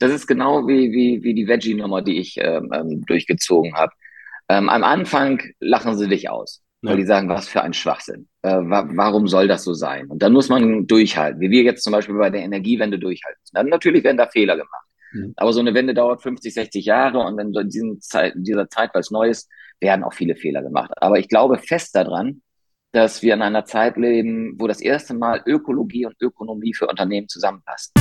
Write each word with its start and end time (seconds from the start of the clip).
das 0.00 0.12
ist 0.12 0.26
genau 0.26 0.66
wie, 0.66 0.90
wie, 0.90 1.22
wie 1.22 1.34
die 1.34 1.46
Veggie-Nummer, 1.46 2.02
die 2.02 2.18
ich 2.18 2.36
ähm, 2.38 2.70
ähm 2.72 3.04
durchgezogen 3.06 3.74
habe. 3.74 3.92
Ähm, 4.48 4.68
am 4.68 4.82
Anfang 4.82 5.40
lachen 5.60 5.96
sie 5.96 6.08
dich 6.08 6.28
aus, 6.28 6.62
weil 6.82 6.96
die 6.96 7.04
sagen, 7.04 7.28
was 7.28 7.48
für 7.48 7.62
ein 7.62 7.74
Schwachsinn. 7.74 8.26
Äh, 8.42 8.56
wa 8.56 8.88
warum 8.94 9.28
soll 9.28 9.46
das 9.46 9.62
so 9.62 9.74
sein? 9.74 10.06
Und 10.08 10.22
dann 10.22 10.32
muss 10.32 10.48
man 10.48 10.86
durchhalten, 10.86 11.40
wie 11.40 11.50
wir 11.50 11.62
jetzt 11.62 11.84
zum 11.84 11.92
Beispiel 11.92 12.16
bei 12.16 12.30
der 12.30 12.40
Energiewende 12.40 12.98
durchhalten. 12.98 13.40
Dann 13.52 13.68
natürlich 13.68 14.02
werden 14.02 14.16
da 14.16 14.26
Fehler 14.26 14.56
gemacht. 14.56 14.86
Mhm. 15.12 15.34
Aber 15.36 15.52
so 15.52 15.60
eine 15.60 15.74
Wende 15.74 15.94
dauert 15.94 16.22
50, 16.22 16.54
60 16.54 16.84
Jahre 16.86 17.18
und 17.20 17.38
in, 17.38 18.00
Zeit, 18.00 18.34
in 18.34 18.44
dieser 18.44 18.68
Zeit, 18.68 18.90
weil 18.94 19.00
es 19.00 19.10
neu 19.10 19.28
ist, 19.28 19.50
werden 19.80 20.02
auch 20.02 20.14
viele 20.14 20.34
Fehler 20.34 20.62
gemacht. 20.62 20.90
Aber 20.96 21.18
ich 21.18 21.28
glaube 21.28 21.58
fest 21.58 21.94
daran, 21.94 22.42
dass 22.92 23.22
wir 23.22 23.34
in 23.34 23.42
einer 23.42 23.66
Zeit 23.66 23.96
leben, 23.96 24.54
wo 24.58 24.66
das 24.66 24.80
erste 24.80 25.14
Mal 25.14 25.42
Ökologie 25.46 26.06
und 26.06 26.16
Ökonomie 26.20 26.74
für 26.74 26.88
Unternehmen 26.88 27.28
zusammenpassen. 27.28 27.92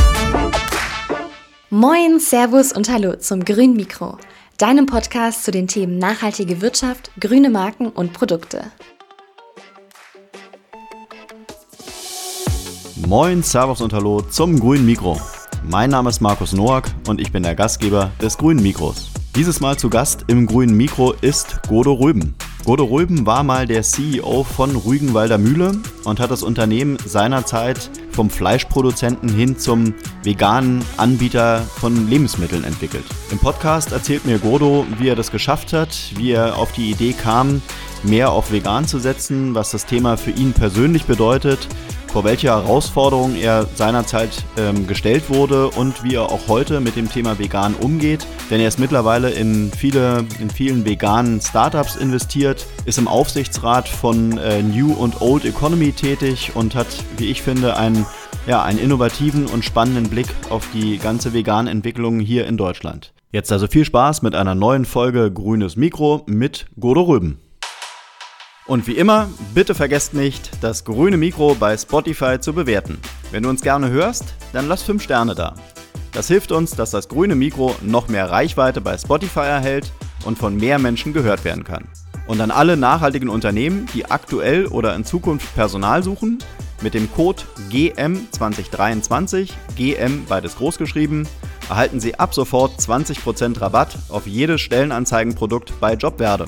Moin, 1.71 2.19
Servus 2.19 2.73
und 2.73 2.89
Hallo 2.89 3.15
zum 3.17 3.45
Grün 3.45 3.75
Mikro, 3.75 4.17
deinem 4.57 4.87
Podcast 4.87 5.43
zu 5.43 5.51
den 5.51 5.67
Themen 5.67 5.99
nachhaltige 5.99 6.61
Wirtschaft, 6.61 7.11
grüne 7.19 7.51
Marken 7.51 7.89
und 7.89 8.11
Produkte. 8.11 8.63
Moin, 13.05 13.43
Servus 13.43 13.81
und 13.81 13.93
Hallo 13.93 14.21
zum 14.21 14.59
Grünen 14.59 14.87
Mikro. 14.87 15.21
Mein 15.63 15.91
Name 15.91 16.09
ist 16.09 16.21
Markus 16.21 16.53
Noack 16.53 16.89
und 17.07 17.21
ich 17.21 17.31
bin 17.31 17.43
der 17.43 17.53
Gastgeber 17.53 18.09
des 18.19 18.39
Grünen 18.39 18.63
Mikros. 18.63 19.11
Dieses 19.35 19.59
Mal 19.59 19.77
zu 19.77 19.91
Gast 19.91 20.25
im 20.25 20.47
Grünen 20.47 20.75
Mikro 20.75 21.13
ist 21.21 21.61
Godo 21.67 21.93
Röben. 21.93 22.33
Godo 22.65 22.85
Röben 22.85 23.27
war 23.27 23.43
mal 23.43 23.67
der 23.67 23.83
CEO 23.83 24.43
von 24.43 24.75
Rügenwalder 24.75 25.37
Mühle 25.37 25.79
und 26.03 26.19
hat 26.19 26.31
das 26.31 26.41
Unternehmen 26.41 26.97
seinerzeit 27.05 27.91
vom 28.19 28.29
Fleischproduzenten 28.29 29.29
hin 29.29 29.57
zum 29.57 29.93
veganen 30.23 30.83
Anbieter 30.97 31.61
von 31.61 32.09
Lebensmitteln 32.09 32.65
entwickelt. 32.65 33.05
Im 33.31 33.39
Podcast 33.39 33.93
erzählt 33.93 34.25
mir 34.25 34.39
Godo, 34.39 34.85
wie 34.97 35.07
er 35.07 35.15
das 35.15 35.31
geschafft 35.31 35.71
hat, 35.71 35.97
wie 36.17 36.31
er 36.31 36.57
auf 36.57 36.73
die 36.73 36.91
Idee 36.91 37.13
kam, 37.13 37.61
mehr 38.03 38.33
auf 38.33 38.51
vegan 38.51 38.85
zu 38.85 38.99
setzen, 38.99 39.55
was 39.55 39.71
das 39.71 39.85
Thema 39.85 40.17
für 40.17 40.31
ihn 40.31 40.51
persönlich 40.51 41.05
bedeutet 41.05 41.69
vor 42.11 42.23
welche 42.23 42.47
Herausforderungen 42.47 43.35
er 43.35 43.67
seinerzeit 43.75 44.43
ähm, 44.57 44.87
gestellt 44.87 45.29
wurde 45.29 45.69
und 45.69 46.03
wie 46.03 46.15
er 46.15 46.31
auch 46.31 46.47
heute 46.47 46.79
mit 46.79 46.95
dem 46.95 47.09
Thema 47.09 47.37
vegan 47.39 47.75
umgeht. 47.75 48.25
Denn 48.49 48.59
er 48.59 48.67
ist 48.67 48.79
mittlerweile 48.79 49.29
in, 49.29 49.71
viele, 49.71 50.25
in 50.39 50.49
vielen 50.49 50.85
veganen 50.85 51.39
Startups 51.41 51.95
investiert, 51.95 52.65
ist 52.85 52.97
im 52.97 53.07
Aufsichtsrat 53.07 53.87
von 53.87 54.37
äh, 54.37 54.61
New 54.61 54.93
und 54.93 55.21
Old 55.21 55.45
Economy 55.45 55.91
tätig 55.91 56.51
und 56.55 56.75
hat, 56.75 56.87
wie 57.17 57.29
ich 57.29 57.41
finde, 57.41 57.77
einen, 57.77 58.05
ja, 58.47 58.63
einen 58.63 58.79
innovativen 58.79 59.45
und 59.45 59.63
spannenden 59.63 60.09
Blick 60.09 60.27
auf 60.49 60.67
die 60.73 60.97
ganze 60.97 61.33
vegane 61.33 61.69
Entwicklung 61.69 62.19
hier 62.19 62.47
in 62.47 62.57
Deutschland. 62.57 63.13
Jetzt 63.31 63.51
also 63.51 63.67
viel 63.67 63.85
Spaß 63.85 64.23
mit 64.23 64.33
einer 64.33 64.55
neuen 64.55 64.85
Folge 64.85 65.31
Grünes 65.31 65.75
Mikro 65.75 66.23
mit 66.25 66.65
Godo 66.79 67.01
Röben. 67.01 67.39
Und 68.69 68.85
wie 68.85 68.97
immer, 68.97 69.27
bitte 69.55 69.73
vergesst 69.73 70.13
nicht, 70.13 70.51
das 70.61 70.85
grüne 70.85 71.17
Mikro 71.17 71.55
bei 71.55 71.75
Spotify 71.75 72.39
zu 72.39 72.53
bewerten. 72.53 72.99
Wenn 73.31 73.41
du 73.41 73.49
uns 73.49 73.63
gerne 73.63 73.89
hörst, 73.89 74.35
dann 74.53 74.67
lass 74.67 74.83
5 74.83 75.01
Sterne 75.01 75.33
da. 75.33 75.55
Das 76.11 76.27
hilft 76.27 76.51
uns, 76.51 76.75
dass 76.75 76.91
das 76.91 77.09
grüne 77.09 77.33
Mikro 77.33 77.75
noch 77.81 78.09
mehr 78.09 78.29
Reichweite 78.29 78.79
bei 78.79 78.95
Spotify 78.95 79.39
erhält 79.39 79.91
und 80.23 80.37
von 80.37 80.55
mehr 80.55 80.77
Menschen 80.77 81.13
gehört 81.13 81.45
werden 81.45 81.63
kann. 81.63 81.87
Und 82.27 82.41
an 82.41 82.51
alle 82.51 82.77
nachhaltigen 82.77 83.29
Unternehmen, 83.29 83.87
die 83.95 84.05
aktuell 84.05 84.67
oder 84.67 84.95
in 84.95 85.03
Zukunft 85.03 85.51
Personal 85.55 86.03
suchen, 86.03 86.37
mit 86.81 86.93
dem 86.93 87.11
Code 87.11 87.41
GM2023, 87.71 89.49
GM 89.77 90.25
beides 90.25 90.57
groß 90.57 90.77
geschrieben, 90.77 91.27
erhalten 91.69 91.99
Sie 91.99 92.19
ab 92.19 92.35
sofort 92.35 92.79
20% 92.79 93.61
Rabatt 93.61 93.97
auf 94.09 94.27
jedes 94.27 94.61
Stellenanzeigenprodukt 94.61 95.73
bei 95.79 95.95
Jobwerde. 95.95 96.47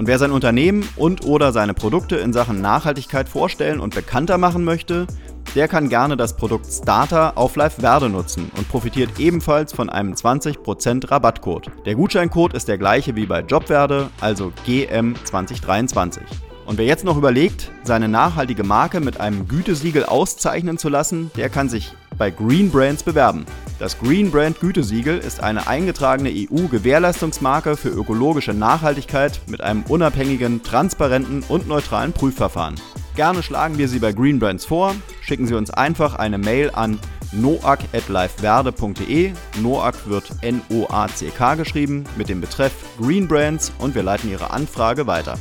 Und 0.00 0.06
wer 0.06 0.18
sein 0.18 0.32
Unternehmen 0.32 0.88
und 0.96 1.26
oder 1.26 1.52
seine 1.52 1.74
Produkte 1.74 2.16
in 2.16 2.32
Sachen 2.32 2.62
Nachhaltigkeit 2.62 3.28
vorstellen 3.28 3.80
und 3.80 3.94
bekannter 3.94 4.38
machen 4.38 4.64
möchte, 4.64 5.06
der 5.54 5.68
kann 5.68 5.90
gerne 5.90 6.16
das 6.16 6.36
Produkt 6.36 6.72
Starter 6.72 7.36
auf 7.36 7.54
Live 7.54 7.74
Verde 7.74 8.08
nutzen 8.08 8.50
und 8.56 8.66
profitiert 8.70 9.10
ebenfalls 9.18 9.74
von 9.74 9.90
einem 9.90 10.14
20% 10.14 11.10
Rabattcode. 11.10 11.70
Der 11.84 11.96
Gutscheincode 11.96 12.54
ist 12.54 12.66
der 12.66 12.78
gleiche 12.78 13.14
wie 13.14 13.26
bei 13.26 13.40
Jobverde, 13.42 14.08
also 14.22 14.54
GM2023. 14.66 16.20
Und 16.64 16.78
wer 16.78 16.86
jetzt 16.86 17.04
noch 17.04 17.18
überlegt, 17.18 17.70
seine 17.82 18.08
nachhaltige 18.08 18.64
Marke 18.64 19.00
mit 19.00 19.20
einem 19.20 19.48
Gütesiegel 19.48 20.06
auszeichnen 20.06 20.78
zu 20.78 20.88
lassen, 20.88 21.30
der 21.36 21.50
kann 21.50 21.68
sich 21.68 21.92
bei 22.16 22.30
Green 22.30 22.70
Brands 22.70 23.02
bewerben. 23.02 23.44
Das 23.80 23.98
Green 23.98 24.30
Brand 24.30 24.60
Gütesiegel 24.60 25.16
ist 25.16 25.42
eine 25.42 25.66
eingetragene 25.66 26.28
EU-Gewährleistungsmarke 26.28 27.78
für 27.78 27.88
ökologische 27.88 28.52
Nachhaltigkeit 28.52 29.40
mit 29.46 29.62
einem 29.62 29.84
unabhängigen, 29.88 30.62
transparenten 30.62 31.42
und 31.48 31.66
neutralen 31.66 32.12
Prüfverfahren. 32.12 32.74
Gerne 33.16 33.42
schlagen 33.42 33.78
wir 33.78 33.88
Sie 33.88 33.98
bei 33.98 34.12
Green 34.12 34.38
Brands 34.38 34.66
vor. 34.66 34.94
Schicken 35.22 35.46
Sie 35.46 35.54
uns 35.54 35.70
einfach 35.70 36.16
eine 36.16 36.36
Mail 36.36 36.70
an 36.74 37.00
noac.liveverde.de. 37.32 39.32
Noac 39.62 40.10
wird 40.10 40.30
N-O-A-C-K 40.42 41.54
geschrieben 41.54 42.04
mit 42.18 42.28
dem 42.28 42.42
Betreff 42.42 42.74
Green 42.98 43.26
Brands 43.26 43.72
und 43.78 43.94
wir 43.94 44.02
leiten 44.02 44.30
Ihre 44.30 44.50
Anfrage 44.50 45.06
weiter. 45.06 45.38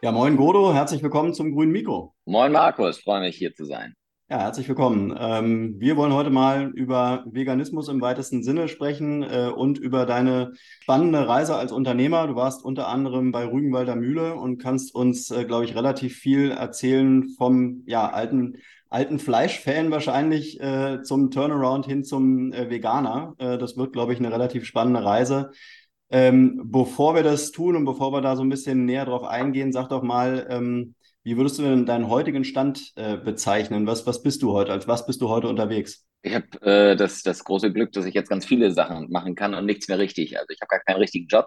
Ja, 0.00 0.12
moin 0.12 0.38
Godo, 0.38 0.72
herzlich 0.72 1.02
willkommen 1.02 1.34
zum 1.34 1.52
Grünen 1.52 1.72
Mikro. 1.72 2.14
Moin 2.24 2.52
Markus, 2.52 2.98
freue 2.98 3.20
mich 3.20 3.36
hier 3.36 3.54
zu 3.54 3.66
sein. 3.66 3.96
Ja, 4.32 4.38
herzlich 4.38 4.66
willkommen. 4.66 5.14
Ähm, 5.20 5.74
wir 5.78 5.98
wollen 5.98 6.14
heute 6.14 6.30
mal 6.30 6.70
über 6.70 7.22
Veganismus 7.26 7.88
im 7.88 8.00
weitesten 8.00 8.42
Sinne 8.42 8.68
sprechen 8.68 9.22
äh, 9.22 9.52
und 9.54 9.76
über 9.76 10.06
deine 10.06 10.54
spannende 10.80 11.28
Reise 11.28 11.56
als 11.56 11.70
Unternehmer. 11.70 12.26
Du 12.28 12.34
warst 12.34 12.64
unter 12.64 12.88
anderem 12.88 13.30
bei 13.30 13.44
Rügenwalder 13.44 13.94
Mühle 13.94 14.34
und 14.36 14.56
kannst 14.56 14.94
uns, 14.94 15.30
äh, 15.30 15.44
glaube 15.44 15.66
ich, 15.66 15.74
relativ 15.74 16.16
viel 16.16 16.50
erzählen 16.50 17.28
vom 17.36 17.82
ja, 17.84 18.08
alten, 18.08 18.56
alten 18.88 19.18
Fleischfan 19.18 19.90
wahrscheinlich 19.90 20.58
äh, 20.62 21.02
zum 21.02 21.30
Turnaround 21.30 21.84
hin 21.84 22.02
zum 22.02 22.54
äh, 22.54 22.70
Veganer. 22.70 23.34
Äh, 23.36 23.58
das 23.58 23.76
wird, 23.76 23.92
glaube 23.92 24.14
ich, 24.14 24.18
eine 24.18 24.32
relativ 24.32 24.64
spannende 24.64 25.04
Reise. 25.04 25.50
Ähm, 26.08 26.58
bevor 26.64 27.14
wir 27.14 27.22
das 27.22 27.50
tun 27.50 27.76
und 27.76 27.84
bevor 27.84 28.14
wir 28.14 28.22
da 28.22 28.34
so 28.34 28.42
ein 28.42 28.48
bisschen 28.48 28.86
näher 28.86 29.04
drauf 29.04 29.24
eingehen, 29.24 29.72
sag 29.72 29.90
doch 29.90 30.02
mal, 30.02 30.46
ähm, 30.48 30.94
wie 31.24 31.36
würdest 31.36 31.58
du 31.58 31.62
denn 31.62 31.86
deinen 31.86 32.08
heutigen 32.08 32.44
Stand 32.44 32.92
äh, 32.96 33.16
bezeichnen? 33.16 33.86
Was, 33.86 34.06
was 34.06 34.22
bist 34.22 34.42
du 34.42 34.52
heute? 34.52 34.72
Als 34.72 34.88
was 34.88 35.06
bist 35.06 35.20
du 35.20 35.28
heute 35.28 35.48
unterwegs? 35.48 36.06
Ich 36.22 36.34
habe 36.34 36.46
äh, 36.62 36.96
das, 36.96 37.22
das 37.22 37.44
große 37.44 37.72
Glück, 37.72 37.92
dass 37.92 38.06
ich 38.06 38.14
jetzt 38.14 38.28
ganz 38.28 38.44
viele 38.44 38.72
Sachen 38.72 39.10
machen 39.10 39.34
kann 39.34 39.54
und 39.54 39.66
nichts 39.66 39.88
mehr 39.88 39.98
richtig. 39.98 40.38
Also 40.38 40.48
ich 40.50 40.60
habe 40.60 40.68
gar 40.68 40.80
keinen 40.80 41.00
richtigen 41.00 41.26
Job, 41.26 41.46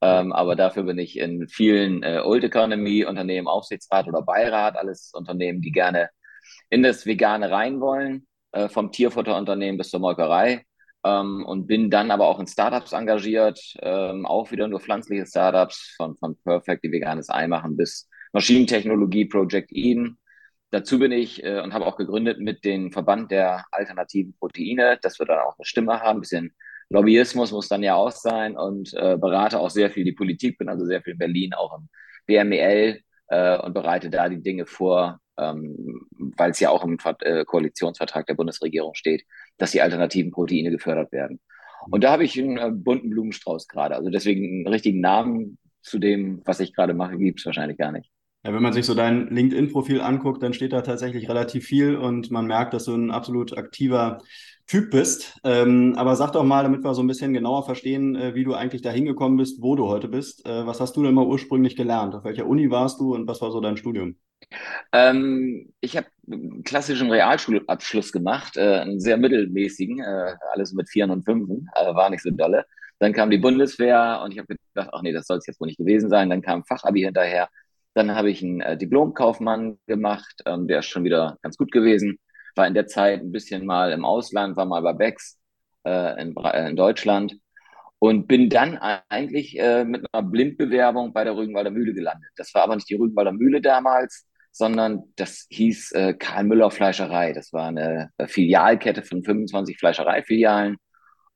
ähm, 0.00 0.32
aber 0.32 0.56
dafür 0.56 0.82
bin 0.82 0.98
ich 0.98 1.18
in 1.18 1.46
vielen 1.48 2.02
äh, 2.02 2.20
Old 2.24 2.42
Economy 2.42 3.04
Unternehmen, 3.04 3.46
Aufsichtsrat 3.46 4.08
oder 4.08 4.22
Beirat, 4.22 4.76
alles 4.76 5.12
Unternehmen, 5.14 5.60
die 5.60 5.72
gerne 5.72 6.10
in 6.70 6.82
das 6.82 7.06
Vegane 7.06 7.50
rein 7.50 7.80
wollen, 7.80 8.26
äh, 8.50 8.68
vom 8.68 8.90
Tierfutterunternehmen 8.90 9.78
bis 9.78 9.90
zur 9.90 10.00
Molkerei. 10.00 10.64
Ähm, 11.04 11.44
und 11.44 11.66
bin 11.66 11.90
dann 11.90 12.12
aber 12.12 12.26
auch 12.26 12.38
in 12.38 12.46
Startups 12.46 12.92
engagiert, 12.92 13.60
ähm, 13.80 14.24
auch 14.24 14.52
wieder 14.52 14.68
nur 14.68 14.80
pflanzliche 14.80 15.26
Startups, 15.26 15.94
von, 15.96 16.16
von 16.16 16.36
Perfect, 16.44 16.84
die 16.84 16.92
veganes 16.92 17.28
Ei 17.28 17.48
machen, 17.48 17.76
bis 17.76 18.08
Maschinentechnologie 18.32 19.26
Project 19.26 19.70
Eden. 19.72 20.18
Dazu 20.70 20.98
bin 20.98 21.12
ich 21.12 21.44
äh, 21.44 21.60
und 21.60 21.74
habe 21.74 21.86
auch 21.86 21.96
gegründet 21.96 22.40
mit 22.40 22.64
dem 22.64 22.92
Verband 22.92 23.30
der 23.30 23.64
alternativen 23.70 24.34
Proteine, 24.38 24.98
dass 25.02 25.18
wir 25.18 25.26
dann 25.26 25.40
auch 25.40 25.58
eine 25.58 25.66
Stimme 25.66 26.00
haben. 26.00 26.18
Ein 26.18 26.20
bisschen 26.20 26.54
Lobbyismus 26.88 27.52
muss 27.52 27.68
dann 27.68 27.82
ja 27.82 27.94
auch 27.94 28.10
sein 28.10 28.56
und 28.56 28.92
äh, 28.94 29.16
berate 29.18 29.58
auch 29.58 29.70
sehr 29.70 29.90
viel 29.90 30.04
die 30.04 30.12
Politik, 30.12 30.58
bin 30.58 30.68
also 30.68 30.84
sehr 30.86 31.02
viel 31.02 31.14
in 31.14 31.18
Berlin, 31.18 31.54
auch 31.54 31.78
im 31.78 31.88
BMEL 32.26 33.00
äh, 33.28 33.58
und 33.58 33.74
bereite 33.74 34.10
da 34.10 34.28
die 34.28 34.42
Dinge 34.42 34.66
vor, 34.66 35.18
ähm, 35.38 36.06
weil 36.36 36.50
es 36.50 36.60
ja 36.60 36.70
auch 36.70 36.84
im 36.84 36.98
äh, 37.20 37.44
Koalitionsvertrag 37.44 38.26
der 38.26 38.34
Bundesregierung 38.34 38.94
steht, 38.94 39.24
dass 39.58 39.72
die 39.72 39.82
alternativen 39.82 40.30
Proteine 40.30 40.70
gefördert 40.70 41.12
werden. 41.12 41.40
Und 41.90 42.04
da 42.04 42.12
habe 42.12 42.24
ich 42.24 42.38
einen 42.38 42.58
äh, 42.58 42.70
bunten 42.70 43.10
Blumenstrauß 43.10 43.68
gerade. 43.68 43.96
Also 43.96 44.10
deswegen 44.10 44.44
einen 44.44 44.68
richtigen 44.68 45.00
Namen 45.00 45.58
zu 45.80 45.98
dem, 45.98 46.42
was 46.44 46.60
ich 46.60 46.74
gerade 46.74 46.94
mache, 46.94 47.18
gibt 47.18 47.40
es 47.40 47.46
wahrscheinlich 47.46 47.78
gar 47.78 47.92
nicht. 47.92 48.10
Ja, 48.44 48.52
wenn 48.52 48.62
man 48.62 48.72
sich 48.72 48.86
so 48.86 48.94
dein 48.94 49.28
LinkedIn-Profil 49.28 50.00
anguckt, 50.00 50.42
dann 50.42 50.52
steht 50.52 50.72
da 50.72 50.80
tatsächlich 50.82 51.28
relativ 51.28 51.64
viel 51.64 51.96
und 51.96 52.30
man 52.32 52.46
merkt, 52.46 52.74
dass 52.74 52.86
du 52.86 52.94
ein 52.94 53.12
absolut 53.12 53.56
aktiver 53.56 54.18
Typ 54.66 54.90
bist. 54.90 55.38
Ähm, 55.44 55.94
aber 55.96 56.16
sag 56.16 56.32
doch 56.32 56.42
mal, 56.42 56.64
damit 56.64 56.82
wir 56.82 56.94
so 56.94 57.02
ein 57.02 57.06
bisschen 57.06 57.32
genauer 57.34 57.64
verstehen, 57.64 58.16
äh, 58.16 58.34
wie 58.34 58.42
du 58.42 58.54
eigentlich 58.54 58.82
da 58.82 58.90
hingekommen 58.90 59.36
bist, 59.36 59.62
wo 59.62 59.76
du 59.76 59.86
heute 59.86 60.08
bist. 60.08 60.44
Äh, 60.46 60.66
was 60.66 60.80
hast 60.80 60.96
du 60.96 61.04
denn 61.04 61.14
mal 61.14 61.26
ursprünglich 61.26 61.76
gelernt? 61.76 62.14
Auf 62.14 62.24
welcher 62.24 62.46
Uni 62.46 62.70
warst 62.70 62.98
du 63.00 63.14
und 63.14 63.28
was 63.28 63.40
war 63.42 63.52
so 63.52 63.60
dein 63.60 63.76
Studium? 63.76 64.16
Ähm, 64.92 65.72
ich 65.80 65.96
habe 65.96 66.06
einen 66.30 66.64
klassischen 66.64 67.10
Realschulabschluss 67.10 68.12
gemacht, 68.12 68.56
äh, 68.56 68.80
einen 68.80 69.00
sehr 69.00 69.16
mittelmäßigen, 69.16 70.00
äh, 70.00 70.34
alles 70.52 70.72
mit 70.72 70.88
Vieren 70.88 71.10
und 71.10 71.24
Fünfen, 71.24 71.68
äh, 71.74 71.94
war 71.94 72.10
nicht 72.10 72.22
so 72.22 72.30
dolle. 72.30 72.64
Dann 72.98 73.12
kam 73.12 73.30
die 73.30 73.38
Bundeswehr 73.38 74.20
und 74.24 74.32
ich 74.32 74.38
habe 74.38 74.54
gedacht, 74.74 74.90
ach 74.92 75.02
nee, 75.02 75.12
das 75.12 75.26
soll 75.26 75.38
es 75.38 75.46
jetzt 75.46 75.60
wohl 75.60 75.66
nicht 75.66 75.78
gewesen 75.78 76.08
sein. 76.08 76.30
Dann 76.30 76.42
kam 76.42 76.64
Fachabi 76.64 77.02
hinterher 77.02 77.48
dann 77.94 78.14
habe 78.14 78.30
ich 78.30 78.42
einen 78.42 78.60
äh, 78.60 78.76
Diplomkaufmann 78.76 79.78
gemacht, 79.86 80.42
ähm, 80.46 80.66
der 80.68 80.80
ist 80.80 80.86
schon 80.86 81.04
wieder 81.04 81.38
ganz 81.42 81.56
gut 81.56 81.72
gewesen. 81.72 82.18
War 82.54 82.66
in 82.66 82.74
der 82.74 82.86
Zeit 82.86 83.20
ein 83.20 83.32
bisschen 83.32 83.66
mal 83.66 83.92
im 83.92 84.04
Ausland, 84.04 84.56
war 84.56 84.66
mal 84.66 84.82
bei 84.82 84.92
Becks 84.92 85.38
äh, 85.84 86.20
in, 86.20 86.34
in 86.34 86.76
Deutschland 86.76 87.36
und 87.98 88.26
bin 88.26 88.50
dann 88.50 88.78
eigentlich 88.78 89.58
äh, 89.58 89.84
mit 89.84 90.04
einer 90.12 90.28
Blindbewerbung 90.28 91.12
bei 91.12 91.24
der 91.24 91.36
Rügenwalder 91.36 91.70
Mühle 91.70 91.94
gelandet. 91.94 92.30
Das 92.36 92.54
war 92.54 92.62
aber 92.62 92.74
nicht 92.74 92.90
die 92.90 92.96
Rügenwalder 92.96 93.32
Mühle 93.32 93.60
damals, 93.60 94.26
sondern 94.50 95.04
das 95.16 95.46
hieß 95.50 95.92
äh, 95.92 96.14
Karl 96.14 96.44
Müller 96.44 96.70
Fleischerei. 96.70 97.32
Das 97.32 97.52
war 97.52 97.68
eine 97.68 98.10
äh, 98.18 98.26
Filialkette 98.26 99.02
von 99.02 99.22
25 99.22 99.78
Fleischereifilialen 99.78 100.76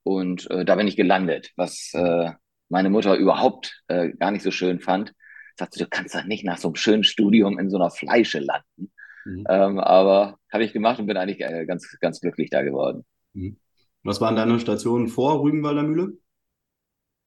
und 0.02 0.50
äh, 0.50 0.64
da 0.64 0.74
bin 0.76 0.88
ich 0.88 0.96
gelandet, 0.96 1.50
was 1.56 1.92
äh, 1.94 2.32
meine 2.68 2.90
Mutter 2.90 3.14
überhaupt 3.16 3.82
äh, 3.88 4.10
gar 4.10 4.30
nicht 4.30 4.42
so 4.42 4.50
schön 4.50 4.80
fand. 4.80 5.12
Sagte, 5.58 5.78
du 5.78 5.88
kannst 5.88 6.14
doch 6.14 6.24
nicht 6.24 6.44
nach 6.44 6.58
so 6.58 6.68
einem 6.68 6.74
schönen 6.74 7.04
Studium 7.04 7.58
in 7.58 7.70
so 7.70 7.76
einer 7.76 7.90
Fleische 7.90 8.40
landen. 8.40 8.92
Mhm. 9.24 9.44
Ähm, 9.48 9.78
aber 9.78 10.38
habe 10.52 10.64
ich 10.64 10.72
gemacht 10.72 10.98
und 10.98 11.06
bin 11.06 11.16
eigentlich 11.16 11.40
äh, 11.40 11.64
ganz, 11.66 11.96
ganz 12.00 12.20
glücklich 12.20 12.50
da 12.50 12.62
geworden. 12.62 13.04
Mhm. 13.32 13.58
Was 14.02 14.20
waren 14.20 14.36
deine 14.36 14.60
Stationen 14.60 15.08
vor 15.08 15.42
Rügenwalder 15.42 15.82
Mühle? 15.82 16.12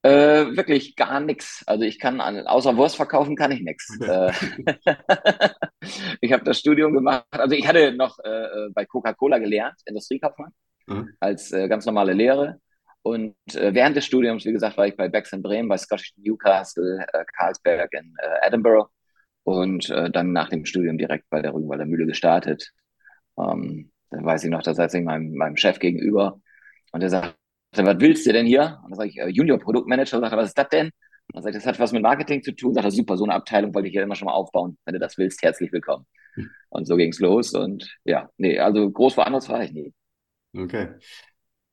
Äh, 0.01 0.55
wirklich 0.55 0.95
gar 0.95 1.19
nichts. 1.19 1.63
Also 1.67 1.83
ich 1.83 1.99
kann 1.99 2.21
an, 2.21 2.47
außer 2.47 2.77
Wurst 2.77 2.95
verkaufen 2.95 3.35
kann 3.35 3.51
ich 3.51 3.61
nichts. 3.61 3.99
Äh, 3.99 4.31
ich 6.21 6.31
habe 6.31 6.45
das 6.45 6.57
Studium 6.57 6.93
gemacht. 6.93 7.25
Also 7.31 7.53
ich 7.55 7.67
hatte 7.67 7.91
noch 7.93 8.17
äh, 8.23 8.29
äh 8.29 8.69
bei 8.73 8.85
Coca-Cola 8.85 9.39
gelernt, 9.39 9.75
Industriekaufmann, 9.85 10.53
mhm. 10.87 11.09
als 11.19 11.51
äh, 11.51 11.67
ganz 11.67 11.85
normale 11.85 12.13
Lehre. 12.13 12.61
Und 13.01 13.35
äh, 13.53 13.73
während 13.73 13.95
des 13.95 14.05
Studiums, 14.05 14.45
wie 14.45 14.51
gesagt, 14.51 14.77
war 14.77 14.87
ich 14.87 14.95
bei 14.97 15.07
Becks 15.07 15.33
in 15.33 15.41
Bremen, 15.41 15.69
bei 15.69 15.77
Scottish 15.77 16.13
Newcastle, 16.17 17.05
Carlsberg 17.37 17.93
in 17.93 18.13
Edinburgh 18.43 18.89
und 19.43 19.89
dann 19.89 20.31
nach 20.33 20.49
dem 20.49 20.65
Studium 20.65 20.97
direkt 20.97 21.29
bei 21.29 21.41
der 21.41 21.53
Rügenwalder 21.53 21.85
Mühle 21.85 22.05
gestartet. 22.05 22.71
Ähm, 23.37 23.91
dann 24.11 24.25
weiß 24.25 24.43
ich 24.43 24.49
noch, 24.49 24.63
da 24.63 24.73
saß 24.73 24.93
ich 24.93 25.03
meinem, 25.03 25.33
meinem 25.33 25.55
Chef 25.55 25.79
gegenüber 25.79 26.39
und 26.91 27.01
der 27.01 27.09
sagt, 27.09 27.35
was 27.71 27.99
willst 27.99 28.25
du 28.25 28.33
denn 28.33 28.45
hier? 28.45 28.79
Und 28.83 28.91
dann 28.91 28.97
sage 28.97 29.09
ich, 29.09 29.17
äh, 29.17 29.27
Junior 29.29 29.59
Produktmanager. 29.59 30.19
Sagt 30.19 30.33
er, 30.33 30.37
was 30.37 30.49
ist 30.49 30.57
das 30.57 30.69
denn? 30.69 30.87
Und 30.87 30.93
dann 31.35 31.43
sagt 31.43 31.55
er, 31.55 31.59
das 31.59 31.67
hat 31.67 31.79
was 31.79 31.91
mit 31.91 32.01
Marketing 32.01 32.41
zu 32.41 32.51
tun. 32.51 32.73
Sagt 32.73 32.85
er, 32.85 32.91
super, 32.91 33.17
so 33.17 33.23
eine 33.25 33.33
Abteilung 33.33 33.73
wollte 33.73 33.87
ich 33.87 33.93
hier 33.93 34.03
immer 34.03 34.15
schon 34.15 34.25
mal 34.25 34.33
aufbauen. 34.33 34.77
Wenn 34.85 34.93
du 34.93 34.99
das 34.99 35.17
willst, 35.17 35.41
herzlich 35.43 35.71
willkommen. 35.71 36.05
Hm. 36.33 36.49
Und 36.69 36.85
so 36.85 36.95
ging 36.95 37.11
es 37.11 37.19
los. 37.19 37.53
Und 37.53 37.95
ja, 38.03 38.29
nee, 38.37 38.59
also 38.59 38.89
groß 38.89 39.17
woanders 39.17 39.47
war 39.49 39.63
ich 39.63 39.71
nie. 39.71 39.93
Okay. 40.57 40.95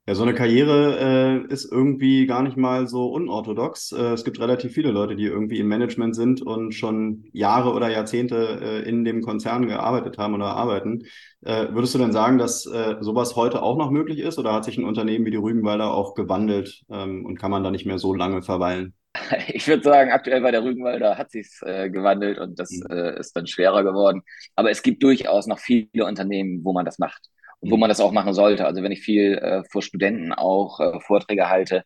Ja, 0.08 0.14
so 0.14 0.23
eine 0.23 0.35
Karriere 0.35 1.44
äh, 1.49 1.53
ist 1.53 1.64
irgendwie 1.73 2.26
gar 2.26 2.44
nicht 2.44 2.56
mal 2.56 2.87
so 2.87 3.08
unorthodox. 3.08 3.91
Äh, 3.91 4.12
es 4.12 4.23
gibt 4.23 4.38
relativ 4.38 4.73
viele 4.73 4.93
Leute, 4.93 5.17
die 5.17 5.25
irgendwie 5.25 5.58
im 5.58 5.67
Management 5.67 6.14
sind 6.14 6.43
und 6.43 6.73
schon 6.76 7.25
Jahre 7.32 7.73
oder 7.73 7.88
Jahrzehnte 7.88 8.61
äh, 8.62 8.88
in 8.88 9.05
dem 9.05 9.20
Konzern 9.23 9.67
gearbeitet 9.67 10.17
haben 10.17 10.35
oder 10.35 10.47
arbeiten. 10.47 11.06
Äh, 11.41 11.73
würdest 11.73 11.93
du 11.97 11.99
denn 11.99 12.12
sagen, 12.12 12.38
dass 12.38 12.67
äh, 12.67 12.99
sowas 13.00 13.35
heute 13.35 13.62
auch 13.62 13.76
noch 13.76 13.91
möglich 13.91 14.20
ist 14.20 14.38
oder 14.38 14.53
hat 14.53 14.64
sich 14.64 14.79
ein 14.79 14.85
Unternehmen 14.85 15.25
wie 15.26 15.32
die 15.32 15.38
Rügenwalder 15.38 15.93
auch 15.93 16.14
gewandelt 16.14 16.85
ähm, 16.88 17.26
und 17.26 17.37
kann 17.37 17.50
man 17.50 17.64
da 17.64 17.73
nicht 17.73 17.87
mehr 17.87 17.99
so 17.99 18.14
lange 18.14 18.43
verweilen? 18.43 18.94
Ich 19.49 19.67
würde 19.67 19.82
sagen, 19.82 20.12
aktuell 20.12 20.41
bei 20.41 20.53
der 20.53 20.62
Rügenwalder 20.62 21.19
hat 21.19 21.32
sich 21.32 21.49
äh, 21.62 21.91
gewandelt 21.91 22.38
und 22.38 22.61
das 22.61 22.70
mhm. 22.70 22.94
äh, 22.97 23.19
ist 23.19 23.35
dann 23.35 23.49
schwerer 23.49 23.82
geworden. 23.82 24.23
Aber 24.55 24.70
es 24.70 24.82
gibt 24.82 25.03
durchaus 25.03 25.49
noch 25.49 25.58
viele 25.58 26.06
Unternehmen, 26.06 26.61
wo 26.62 26.73
man 26.73 26.85
das 26.85 27.00
macht 27.00 27.29
wo 27.61 27.76
man 27.76 27.88
das 27.88 28.00
auch 28.00 28.12
machen 28.12 28.35
sollte. 28.35 28.67
Also 28.67 28.82
wenn 28.82 28.93
ich 28.93 29.00
viel 29.00 29.35
äh, 29.38 29.62
vor 29.70 29.82
Studenten 29.82 30.32
auch 30.32 30.81
äh, 30.81 31.00
Vorträge 31.00 31.49
halte 31.49 31.85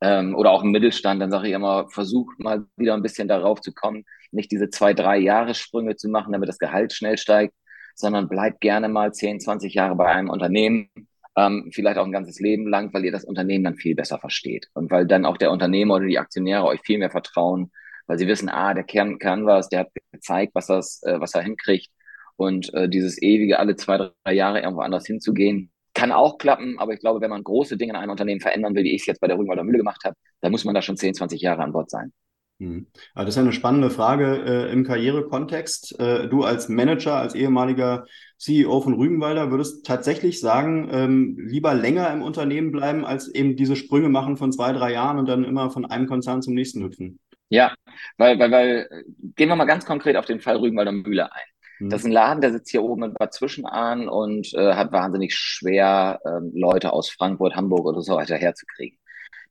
ähm, 0.00 0.34
oder 0.34 0.50
auch 0.50 0.62
im 0.62 0.70
Mittelstand, 0.70 1.20
dann 1.20 1.30
sage 1.30 1.48
ich 1.48 1.54
immer, 1.54 1.88
versucht 1.90 2.38
mal 2.38 2.66
wieder 2.76 2.94
ein 2.94 3.02
bisschen 3.02 3.28
darauf 3.28 3.60
zu 3.60 3.72
kommen, 3.72 4.04
nicht 4.30 4.50
diese 4.50 4.70
zwei, 4.70 4.94
drei 4.94 5.18
Jahressprünge 5.18 5.96
zu 5.96 6.08
machen, 6.08 6.32
damit 6.32 6.48
das 6.48 6.58
Gehalt 6.58 6.92
schnell 6.92 7.18
steigt, 7.18 7.54
sondern 7.94 8.28
bleibt 8.28 8.60
gerne 8.60 8.88
mal 8.88 9.12
10, 9.12 9.40
20 9.40 9.74
Jahre 9.74 9.96
bei 9.96 10.06
einem 10.06 10.30
Unternehmen, 10.30 10.90
ähm, 11.36 11.70
vielleicht 11.72 11.98
auch 11.98 12.04
ein 12.04 12.12
ganzes 12.12 12.40
Leben 12.40 12.68
lang, 12.68 12.92
weil 12.92 13.04
ihr 13.04 13.12
das 13.12 13.24
Unternehmen 13.24 13.64
dann 13.64 13.76
viel 13.76 13.94
besser 13.94 14.18
versteht. 14.18 14.68
Und 14.74 14.90
weil 14.90 15.06
dann 15.06 15.26
auch 15.26 15.36
der 15.38 15.50
Unternehmer 15.50 15.94
oder 15.94 16.06
die 16.06 16.18
Aktionäre 16.18 16.64
euch 16.64 16.80
viel 16.82 16.98
mehr 16.98 17.10
vertrauen, 17.10 17.72
weil 18.06 18.18
sie 18.18 18.28
wissen, 18.28 18.48
ah, 18.48 18.74
der 18.74 18.84
Kern 18.84 19.18
kann 19.18 19.46
was, 19.46 19.68
der 19.68 19.80
hat 19.80 19.90
gezeigt, 20.12 20.54
was, 20.54 20.66
das, 20.66 21.02
äh, 21.04 21.20
was 21.20 21.34
er 21.34 21.42
hinkriegt 21.42 21.90
und 22.36 22.72
äh, 22.74 22.88
dieses 22.88 23.20
ewige, 23.20 23.58
alle 23.58 23.76
zwei, 23.76 24.10
drei 24.24 24.34
Jahre 24.34 24.60
irgendwo 24.60 24.82
anders 24.82 25.06
hinzugehen, 25.06 25.70
kann 25.94 26.12
auch 26.12 26.36
klappen, 26.38 26.78
aber 26.78 26.92
ich 26.92 27.00
glaube, 27.00 27.20
wenn 27.22 27.30
man 27.30 27.42
große 27.42 27.76
Dinge 27.76 27.92
in 27.92 27.96
einem 27.96 28.10
Unternehmen 28.10 28.40
verändern 28.40 28.74
will, 28.74 28.84
wie 28.84 28.94
ich 28.94 29.02
es 29.02 29.06
jetzt 29.06 29.20
bei 29.20 29.28
der 29.28 29.38
Rügenwalder 29.38 29.64
Mühle 29.64 29.78
gemacht 29.78 30.04
habe, 30.04 30.14
dann 30.42 30.52
muss 30.52 30.64
man 30.64 30.74
da 30.74 30.82
schon 30.82 30.96
10, 30.96 31.14
20 31.14 31.40
Jahre 31.40 31.62
an 31.62 31.72
Bord 31.72 31.90
sein. 31.90 32.12
Hm. 32.58 32.86
Das 33.14 33.28
ist 33.28 33.36
ja 33.36 33.42
eine 33.42 33.52
spannende 33.52 33.90
Frage 33.90 34.42
äh, 34.46 34.72
im 34.72 34.84
Karrierekontext. 34.84 35.98
Äh, 36.00 36.28
du 36.28 36.42
als 36.42 36.68
Manager, 36.68 37.16
als 37.16 37.34
ehemaliger 37.34 38.06
CEO 38.38 38.80
von 38.80 38.94
Rügenwalder, 38.94 39.50
würdest 39.50 39.84
tatsächlich 39.84 40.40
sagen, 40.40 40.88
ähm, 40.90 41.36
lieber 41.38 41.74
länger 41.74 42.10
im 42.12 42.22
Unternehmen 42.22 42.72
bleiben, 42.72 43.04
als 43.04 43.28
eben 43.28 43.56
diese 43.56 43.76
Sprünge 43.76 44.08
machen 44.08 44.36
von 44.36 44.52
zwei, 44.52 44.72
drei 44.72 44.92
Jahren 44.92 45.18
und 45.18 45.28
dann 45.28 45.44
immer 45.44 45.70
von 45.70 45.84
einem 45.84 46.06
Konzern 46.06 46.40
zum 46.40 46.54
nächsten 46.54 46.82
hüpfen? 46.82 47.18
Ja, 47.48 47.74
weil, 48.16 48.38
weil, 48.38 48.50
weil 48.50 48.88
gehen 49.36 49.48
wir 49.48 49.56
mal 49.56 49.66
ganz 49.66 49.84
konkret 49.84 50.16
auf 50.16 50.26
den 50.26 50.40
Fall 50.40 50.56
Rügenwalder 50.56 50.92
Mühle 50.92 51.32
ein. 51.32 51.44
Mhm. 51.78 51.90
Das 51.90 52.00
ist 52.00 52.06
ein 52.06 52.12
Laden, 52.12 52.40
der 52.40 52.52
sitzt 52.52 52.70
hier 52.70 52.82
oben 52.82 53.04
in 53.04 53.14
Bad 53.14 53.34
Zwischenahn 53.34 54.08
und 54.08 54.52
äh, 54.54 54.74
hat 54.74 54.92
wahnsinnig 54.92 55.34
schwer, 55.34 56.20
ähm, 56.26 56.52
Leute 56.54 56.92
aus 56.92 57.10
Frankfurt, 57.10 57.56
Hamburg 57.56 57.86
oder 57.86 58.02
so 58.02 58.16
weiter 58.16 58.36
herzukriegen. 58.36 58.98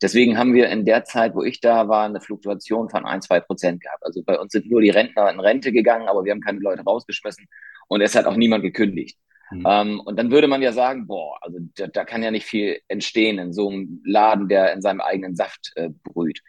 Deswegen 0.01 0.37
haben 0.37 0.53
wir 0.53 0.69
in 0.69 0.83
der 0.85 1.05
Zeit, 1.05 1.35
wo 1.35 1.43
ich 1.43 1.61
da 1.61 1.87
war, 1.87 2.05
eine 2.05 2.19
Fluktuation 2.19 2.89
von 2.89 3.05
ein, 3.05 3.21
zwei 3.21 3.39
Prozent 3.39 3.81
gehabt. 3.81 4.03
Also 4.03 4.23
bei 4.23 4.37
uns 4.37 4.51
sind 4.51 4.69
nur 4.69 4.81
die 4.81 4.89
Rentner 4.89 5.29
in 5.31 5.39
Rente 5.39 5.71
gegangen, 5.71 6.09
aber 6.09 6.25
wir 6.25 6.33
haben 6.33 6.41
keine 6.41 6.59
Leute 6.59 6.83
rausgeschmissen 6.83 7.47
und 7.87 8.01
es 8.01 8.15
hat 8.15 8.25
auch 8.25 8.35
niemand 8.35 8.63
gekündigt. 8.63 9.17
Mhm. 9.51 9.63
Ähm, 9.65 9.99
und 10.01 10.17
dann 10.17 10.31
würde 10.31 10.47
man 10.47 10.61
ja 10.61 10.73
sagen, 10.73 11.07
boah, 11.07 11.37
also 11.41 11.59
da, 11.75 11.87
da, 11.87 12.03
kann 12.03 12.23
ja 12.23 12.31
nicht 12.31 12.45
viel 12.45 12.79
entstehen 12.87 13.39
in 13.39 13.53
so 13.53 13.69
einem 13.69 14.01
Laden, 14.03 14.49
der 14.49 14.73
in 14.73 14.81
seinem 14.81 15.01
eigenen 15.01 15.35
Saft 15.35 15.71
äh, 15.75 15.89
brüht. 16.03 16.41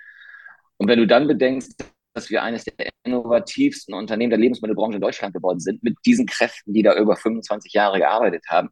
Und 0.79 0.89
wenn 0.89 0.99
du 0.99 1.07
dann 1.07 1.27
bedenkst, 1.29 1.85
dass 2.17 2.31
wir 2.31 2.43
eines 2.43 2.65
der 2.65 2.75
innovativsten 3.05 3.95
Unternehmen 3.95 4.31
der 4.31 4.39
Lebensmittelbranche 4.39 4.97
in 4.97 5.03
Deutschland 5.03 5.35
geworden 5.35 5.61
sind, 5.61 5.83
mit 5.83 5.99
diesen 6.07 6.25
Kräften, 6.25 6.73
die 6.73 6.83
da 6.83 6.97
über 6.97 7.15
25 7.15 7.75
Jahre 7.75 7.99
gearbeitet 7.99 8.45
haben, 8.49 8.71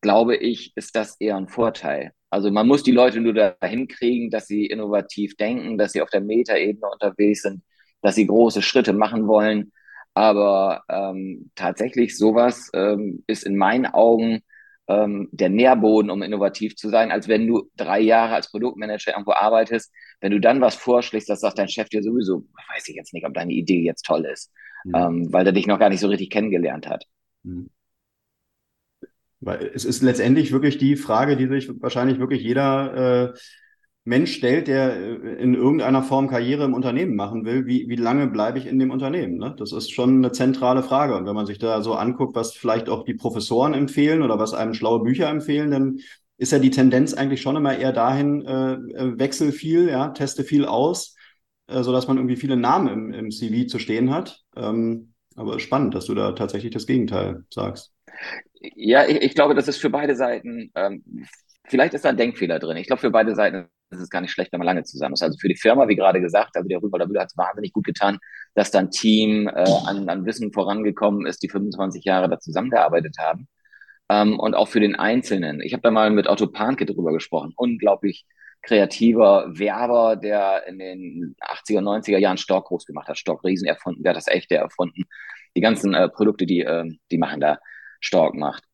glaube 0.00 0.36
ich, 0.36 0.72
ist 0.76 0.96
das 0.96 1.20
eher 1.20 1.36
ein 1.36 1.48
Vorteil. 1.48 2.12
Also 2.30 2.50
man 2.50 2.66
muss 2.66 2.82
die 2.82 2.92
Leute 2.92 3.20
nur 3.20 3.34
dahin 3.34 3.86
kriegen, 3.86 4.30
dass 4.30 4.46
sie 4.46 4.64
innovativ 4.64 5.36
denken, 5.36 5.76
dass 5.76 5.92
sie 5.92 6.00
auf 6.00 6.08
der 6.08 6.22
Metaebene 6.22 6.88
unterwegs 6.90 7.42
sind, 7.42 7.62
dass 8.00 8.14
sie 8.14 8.26
große 8.26 8.62
Schritte 8.62 8.94
machen 8.94 9.26
wollen. 9.26 9.72
Aber 10.14 10.82
ähm, 10.88 11.50
tatsächlich 11.54 12.16
sowas 12.16 12.70
ähm, 12.72 13.24
ist 13.26 13.44
in 13.44 13.56
meinen 13.56 13.84
Augen 13.84 14.40
ähm, 14.88 15.28
der 15.32 15.48
Nährboden, 15.48 16.10
um 16.10 16.22
innovativ 16.22 16.76
zu 16.76 16.88
sein, 16.88 17.10
als 17.10 17.28
wenn 17.28 17.46
du 17.46 17.70
drei 17.76 18.00
Jahre 18.00 18.34
als 18.34 18.50
Produktmanager 18.50 19.12
irgendwo 19.12 19.32
arbeitest. 19.32 19.92
Wenn 20.20 20.32
du 20.32 20.40
dann 20.40 20.60
was 20.60 20.74
vorschlägst, 20.74 21.28
das 21.28 21.40
sagt 21.40 21.58
dein 21.58 21.68
Chef 21.68 21.88
dir 21.88 22.02
sowieso, 22.02 22.46
weiß 22.74 22.88
ich 22.88 22.96
jetzt 22.96 23.12
nicht, 23.12 23.26
ob 23.26 23.34
deine 23.34 23.52
Idee 23.52 23.82
jetzt 23.82 24.04
toll 24.04 24.24
ist, 24.24 24.52
mhm. 24.84 24.94
ähm, 24.94 25.32
weil 25.32 25.44
der 25.44 25.52
dich 25.52 25.66
noch 25.66 25.78
gar 25.78 25.88
nicht 25.88 26.00
so 26.00 26.08
richtig 26.08 26.30
kennengelernt 26.30 26.88
hat. 26.88 27.04
Mhm. 27.42 27.70
Weil 29.40 29.70
es 29.74 29.84
ist 29.84 30.02
letztendlich 30.02 30.50
wirklich 30.50 30.78
die 30.78 30.96
Frage, 30.96 31.36
die 31.36 31.46
sich 31.46 31.68
wahrscheinlich 31.80 32.18
wirklich 32.18 32.42
jeder 32.42 33.34
äh, 33.34 33.38
Mensch 34.06 34.34
stellt, 34.34 34.68
der 34.68 34.96
äh, 34.96 35.42
in 35.42 35.54
irgendeiner 35.54 36.02
Form 36.02 36.28
Karriere 36.28 36.64
im 36.64 36.74
Unternehmen 36.74 37.16
machen 37.16 37.44
will, 37.44 37.66
wie, 37.66 37.88
wie 37.88 37.96
lange 37.96 38.28
bleibe 38.28 38.58
ich 38.58 38.66
in 38.66 38.78
dem 38.78 38.92
Unternehmen? 38.92 39.36
Ne? 39.36 39.54
Das 39.58 39.72
ist 39.72 39.92
schon 39.92 40.18
eine 40.18 40.30
zentrale 40.30 40.84
Frage. 40.84 41.16
Und 41.16 41.26
wenn 41.26 41.34
man 41.34 41.46
sich 41.46 41.58
da 41.58 41.82
so 41.82 41.94
anguckt, 41.94 42.36
was 42.36 42.54
vielleicht 42.54 42.88
auch 42.88 43.04
die 43.04 43.14
Professoren 43.14 43.74
empfehlen 43.74 44.22
oder 44.22 44.38
was 44.38 44.54
einem 44.54 44.74
schlaue 44.74 45.02
Bücher 45.02 45.28
empfehlen, 45.28 45.72
dann 45.72 45.98
ist 46.38 46.52
ja 46.52 46.60
die 46.60 46.70
Tendenz 46.70 47.14
eigentlich 47.14 47.42
schon 47.42 47.56
immer 47.56 47.76
eher 47.76 47.92
dahin, 47.92 48.46
äh, 48.46 48.74
äh 48.74 49.18
wechsel 49.18 49.50
viel, 49.50 49.88
ja, 49.88 50.08
teste 50.10 50.44
viel 50.44 50.66
aus, 50.66 51.16
äh, 51.66 51.82
sodass 51.82 52.06
man 52.06 52.16
irgendwie 52.16 52.36
viele 52.36 52.56
Namen 52.56 52.88
im, 52.88 53.12
im 53.12 53.30
CV 53.32 53.66
zu 53.66 53.80
stehen 53.80 54.14
hat. 54.14 54.40
Ähm, 54.54 55.14
aber 55.34 55.58
spannend, 55.58 55.96
dass 55.96 56.06
du 56.06 56.14
da 56.14 56.32
tatsächlich 56.32 56.72
das 56.72 56.86
Gegenteil 56.86 57.44
sagst. 57.52 57.92
Ja, 58.76 59.04
ich, 59.04 59.20
ich 59.20 59.34
glaube, 59.34 59.56
das 59.56 59.66
ist 59.66 59.78
für 59.78 59.90
beide 59.90 60.14
Seiten, 60.14 60.70
ähm, 60.76 61.02
vielleicht 61.64 61.94
ist 61.94 62.04
da 62.04 62.10
ein 62.10 62.16
Denkfehler 62.16 62.60
drin. 62.60 62.76
Ich 62.76 62.86
glaube, 62.86 63.00
für 63.00 63.10
beide 63.10 63.34
Seiten 63.34 63.68
es 63.90 64.00
ist 64.00 64.10
gar 64.10 64.20
nicht 64.20 64.32
schlecht, 64.32 64.52
wenn 64.52 64.58
man 64.58 64.66
lange 64.66 64.84
zusammen 64.84 65.14
ist. 65.14 65.22
Also 65.22 65.38
für 65.38 65.48
die 65.48 65.56
Firma, 65.56 65.88
wie 65.88 65.96
gerade 65.96 66.20
gesagt, 66.20 66.56
also 66.56 66.68
der 66.68 66.82
Rüber 66.82 67.04
Müller 67.06 67.22
hat 67.22 67.30
es 67.30 67.36
wahnsinnig 67.36 67.72
gut 67.72 67.84
getan, 67.84 68.18
dass 68.54 68.70
dann 68.70 68.90
Team 68.90 69.48
äh, 69.48 69.64
an, 69.86 70.08
an 70.08 70.26
Wissen 70.26 70.52
vorangekommen 70.52 71.26
ist, 71.26 71.42
die 71.42 71.48
25 71.48 72.04
Jahre 72.04 72.28
da 72.28 72.38
zusammengearbeitet 72.38 73.16
haben. 73.18 73.48
Ähm, 74.08 74.38
und 74.38 74.54
auch 74.54 74.68
für 74.68 74.80
den 74.80 74.96
Einzelnen. 74.96 75.60
Ich 75.60 75.72
habe 75.72 75.82
da 75.82 75.90
mal 75.90 76.10
mit 76.10 76.28
Otto 76.28 76.46
Panke 76.46 76.86
drüber 76.86 77.12
gesprochen. 77.12 77.52
Unglaublich 77.56 78.26
kreativer 78.62 79.46
Werber, 79.48 80.16
der 80.16 80.66
in 80.66 80.78
den 80.78 81.36
80er, 81.40 81.80
90er 81.80 82.18
Jahren 82.18 82.38
Stock 82.38 82.66
groß 82.66 82.84
gemacht 82.84 83.08
hat, 83.08 83.18
Stock 83.18 83.44
Riesen 83.44 83.68
erfunden, 83.68 84.02
der 84.02 84.10
hat 84.10 84.16
das 84.16 84.28
echte 84.28 84.56
erfunden. 84.56 85.04
Die 85.54 85.60
ganzen 85.60 85.94
äh, 85.94 86.08
Produkte, 86.08 86.46
die, 86.46 86.60
äh, 86.60 86.84
die 87.10 87.18
machen 87.18 87.40
da 87.40 87.58
Stork 88.00 88.34
macht. 88.34 88.64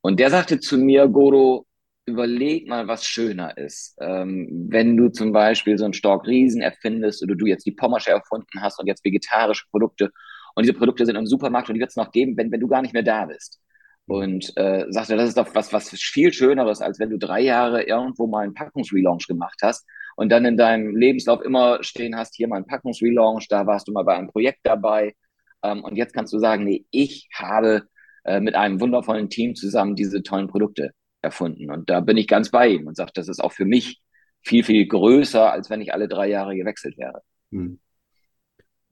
Und 0.00 0.20
der 0.20 0.30
sagte 0.30 0.60
zu 0.60 0.78
mir, 0.78 1.08
Goro, 1.08 1.66
überleg 2.06 2.68
mal, 2.68 2.86
was 2.88 3.06
schöner 3.06 3.56
ist. 3.56 3.96
Ähm, 4.00 4.48
wenn 4.70 4.96
du 4.96 5.08
zum 5.08 5.32
Beispiel 5.32 5.78
so 5.78 5.84
einen 5.84 5.94
Stork 5.94 6.26
Riesen 6.26 6.60
erfindest 6.60 7.22
oder 7.22 7.34
du 7.34 7.46
jetzt 7.46 7.66
die 7.66 7.72
Pommersche 7.72 8.10
erfunden 8.10 8.60
hast 8.60 8.78
und 8.78 8.86
jetzt 8.86 9.04
vegetarische 9.04 9.64
Produkte 9.70 10.10
und 10.54 10.64
diese 10.64 10.74
Produkte 10.74 11.06
sind 11.06 11.16
im 11.16 11.26
Supermarkt 11.26 11.68
und 11.68 11.74
die 11.74 11.80
wird 11.80 11.90
es 11.90 11.96
noch 11.96 12.12
geben, 12.12 12.36
wenn, 12.36 12.52
wenn 12.52 12.60
du 12.60 12.68
gar 12.68 12.82
nicht 12.82 12.94
mehr 12.94 13.02
da 13.02 13.26
bist. 13.26 13.60
Und 14.06 14.52
äh, 14.56 14.84
sagte, 14.90 15.16
das 15.16 15.30
ist 15.30 15.38
doch 15.38 15.54
was, 15.54 15.72
was 15.72 15.88
viel 15.90 16.32
Schöneres, 16.32 16.82
als 16.82 16.98
wenn 16.98 17.10
du 17.10 17.18
drei 17.18 17.40
Jahre 17.40 17.84
irgendwo 17.84 18.26
mal 18.26 18.44
einen 18.44 18.54
Packungsrelaunch 18.54 19.26
gemacht 19.26 19.60
hast 19.62 19.86
und 20.16 20.30
dann 20.30 20.44
in 20.44 20.58
deinem 20.58 20.94
Lebenslauf 20.94 21.40
immer 21.40 21.82
stehen 21.82 22.14
hast, 22.16 22.34
hier 22.36 22.48
mal 22.48 22.56
ein 22.56 22.66
Packungsrelaunch, 22.66 23.48
da 23.48 23.66
warst 23.66 23.88
du 23.88 23.92
mal 23.92 24.04
bei 24.04 24.14
einem 24.14 24.28
Projekt 24.28 24.60
dabei. 24.64 25.14
Ähm, 25.62 25.82
und 25.84 25.96
jetzt 25.96 26.12
kannst 26.12 26.34
du 26.34 26.38
sagen, 26.38 26.64
nee, 26.64 26.84
ich 26.90 27.28
habe 27.34 27.84
äh, 28.24 28.40
mit 28.40 28.54
einem 28.54 28.80
wundervollen 28.80 29.30
Team 29.30 29.54
zusammen 29.54 29.96
diese 29.96 30.22
tollen 30.22 30.48
Produkte 30.48 30.92
erfunden. 31.24 31.70
Und 31.70 31.90
da 31.90 32.00
bin 32.00 32.16
ich 32.16 32.28
ganz 32.28 32.50
bei 32.50 32.68
ihm 32.68 32.86
und 32.86 32.96
sage, 32.96 33.10
das 33.14 33.28
ist 33.28 33.42
auch 33.42 33.52
für 33.52 33.64
mich 33.64 34.00
viel, 34.42 34.62
viel 34.62 34.86
größer, 34.86 35.50
als 35.50 35.70
wenn 35.70 35.80
ich 35.80 35.92
alle 35.92 36.06
drei 36.06 36.28
Jahre 36.28 36.54
gewechselt 36.54 36.96
wäre. 36.98 37.22
Hm. 37.50 37.80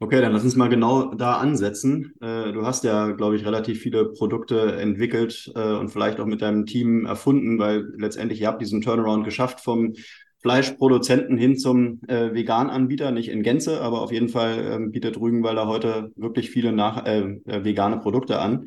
Okay, 0.00 0.20
dann 0.20 0.32
lass 0.32 0.42
uns 0.42 0.56
mal 0.56 0.68
genau 0.68 1.14
da 1.14 1.36
ansetzen. 1.36 2.14
Äh, 2.20 2.50
du 2.50 2.66
hast 2.66 2.82
ja, 2.82 3.12
glaube 3.12 3.36
ich, 3.36 3.46
relativ 3.46 3.80
viele 3.80 4.06
Produkte 4.06 4.74
entwickelt 4.76 5.52
äh, 5.54 5.74
und 5.74 5.90
vielleicht 5.90 6.18
auch 6.18 6.26
mit 6.26 6.42
deinem 6.42 6.66
Team 6.66 7.06
erfunden, 7.06 7.60
weil 7.60 7.86
letztendlich 7.96 8.40
ihr 8.40 8.48
habt 8.48 8.60
diesen 8.60 8.80
Turnaround 8.80 9.24
geschafft 9.24 9.60
vom 9.60 9.94
Fleischproduzenten 10.42 11.38
hin 11.38 11.56
zum 11.56 12.00
äh, 12.08 12.34
Vegan-Anbieter, 12.34 13.12
nicht 13.12 13.28
in 13.28 13.44
Gänze, 13.44 13.80
aber 13.80 14.02
auf 14.02 14.10
jeden 14.10 14.28
Fall 14.28 14.58
ähm, 14.58 14.90
bietet 14.90 15.20
Rügenwalder 15.20 15.68
heute 15.68 16.10
wirklich 16.16 16.50
viele 16.50 16.72
nach, 16.72 17.06
äh, 17.06 17.20
äh, 17.46 17.64
vegane 17.64 17.98
Produkte 17.98 18.40
an. 18.40 18.66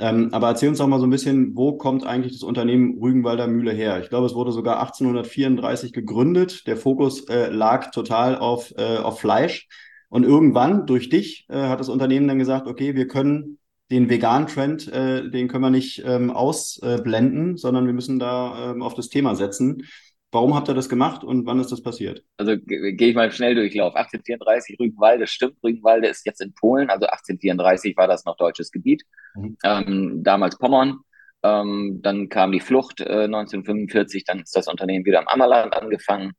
Ähm, 0.00 0.28
aber 0.32 0.48
erzähl 0.48 0.68
uns 0.68 0.78
doch 0.78 0.86
mal 0.86 1.00
so 1.00 1.06
ein 1.06 1.10
bisschen, 1.10 1.56
wo 1.56 1.76
kommt 1.76 2.06
eigentlich 2.06 2.32
das 2.32 2.44
Unternehmen 2.44 2.98
Rügenwalder 2.98 3.48
Mühle 3.48 3.72
her? 3.72 4.00
Ich 4.00 4.08
glaube, 4.08 4.26
es 4.26 4.34
wurde 4.34 4.52
sogar 4.52 4.78
1834 4.78 5.92
gegründet. 5.92 6.66
Der 6.68 6.76
Fokus 6.76 7.28
äh, 7.28 7.48
lag 7.48 7.90
total 7.90 8.38
auf, 8.38 8.72
äh, 8.76 8.98
auf 8.98 9.18
Fleisch. 9.18 9.66
Und 10.08 10.24
irgendwann 10.24 10.86
durch 10.86 11.08
dich 11.08 11.46
äh, 11.48 11.68
hat 11.68 11.80
das 11.80 11.88
Unternehmen 11.88 12.28
dann 12.28 12.38
gesagt, 12.38 12.68
okay, 12.68 12.94
wir 12.94 13.08
können 13.08 13.58
den 13.90 14.08
veganen 14.08 14.46
Trend, 14.46 14.86
äh, 14.92 15.28
den 15.30 15.48
können 15.48 15.64
wir 15.64 15.70
nicht 15.70 16.02
ähm, 16.06 16.30
ausblenden, 16.30 17.56
sondern 17.56 17.86
wir 17.86 17.92
müssen 17.92 18.18
da 18.18 18.70
ähm, 18.70 18.82
auf 18.82 18.94
das 18.94 19.08
Thema 19.08 19.34
setzen. 19.34 19.82
Warum 20.30 20.54
habt 20.54 20.68
ihr 20.68 20.74
das 20.74 20.90
gemacht 20.90 21.24
und 21.24 21.46
wann 21.46 21.58
ist 21.58 21.72
das 21.72 21.82
passiert? 21.82 22.22
Also 22.36 22.56
gehe 22.58 23.08
ich 23.08 23.14
mal 23.14 23.32
schnell 23.32 23.54
Durchlauf. 23.54 23.94
1834 23.94 24.78
Rügenwalde, 24.78 25.26
stimmt. 25.26 25.56
Rügenwalde 25.64 26.08
ist 26.08 26.26
jetzt 26.26 26.42
in 26.42 26.52
Polen. 26.54 26.90
Also 26.90 27.06
1834 27.06 27.96
war 27.96 28.06
das 28.06 28.26
noch 28.26 28.36
deutsches 28.36 28.70
Gebiet. 28.70 29.04
Mhm. 29.34 29.56
Ähm, 29.64 30.22
damals 30.22 30.58
Pommern. 30.58 30.98
Ähm, 31.42 32.00
dann 32.02 32.28
kam 32.28 32.52
die 32.52 32.60
Flucht 32.60 33.00
äh, 33.00 33.24
1945. 33.24 34.24
Dann 34.24 34.40
ist 34.40 34.54
das 34.54 34.68
Unternehmen 34.68 35.06
wieder 35.06 35.20
am 35.20 35.28
Ammerland 35.28 35.74
angefangen 35.74 36.32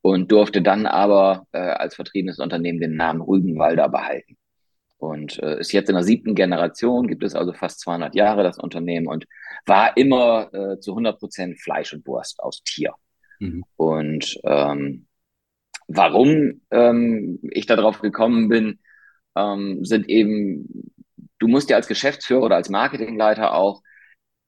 und 0.00 0.32
durfte 0.32 0.60
dann 0.60 0.86
aber 0.86 1.46
äh, 1.52 1.58
als 1.58 1.94
vertriebenes 1.94 2.40
Unternehmen 2.40 2.80
den 2.80 2.96
Namen 2.96 3.20
Rügenwalder 3.20 3.88
behalten. 3.88 4.36
Und 4.98 5.38
äh, 5.40 5.60
ist 5.60 5.72
jetzt 5.72 5.88
in 5.88 5.94
der 5.94 6.04
siebten 6.04 6.34
Generation, 6.34 7.06
gibt 7.06 7.22
es 7.22 7.36
also 7.36 7.52
fast 7.52 7.80
200 7.80 8.14
Jahre 8.16 8.42
das 8.42 8.58
Unternehmen 8.58 9.06
und 9.06 9.26
war 9.66 9.96
immer 9.96 10.52
äh, 10.52 10.80
zu 10.80 10.92
100 10.92 11.18
Prozent 11.18 11.60
Fleisch 11.60 11.92
und 11.92 12.06
Wurst 12.06 12.40
aus 12.40 12.62
Tier. 12.64 12.94
Mhm. 13.38 13.64
Und 13.76 14.38
ähm, 14.44 15.06
warum 15.88 16.60
ähm, 16.70 17.38
ich 17.42 17.66
darauf 17.66 18.00
gekommen 18.00 18.48
bin, 18.48 18.78
ähm, 19.36 19.84
sind 19.84 20.08
eben, 20.08 20.92
du 21.38 21.48
musst 21.48 21.70
ja 21.70 21.76
als 21.76 21.88
Geschäftsführer 21.88 22.42
oder 22.42 22.56
als 22.56 22.70
Marketingleiter 22.70 23.54
auch 23.54 23.82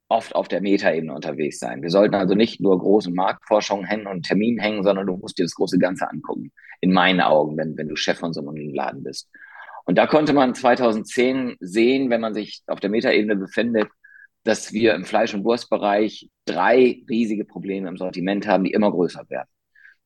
oft 0.08 0.34
auf 0.34 0.48
der 0.48 0.62
Metaebene 0.62 1.14
unterwegs 1.14 1.58
sein. 1.58 1.82
Wir 1.82 1.90
sollten 1.90 2.14
also 2.14 2.34
nicht 2.34 2.60
nur 2.60 2.78
große 2.78 3.10
Marktforschung 3.10 3.84
hängen 3.84 4.06
und 4.06 4.24
Terminen 4.24 4.58
hängen, 4.58 4.82
sondern 4.82 5.06
du 5.06 5.16
musst 5.16 5.38
dir 5.38 5.44
das 5.44 5.54
große 5.54 5.78
Ganze 5.78 6.08
angucken. 6.10 6.50
In 6.80 6.92
meinen 6.92 7.20
Augen, 7.20 7.56
wenn, 7.58 7.76
wenn 7.76 7.88
du 7.88 7.96
Chef 7.96 8.18
von 8.18 8.32
so 8.32 8.40
einem 8.40 8.72
Laden 8.72 9.02
bist. 9.02 9.28
Und 9.84 9.96
da 9.96 10.06
konnte 10.06 10.32
man 10.32 10.54
2010 10.54 11.56
sehen, 11.60 12.10
wenn 12.10 12.20
man 12.20 12.34
sich 12.34 12.62
auf 12.66 12.80
der 12.80 12.90
Metaebene 12.90 13.36
befindet, 13.36 13.88
dass 14.48 14.72
wir 14.72 14.94
im 14.94 15.04
Fleisch- 15.04 15.34
und 15.34 15.44
Wurstbereich 15.44 16.30
drei 16.46 17.02
riesige 17.06 17.44
Probleme 17.44 17.86
im 17.86 17.98
Sortiment 17.98 18.46
haben, 18.46 18.64
die 18.64 18.72
immer 18.72 18.90
größer 18.90 19.28
werden. 19.28 19.48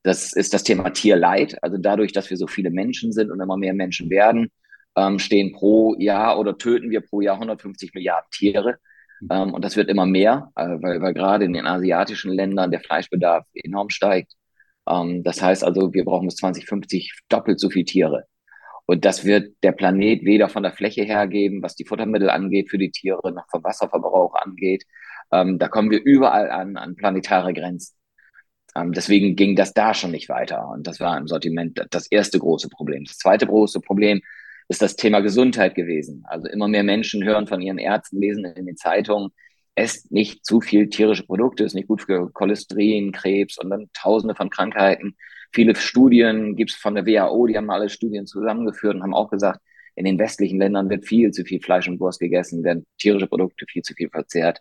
Das 0.02 0.32
ist 0.32 0.52
das 0.52 0.64
Thema 0.64 0.90
Tierleid. 0.90 1.56
Also 1.62 1.78
dadurch, 1.78 2.12
dass 2.12 2.28
wir 2.28 2.36
so 2.36 2.48
viele 2.48 2.70
Menschen 2.70 3.12
sind 3.12 3.30
und 3.30 3.40
immer 3.40 3.56
mehr 3.56 3.72
Menschen 3.72 4.10
werden, 4.10 4.48
ähm, 4.96 5.20
stehen 5.20 5.52
pro 5.52 5.94
Jahr 5.96 6.40
oder 6.40 6.58
töten 6.58 6.90
wir 6.90 7.02
pro 7.02 7.20
Jahr 7.20 7.36
150 7.36 7.94
Milliarden 7.94 8.28
Tiere. 8.32 8.78
Ähm, 9.30 9.54
und 9.54 9.64
das 9.64 9.76
wird 9.76 9.88
immer 9.88 10.06
mehr, 10.06 10.50
äh, 10.56 10.76
weil, 10.80 11.00
weil 11.00 11.14
gerade 11.14 11.44
in 11.44 11.52
den 11.52 11.66
asiatischen 11.68 12.32
Ländern 12.32 12.72
der 12.72 12.80
Fleischbedarf 12.80 13.46
enorm 13.54 13.90
steigt. 13.90 14.32
Ähm, 14.88 15.22
das 15.22 15.40
heißt 15.40 15.62
also, 15.62 15.94
wir 15.94 16.04
brauchen 16.04 16.26
bis 16.26 16.34
2050 16.34 17.12
doppelt 17.28 17.60
so 17.60 17.70
viele 17.70 17.84
Tiere. 17.84 18.24
Und 18.86 19.04
das 19.04 19.24
wird 19.24 19.54
der 19.62 19.72
Planet 19.72 20.24
weder 20.24 20.48
von 20.48 20.62
der 20.62 20.72
Fläche 20.72 21.02
her 21.04 21.26
geben, 21.28 21.62
was 21.62 21.76
die 21.76 21.84
Futtermittel 21.84 22.30
angeht 22.30 22.70
für 22.70 22.78
die 22.78 22.90
Tiere, 22.90 23.32
noch 23.32 23.48
vom 23.50 23.62
Wasserverbrauch 23.64 24.34
angeht. 24.34 24.84
Ähm, 25.32 25.58
da 25.58 25.68
kommen 25.68 25.90
wir 25.90 26.02
überall 26.02 26.50
an, 26.50 26.76
an 26.76 26.96
planetare 26.96 27.54
Grenzen. 27.54 27.94
Ähm, 28.74 28.92
deswegen 28.92 29.36
ging 29.36 29.56
das 29.56 29.72
da 29.74 29.94
schon 29.94 30.10
nicht 30.10 30.28
weiter. 30.28 30.68
Und 30.68 30.86
das 30.86 31.00
war 31.00 31.16
im 31.18 31.28
Sortiment 31.28 31.80
das 31.90 32.06
erste 32.10 32.38
große 32.38 32.68
Problem. 32.68 33.04
Das 33.04 33.18
zweite 33.18 33.46
große 33.46 33.80
Problem 33.80 34.20
ist 34.68 34.82
das 34.82 34.96
Thema 34.96 35.20
Gesundheit 35.20 35.74
gewesen. 35.74 36.24
Also 36.26 36.48
immer 36.48 36.68
mehr 36.68 36.82
Menschen 36.82 37.24
hören 37.24 37.46
von 37.46 37.60
ihren 37.60 37.78
Ärzten, 37.78 38.20
lesen 38.20 38.44
in 38.44 38.66
den 38.66 38.76
Zeitungen, 38.76 39.30
esst 39.74 40.12
nicht 40.12 40.44
zu 40.44 40.60
viel 40.60 40.88
tierische 40.88 41.24
Produkte, 41.24 41.64
ist 41.64 41.74
nicht 41.74 41.88
gut 41.88 42.02
für 42.02 42.30
Cholesterin, 42.32 43.12
Krebs 43.12 43.58
und 43.58 43.70
dann 43.70 43.90
tausende 43.92 44.34
von 44.34 44.50
Krankheiten. 44.50 45.16
Viele 45.52 45.74
Studien 45.76 46.56
gibt 46.56 46.70
es 46.70 46.76
von 46.76 46.94
der 46.94 47.06
WHO, 47.06 47.46
die 47.46 47.56
haben 47.56 47.70
alle 47.70 47.88
Studien 47.88 48.26
zusammengeführt 48.26 48.94
und 48.94 49.02
haben 49.02 49.14
auch 49.14 49.30
gesagt, 49.30 49.60
in 49.94 50.04
den 50.04 50.18
westlichen 50.18 50.58
Ländern 50.58 50.88
wird 50.88 51.06
viel 51.06 51.30
zu 51.32 51.44
viel 51.44 51.60
Fleisch 51.60 51.88
und 51.88 52.00
Wurst 52.00 52.20
gegessen, 52.20 52.64
werden 52.64 52.84
tierische 52.98 53.26
Produkte 53.26 53.66
viel 53.68 53.82
zu 53.82 53.94
viel 53.94 54.08
verzehrt. 54.08 54.60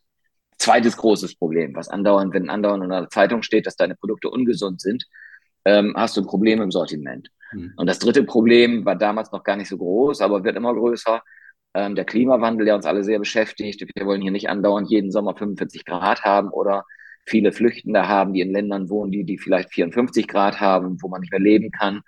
Zweites 0.57 0.97
großes 0.97 1.35
Problem, 1.35 1.73
was 1.75 1.87
andauernd, 1.87 2.33
wenn 2.33 2.49
andauernd 2.49 2.83
in 2.83 2.89
der 2.89 3.09
Zeitung 3.09 3.41
steht, 3.41 3.65
dass 3.65 3.77
deine 3.77 3.95
Produkte 3.95 4.29
ungesund 4.29 4.81
sind, 4.81 5.05
ähm, 5.65 5.93
hast 5.95 6.17
du 6.17 6.21
ein 6.21 6.27
Problem 6.27 6.61
im 6.61 6.71
Sortiment. 6.71 7.29
Mhm. 7.53 7.73
Und 7.77 7.87
das 7.87 7.99
dritte 7.99 8.23
Problem 8.23 8.85
war 8.85 8.95
damals 8.95 9.31
noch 9.31 9.43
gar 9.43 9.55
nicht 9.55 9.69
so 9.69 9.77
groß, 9.77 10.21
aber 10.21 10.43
wird 10.43 10.57
immer 10.57 10.73
größer. 10.73 11.21
Ähm, 11.73 11.95
der 11.95 12.05
Klimawandel, 12.05 12.65
der 12.65 12.75
uns 12.75 12.85
alle 12.85 13.03
sehr 13.03 13.19
beschäftigt. 13.19 13.85
Wir 13.95 14.05
wollen 14.05 14.21
hier 14.21 14.31
nicht 14.31 14.49
andauernd 14.49 14.89
jeden 14.89 15.11
Sommer 15.11 15.35
45 15.35 15.85
Grad 15.85 16.23
haben 16.23 16.49
oder 16.49 16.83
viele 17.25 17.51
Flüchtende 17.51 18.07
haben, 18.07 18.33
die 18.33 18.41
in 18.41 18.51
Ländern 18.51 18.89
wohnen, 18.89 19.11
die, 19.11 19.23
die 19.23 19.37
vielleicht 19.37 19.73
54 19.73 20.27
Grad 20.27 20.59
haben, 20.59 21.01
wo 21.01 21.07
man 21.07 21.21
nicht 21.21 21.31
mehr 21.31 21.39
leben 21.39 21.71
kann. 21.71 22.01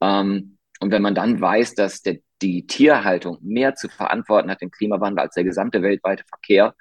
Ähm, 0.00 0.58
und 0.80 0.90
wenn 0.90 1.02
man 1.02 1.14
dann 1.14 1.40
weiß, 1.40 1.74
dass 1.74 2.02
der, 2.02 2.18
die 2.42 2.66
Tierhaltung 2.66 3.38
mehr 3.40 3.74
zu 3.74 3.88
verantworten 3.88 4.50
hat 4.50 4.62
im 4.62 4.70
Klimawandel 4.70 5.20
als 5.20 5.34
der 5.34 5.44
gesamte 5.44 5.82
weltweite 5.82 6.24
Verkehr, 6.28 6.74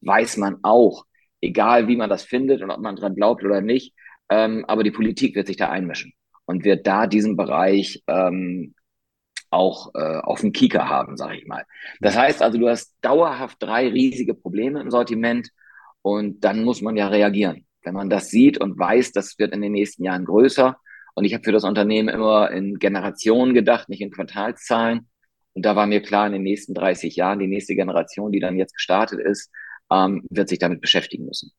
weiß 0.00 0.36
man 0.38 0.58
auch, 0.62 1.04
egal 1.40 1.88
wie 1.88 1.96
man 1.96 2.10
das 2.10 2.24
findet 2.24 2.62
und 2.62 2.70
ob 2.70 2.80
man 2.80 2.96
dran 2.96 3.14
glaubt 3.14 3.44
oder 3.44 3.60
nicht, 3.60 3.94
ähm, 4.28 4.64
aber 4.66 4.82
die 4.82 4.90
Politik 4.90 5.36
wird 5.36 5.46
sich 5.46 5.56
da 5.56 5.70
einmischen 5.70 6.12
und 6.46 6.64
wird 6.64 6.86
da 6.86 7.06
diesen 7.06 7.36
Bereich 7.36 8.02
ähm, 8.06 8.74
auch 9.50 9.94
äh, 9.94 10.18
auf 10.18 10.40
dem 10.40 10.52
Kieker 10.52 10.88
haben, 10.88 11.16
sage 11.16 11.36
ich 11.36 11.46
mal. 11.46 11.64
Das 12.00 12.16
heißt 12.16 12.42
also, 12.42 12.58
du 12.58 12.68
hast 12.68 12.94
dauerhaft 13.00 13.62
drei 13.62 13.88
riesige 13.88 14.34
Probleme 14.34 14.80
im 14.80 14.90
Sortiment 14.90 15.48
und 16.06 16.44
dann 16.44 16.62
muss 16.62 16.82
man 16.82 16.96
ja 16.96 17.08
reagieren. 17.08 17.66
Wenn 17.82 17.94
man 17.94 18.08
das 18.08 18.28
sieht 18.28 18.60
und 18.60 18.78
weiß, 18.78 19.10
das 19.10 19.40
wird 19.40 19.52
in 19.52 19.60
den 19.60 19.72
nächsten 19.72 20.04
Jahren 20.04 20.24
größer. 20.24 20.76
Und 21.16 21.24
ich 21.24 21.34
habe 21.34 21.42
für 21.42 21.50
das 21.50 21.64
Unternehmen 21.64 22.08
immer 22.08 22.48
in 22.52 22.78
Generationen 22.78 23.54
gedacht, 23.54 23.88
nicht 23.88 24.02
in 24.02 24.12
Quartalszahlen. 24.12 25.08
Und 25.54 25.66
da 25.66 25.74
war 25.74 25.88
mir 25.88 26.00
klar, 26.00 26.28
in 26.28 26.32
den 26.32 26.44
nächsten 26.44 26.74
30 26.74 27.16
Jahren, 27.16 27.40
die 27.40 27.48
nächste 27.48 27.74
Generation, 27.74 28.30
die 28.30 28.38
dann 28.38 28.56
jetzt 28.56 28.74
gestartet 28.74 29.18
ist, 29.18 29.50
ähm, 29.90 30.22
wird 30.30 30.48
sich 30.48 30.60
damit 30.60 30.80
beschäftigen 30.80 31.24
müssen. 31.24 31.50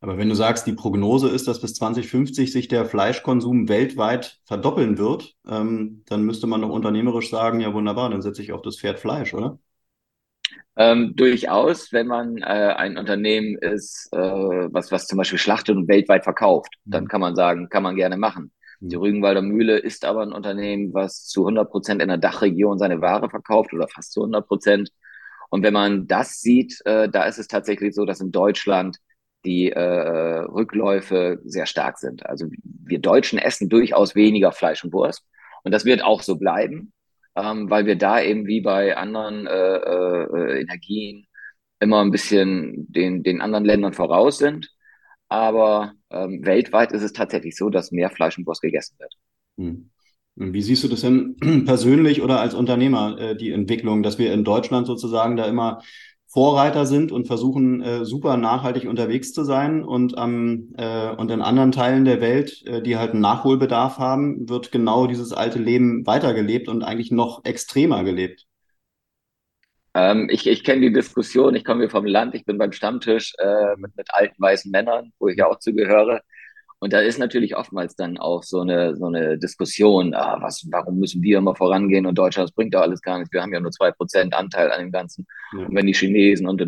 Aber 0.00 0.18
wenn 0.18 0.28
du 0.28 0.34
sagst, 0.34 0.66
die 0.66 0.74
Prognose 0.74 1.30
ist, 1.30 1.48
dass 1.48 1.62
bis 1.62 1.72
2050 1.76 2.52
sich 2.52 2.68
der 2.68 2.84
Fleischkonsum 2.84 3.70
weltweit 3.70 4.40
verdoppeln 4.44 4.98
wird, 4.98 5.36
ähm, 5.48 6.02
dann 6.04 6.22
müsste 6.24 6.46
man 6.46 6.60
doch 6.60 6.68
unternehmerisch 6.68 7.30
sagen, 7.30 7.60
ja 7.60 7.72
wunderbar, 7.72 8.10
dann 8.10 8.20
setze 8.20 8.42
ich 8.42 8.52
auf 8.52 8.60
das 8.60 8.78
Pferd 8.78 8.98
Fleisch, 8.98 9.32
oder? 9.32 9.58
Ähm, 10.76 11.14
durchaus, 11.16 11.92
wenn 11.92 12.06
man 12.06 12.38
äh, 12.38 12.44
ein 12.44 12.96
Unternehmen 12.96 13.56
ist, 13.58 14.08
äh, 14.12 14.18
was, 14.18 14.90
was 14.92 15.06
zum 15.06 15.18
Beispiel 15.18 15.38
schlachtet 15.38 15.76
und 15.76 15.88
weltweit 15.88 16.24
verkauft, 16.24 16.72
mhm. 16.84 16.90
dann 16.90 17.08
kann 17.08 17.20
man 17.20 17.34
sagen, 17.34 17.68
kann 17.68 17.82
man 17.82 17.96
gerne 17.96 18.16
machen. 18.16 18.52
Mhm. 18.80 18.88
Die 18.88 18.96
Rügenwalder 18.96 19.42
Mühle 19.42 19.78
ist 19.78 20.04
aber 20.04 20.22
ein 20.22 20.32
Unternehmen, 20.32 20.94
was 20.94 21.26
zu 21.26 21.42
100 21.42 21.70
Prozent 21.70 22.02
in 22.02 22.08
der 22.08 22.18
Dachregion 22.18 22.78
seine 22.78 23.00
Ware 23.00 23.28
verkauft 23.28 23.72
oder 23.72 23.88
fast 23.88 24.12
zu 24.12 24.20
100 24.20 24.46
Prozent. 24.46 24.90
Und 25.50 25.62
wenn 25.64 25.74
man 25.74 26.06
das 26.06 26.40
sieht, 26.40 26.80
äh, 26.84 27.08
da 27.08 27.24
ist 27.24 27.38
es 27.38 27.48
tatsächlich 27.48 27.94
so, 27.94 28.04
dass 28.04 28.20
in 28.20 28.32
Deutschland 28.32 28.98
die 29.44 29.72
äh, 29.72 29.80
Rückläufe 29.80 31.40
sehr 31.44 31.66
stark 31.66 31.98
sind. 31.98 32.26
Also 32.26 32.46
wir 32.62 33.00
Deutschen 33.00 33.38
essen 33.38 33.68
durchaus 33.68 34.14
weniger 34.14 34.52
Fleisch 34.52 34.84
und 34.84 34.92
Wurst 34.92 35.24
und 35.62 35.72
das 35.72 35.84
wird 35.84 36.02
auch 36.02 36.22
so 36.22 36.36
bleiben, 36.36 36.92
ähm, 37.36 37.70
weil 37.70 37.86
wir 37.86 37.96
da 37.96 38.20
eben 38.20 38.46
wie 38.46 38.60
bei 38.60 38.96
anderen 38.96 39.46
äh, 39.46 39.76
äh, 39.76 40.60
Energien 40.60 41.26
immer 41.80 42.00
ein 42.02 42.10
bisschen 42.10 42.86
den, 42.92 43.22
den 43.22 43.40
anderen 43.40 43.64
Ländern 43.64 43.94
voraus 43.94 44.38
sind. 44.38 44.70
Aber 45.28 45.92
ähm, 46.10 46.44
weltweit 46.44 46.92
ist 46.92 47.02
es 47.02 47.12
tatsächlich 47.12 47.56
so, 47.56 47.70
dass 47.70 47.92
mehr 47.92 48.10
Fleisch 48.10 48.36
und 48.36 48.46
Wurst 48.46 48.62
gegessen 48.62 48.96
wird. 48.98 49.14
Hm. 49.58 49.90
Wie 50.36 50.62
siehst 50.62 50.82
du 50.84 50.88
das 50.88 51.02
denn 51.02 51.36
persönlich 51.66 52.22
oder 52.22 52.40
als 52.40 52.54
Unternehmer, 52.54 53.18
äh, 53.18 53.36
die 53.36 53.52
Entwicklung, 53.52 54.02
dass 54.02 54.18
wir 54.18 54.32
in 54.32 54.44
Deutschland 54.44 54.86
sozusagen 54.86 55.36
da 55.36 55.44
immer 55.44 55.82
Vorreiter 56.32 56.86
sind 56.86 57.10
und 57.10 57.26
versuchen, 57.26 57.82
äh, 57.82 58.04
super 58.04 58.36
nachhaltig 58.36 58.88
unterwegs 58.88 59.32
zu 59.32 59.42
sein. 59.42 59.82
Und, 59.84 60.14
ähm, 60.16 60.72
äh, 60.78 61.10
und 61.10 61.30
in 61.30 61.42
anderen 61.42 61.72
Teilen 61.72 62.04
der 62.04 62.20
Welt, 62.20 62.64
äh, 62.66 62.80
die 62.82 62.96
halt 62.96 63.12
einen 63.12 63.20
Nachholbedarf 63.20 63.98
haben, 63.98 64.48
wird 64.48 64.70
genau 64.70 65.08
dieses 65.08 65.32
alte 65.32 65.58
Leben 65.58 66.06
weitergelebt 66.06 66.68
und 66.68 66.84
eigentlich 66.84 67.10
noch 67.10 67.44
extremer 67.44 68.04
gelebt. 68.04 68.46
Ähm, 69.94 70.28
ich 70.30 70.46
ich 70.46 70.62
kenne 70.62 70.82
die 70.82 70.92
Diskussion, 70.92 71.54
ich 71.56 71.64
komme 71.64 71.80
hier 71.80 71.90
vom 71.90 72.06
Land, 72.06 72.34
ich 72.36 72.44
bin 72.44 72.58
beim 72.58 72.72
Stammtisch 72.72 73.34
äh, 73.38 73.76
mit, 73.76 73.96
mit 73.96 74.14
alten 74.14 74.40
weißen 74.40 74.70
Männern, 74.70 75.12
wo 75.18 75.28
ich 75.28 75.36
ja 75.36 75.46
auch 75.48 75.58
zugehöre. 75.58 76.22
Und 76.80 76.94
da 76.94 77.00
ist 77.00 77.18
natürlich 77.18 77.56
oftmals 77.56 77.94
dann 77.94 78.16
auch 78.16 78.42
so 78.42 78.60
eine, 78.60 78.96
so 78.96 79.06
eine 79.06 79.38
Diskussion, 79.38 80.14
ah, 80.14 80.38
was, 80.40 80.66
warum 80.70 80.98
müssen 80.98 81.22
wir 81.22 81.38
immer 81.38 81.54
vorangehen 81.54 82.06
und 82.06 82.16
Deutschland, 82.16 82.48
das 82.48 82.54
bringt 82.54 82.74
doch 82.74 82.80
alles 82.80 83.02
gar 83.02 83.18
nichts, 83.18 83.32
wir 83.32 83.42
haben 83.42 83.52
ja 83.52 83.60
nur 83.60 83.70
zwei 83.70 83.92
Prozent 83.92 84.34
Anteil 84.34 84.72
an 84.72 84.80
dem 84.80 84.90
Ganzen. 84.90 85.26
Ja. 85.52 85.66
Und 85.66 85.76
wenn 85.76 85.86
die 85.86 85.92
Chinesen 85.92 86.48
und 86.48 86.60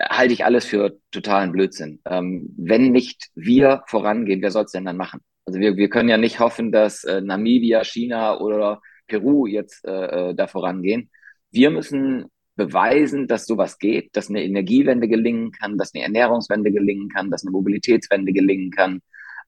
halte 0.00 0.32
ich 0.32 0.44
alles 0.44 0.64
für 0.64 0.98
totalen 1.10 1.52
Blödsinn. 1.52 2.00
Ähm, 2.06 2.54
wenn 2.56 2.92
nicht 2.92 3.30
wir 3.34 3.82
vorangehen, 3.86 4.42
wer 4.42 4.50
soll 4.50 4.64
es 4.64 4.72
denn 4.72 4.84
dann 4.84 4.96
machen? 4.96 5.20
Also 5.44 5.60
wir, 5.60 5.76
wir 5.76 5.88
können 5.88 6.08
ja 6.08 6.18
nicht 6.18 6.40
hoffen, 6.40 6.72
dass 6.72 7.04
äh, 7.04 7.20
Namibia, 7.20 7.84
China 7.84 8.38
oder 8.38 8.80
Peru 9.06 9.46
jetzt 9.46 9.84
äh, 9.86 10.30
äh 10.30 10.34
da 10.34 10.46
vorangehen. 10.46 11.10
Wir 11.50 11.70
müssen 11.70 12.26
beweisen, 12.58 13.26
dass 13.26 13.46
sowas 13.46 13.78
geht, 13.78 14.14
dass 14.14 14.28
eine 14.28 14.44
Energiewende 14.44 15.08
gelingen 15.08 15.52
kann, 15.52 15.78
dass 15.78 15.94
eine 15.94 16.04
Ernährungswende 16.04 16.70
gelingen 16.70 17.08
kann, 17.08 17.30
dass 17.30 17.44
eine 17.44 17.52
Mobilitätswende 17.52 18.34
gelingen 18.34 18.70
kann. 18.70 19.00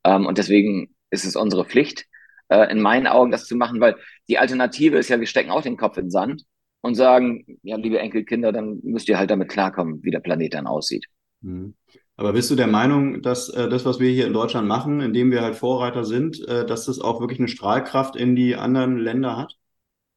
Ähm, 0.05 0.25
und 0.25 0.39
deswegen 0.39 0.95
ist 1.11 1.27
es 1.27 1.37
unsere 1.37 1.67
Pflicht, 1.67 2.07
äh, 2.49 2.71
in 2.73 2.81
meinen 2.81 3.07
Augen 3.07 3.31
das 3.31 3.47
zu 3.47 3.57
machen, 3.57 3.81
weil 3.81 3.97
die 4.29 4.39
Alternative 4.39 4.97
ist 4.97 5.11
ja, 5.11 5.21
wir 5.21 5.27
stecken 5.27 5.51
auch 5.51 5.63
den 5.63 5.77
Kopf 5.77 5.99
in 5.99 6.07
den 6.07 6.11
Sand 6.11 6.45
und 6.81 6.95
sagen, 6.95 7.45
ja, 7.63 7.77
liebe 7.77 7.99
Enkelkinder, 7.99 8.53
dann 8.53 8.81
müsst 8.83 9.09
ihr 9.09 9.19
halt 9.19 9.31
damit 9.31 9.51
klarkommen, 9.51 10.03
wie 10.03 10.11
der 10.11 10.21
Planet 10.21 10.55
dann 10.55 10.67
aussieht. 10.67 11.07
Mhm. 11.43 11.75
Aber 12.17 12.33
bist 12.33 12.51
du 12.51 12.55
der 12.55 12.67
Meinung, 12.67 13.23
dass 13.23 13.49
äh, 13.49 13.69
das, 13.69 13.85
was 13.85 13.99
wir 13.99 14.11
hier 14.11 14.27
in 14.27 14.33
Deutschland 14.33 14.69
machen, 14.69 15.01
indem 15.01 15.31
wir 15.31 15.43
halt 15.43 15.57
Vorreiter 15.57 16.05
sind, 16.05 16.47
äh, 16.47 16.65
dass 16.65 16.87
das 16.87 17.01
auch 17.01 17.21
wirklich 17.21 17.41
eine 17.41 17.49
Strahlkraft 17.49 18.15
in 18.15 18.37
die 18.37 18.55
anderen 18.55 18.99
Länder 18.99 19.37
hat? 19.37 19.57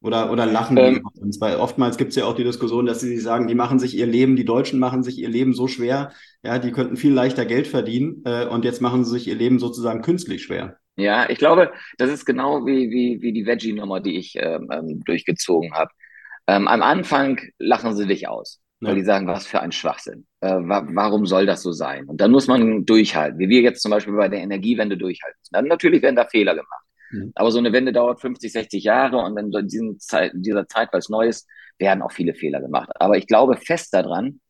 Oder, 0.04 0.30
oder 0.30 0.44
lachen 0.44 0.76
ähm, 0.76 1.02
die 1.14 1.20
uns? 1.22 1.40
Weil 1.40 1.56
oftmals 1.56 1.96
gibt 1.96 2.10
es 2.10 2.16
ja 2.16 2.26
auch 2.26 2.34
die 2.34 2.44
Diskussion, 2.44 2.84
dass 2.84 3.00
sie 3.00 3.08
sich 3.08 3.22
sagen, 3.22 3.46
die 3.48 3.54
machen 3.54 3.78
sich 3.78 3.96
ihr 3.96 4.06
Leben, 4.06 4.36
die 4.36 4.44
Deutschen 4.44 4.78
machen 4.78 5.02
sich 5.02 5.18
ihr 5.18 5.30
Leben 5.30 5.54
so 5.54 5.66
schwer, 5.66 6.12
ja, 6.42 6.58
die 6.58 6.72
könnten 6.72 6.98
viel 6.98 7.14
leichter 7.14 7.46
Geld 7.46 7.66
verdienen 7.66 8.22
äh, 8.26 8.44
und 8.44 8.66
jetzt 8.66 8.82
machen 8.82 9.02
sie 9.04 9.12
sich 9.12 9.26
ihr 9.26 9.34
Leben 9.34 9.58
sozusagen 9.58 10.02
künstlich 10.02 10.42
schwer. 10.42 10.76
Ja, 10.96 11.30
ich 11.30 11.38
glaube, 11.38 11.72
das 11.96 12.10
ist 12.10 12.26
genau 12.26 12.66
wie, 12.66 12.90
wie, 12.90 13.22
wie 13.22 13.32
die 13.32 13.46
Veggie-Nummer, 13.46 14.00
die 14.00 14.18
ich 14.18 14.34
ähm, 14.36 14.68
ähm 14.70 15.02
durchgezogen 15.04 15.72
habe. 15.72 15.90
Ähm, 16.46 16.68
am 16.68 16.82
Anfang 16.82 17.40
lachen 17.58 17.96
sie 17.96 18.06
dich 18.06 18.28
aus, 18.28 18.60
ja. 18.80 18.88
weil 18.88 18.96
die 18.96 19.04
sagen, 19.04 19.26
was 19.26 19.46
für 19.46 19.60
ein 19.60 19.72
Schwachsinn. 19.72 20.26
Äh, 20.42 20.50
wa 20.50 20.86
warum 20.90 21.24
soll 21.24 21.46
das 21.46 21.62
so 21.62 21.72
sein? 21.72 22.04
Und 22.04 22.20
dann 22.20 22.30
muss 22.30 22.46
man 22.46 22.84
durchhalten, 22.84 23.38
wie 23.38 23.48
wir 23.48 23.62
jetzt 23.62 23.80
zum 23.80 23.90
Beispiel 23.90 24.14
bei 24.14 24.28
der 24.28 24.40
Energiewende 24.40 24.98
durchhalten. 24.98 25.40
Dann 25.50 25.66
natürlich 25.66 26.02
werden 26.02 26.16
da 26.16 26.26
Fehler 26.26 26.54
gemacht. 26.54 26.83
Mhm. 27.14 27.32
Aber 27.34 27.50
so 27.50 27.58
eine 27.58 27.72
Wende 27.72 27.92
dauert 27.92 28.20
50, 28.20 28.52
60 28.52 28.84
Jahre 28.84 29.18
und 29.18 29.38
in 29.38 29.68
diesen 29.68 29.98
Zeit, 30.00 30.32
dieser 30.34 30.66
Zeit, 30.66 30.92
weil 30.92 30.98
es 30.98 31.08
neu 31.08 31.28
ist, 31.28 31.48
werden 31.78 32.02
auch 32.02 32.12
viele 32.12 32.34
Fehler 32.34 32.60
gemacht. 32.60 32.90
Aber 32.96 33.16
ich 33.16 33.26
glaube 33.26 33.56
fest 33.56 33.94
daran, 33.94 34.40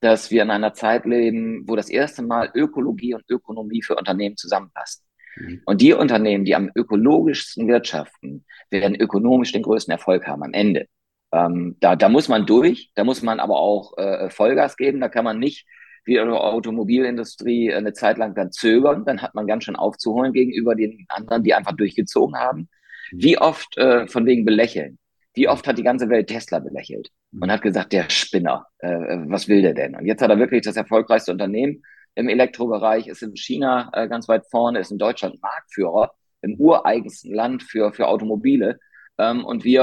dass 0.00 0.30
wir 0.30 0.42
in 0.42 0.50
einer 0.50 0.74
Zeit 0.74 1.06
leben, 1.06 1.64
wo 1.66 1.76
das 1.76 1.88
erste 1.88 2.22
Mal 2.22 2.50
Ökologie 2.54 3.14
und 3.14 3.24
Ökonomie 3.28 3.82
für 3.82 3.96
Unternehmen 3.96 4.36
zusammenpassen. 4.36 5.04
Mhm. 5.36 5.62
Und 5.64 5.80
die 5.80 5.92
Unternehmen, 5.92 6.44
die 6.44 6.54
am 6.54 6.70
ökologischsten 6.74 7.68
wirtschaften, 7.68 8.44
werden 8.70 8.96
ökonomisch 8.96 9.52
den 9.52 9.62
größten 9.62 9.92
Erfolg 9.92 10.26
haben 10.26 10.42
am 10.42 10.52
Ende. 10.52 10.86
Ähm, 11.32 11.76
da, 11.80 11.96
da 11.96 12.08
muss 12.08 12.28
man 12.28 12.46
durch, 12.46 12.90
da 12.94 13.04
muss 13.04 13.22
man 13.22 13.40
aber 13.40 13.58
auch 13.58 13.96
äh, 13.98 14.30
Vollgas 14.30 14.76
geben, 14.76 15.00
da 15.00 15.08
kann 15.08 15.24
man 15.24 15.38
nicht 15.38 15.66
wie 16.04 16.14
die 16.14 16.20
Automobilindustrie 16.20 17.72
eine 17.72 17.92
Zeit 17.92 18.18
lang 18.18 18.34
dann 18.34 18.52
zögern, 18.52 19.04
dann 19.04 19.22
hat 19.22 19.34
man 19.34 19.46
ganz 19.46 19.64
schön 19.64 19.76
aufzuholen 19.76 20.32
gegenüber 20.32 20.74
den 20.74 21.06
anderen, 21.08 21.42
die 21.42 21.54
einfach 21.54 21.72
durchgezogen 21.72 22.36
haben. 22.36 22.68
Wie 23.10 23.38
oft 23.38 23.76
äh, 23.78 24.06
von 24.06 24.26
wegen 24.26 24.44
belächeln? 24.44 24.98
Wie 25.34 25.48
oft 25.48 25.66
hat 25.66 25.78
die 25.78 25.82
ganze 25.82 26.08
Welt 26.08 26.28
Tesla 26.28 26.60
belächelt 26.60 27.10
und 27.32 27.50
hat 27.50 27.62
gesagt, 27.62 27.92
der 27.92 28.08
Spinner, 28.08 28.66
äh, 28.78 29.18
was 29.26 29.48
will 29.48 29.62
der 29.62 29.74
denn? 29.74 29.96
Und 29.96 30.06
jetzt 30.06 30.22
hat 30.22 30.30
er 30.30 30.38
wirklich 30.38 30.62
das 30.62 30.76
erfolgreichste 30.76 31.32
Unternehmen 31.32 31.82
im 32.14 32.28
Elektrobereich, 32.28 33.08
ist 33.08 33.22
in 33.22 33.36
China 33.36 33.90
äh, 33.92 34.08
ganz 34.08 34.28
weit 34.28 34.46
vorne, 34.50 34.78
ist 34.78 34.92
in 34.92 34.98
Deutschland 34.98 35.42
Marktführer 35.42 36.12
im 36.42 36.54
ureigensten 36.60 37.34
Land 37.34 37.62
für, 37.62 37.92
für 37.92 38.06
Automobile. 38.06 38.78
Ähm, 39.18 39.44
und 39.44 39.64
wir 39.64 39.82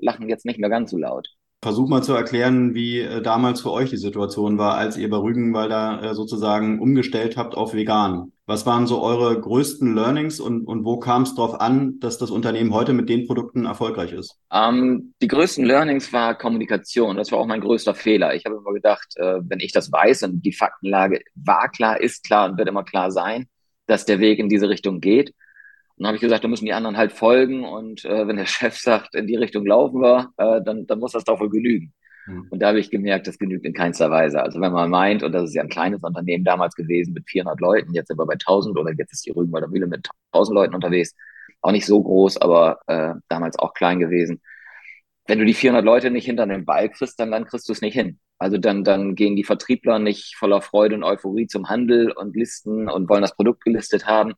äh, 0.00 0.04
lachen 0.04 0.28
jetzt 0.28 0.44
nicht 0.44 0.60
mehr 0.60 0.70
ganz 0.70 0.90
so 0.90 0.98
laut. 0.98 1.28
Versuch 1.60 1.88
mal 1.88 2.04
zu 2.04 2.12
erklären, 2.12 2.74
wie 2.74 3.00
äh, 3.00 3.20
damals 3.20 3.62
für 3.62 3.72
euch 3.72 3.90
die 3.90 3.96
Situation 3.96 4.58
war, 4.58 4.76
als 4.76 4.96
ihr 4.96 5.10
bei 5.10 5.16
Rügenwalder 5.16 6.02
äh, 6.02 6.14
sozusagen 6.14 6.80
umgestellt 6.80 7.36
habt 7.36 7.56
auf 7.56 7.74
vegan. 7.74 8.32
Was 8.46 8.64
waren 8.64 8.86
so 8.86 9.02
eure 9.02 9.40
größten 9.40 9.92
Learnings 9.94 10.38
und, 10.38 10.66
und 10.66 10.84
wo 10.84 10.98
kam 10.98 11.22
es 11.22 11.34
darauf 11.34 11.60
an, 11.60 11.98
dass 11.98 12.16
das 12.16 12.30
Unternehmen 12.30 12.72
heute 12.72 12.92
mit 12.92 13.08
den 13.08 13.26
Produkten 13.26 13.66
erfolgreich 13.66 14.12
ist? 14.12 14.38
Ähm, 14.52 15.14
die 15.20 15.26
größten 15.26 15.64
Learnings 15.64 16.12
war 16.12 16.38
Kommunikation. 16.38 17.16
Das 17.16 17.32
war 17.32 17.40
auch 17.40 17.46
mein 17.46 17.60
größter 17.60 17.96
Fehler. 17.96 18.36
Ich 18.36 18.44
habe 18.44 18.56
immer 18.56 18.72
gedacht, 18.72 19.16
äh, 19.16 19.40
wenn 19.42 19.58
ich 19.58 19.72
das 19.72 19.90
weiß 19.90 20.22
und 20.22 20.42
die 20.42 20.52
Faktenlage 20.52 21.22
war 21.34 21.68
klar, 21.70 22.00
ist 22.00 22.22
klar 22.22 22.48
und 22.48 22.56
wird 22.56 22.68
immer 22.68 22.84
klar 22.84 23.10
sein, 23.10 23.48
dass 23.86 24.04
der 24.04 24.20
Weg 24.20 24.38
in 24.38 24.48
diese 24.48 24.68
Richtung 24.68 25.00
geht, 25.00 25.34
dann 25.98 26.08
habe 26.08 26.16
ich 26.16 26.20
gesagt, 26.20 26.44
da 26.44 26.48
müssen 26.48 26.64
die 26.64 26.72
anderen 26.72 26.96
halt 26.96 27.12
folgen 27.12 27.64
und 27.64 28.04
äh, 28.04 28.26
wenn 28.26 28.36
der 28.36 28.46
Chef 28.46 28.76
sagt, 28.76 29.14
in 29.14 29.26
die 29.26 29.36
Richtung 29.36 29.66
laufen 29.66 30.00
wir, 30.00 30.32
äh, 30.36 30.62
dann, 30.62 30.86
dann 30.86 30.98
muss 30.98 31.12
das 31.12 31.24
doch 31.24 31.40
wohl 31.40 31.50
genügen. 31.50 31.92
Mhm. 32.26 32.46
Und 32.50 32.60
da 32.60 32.68
habe 32.68 32.78
ich 32.78 32.90
gemerkt, 32.90 33.26
das 33.26 33.38
genügt 33.38 33.64
in 33.64 33.72
keinster 33.72 34.10
Weise. 34.10 34.42
Also 34.42 34.60
wenn 34.60 34.72
man 34.72 34.90
meint, 34.90 35.22
und 35.22 35.32
das 35.32 35.44
ist 35.44 35.54
ja 35.54 35.62
ein 35.62 35.68
kleines 35.68 36.02
Unternehmen 36.02 36.44
damals 36.44 36.74
gewesen 36.74 37.14
mit 37.14 37.28
400 37.28 37.60
Leuten, 37.60 37.94
jetzt 37.94 38.08
sind 38.08 38.18
wir 38.18 38.26
bei 38.26 38.34
1000 38.34 38.78
oder 38.78 38.92
jetzt 38.92 39.12
ist 39.12 39.26
die 39.26 39.30
Rügenwalder 39.30 39.68
Mühle 39.68 39.86
mit 39.86 40.08
1000 40.32 40.54
Leuten 40.54 40.74
unterwegs, 40.74 41.14
auch 41.62 41.72
nicht 41.72 41.86
so 41.86 42.02
groß, 42.02 42.38
aber 42.38 42.80
äh, 42.86 43.14
damals 43.28 43.58
auch 43.58 43.74
klein 43.74 43.98
gewesen. 43.98 44.40
Wenn 45.26 45.38
du 45.38 45.44
die 45.44 45.54
400 45.54 45.84
Leute 45.84 46.10
nicht 46.10 46.26
hinter 46.26 46.46
den 46.46 46.64
Ball 46.64 46.88
kriegst, 46.88 47.18
dann, 47.20 47.30
dann 47.30 47.44
kriegst 47.44 47.68
du 47.68 47.72
es 47.72 47.82
nicht 47.82 47.94
hin. 47.94 48.18
Also 48.38 48.56
dann, 48.56 48.84
dann 48.84 49.14
gehen 49.14 49.34
die 49.34 49.44
Vertriebler 49.44 49.98
nicht 49.98 50.36
voller 50.36 50.62
Freude 50.62 50.94
und 50.94 51.02
Euphorie 51.02 51.48
zum 51.48 51.68
Handel 51.68 52.12
und 52.12 52.36
listen 52.36 52.88
und 52.88 53.08
wollen 53.08 53.22
das 53.22 53.34
Produkt 53.34 53.64
gelistet 53.64 54.06
haben, 54.06 54.34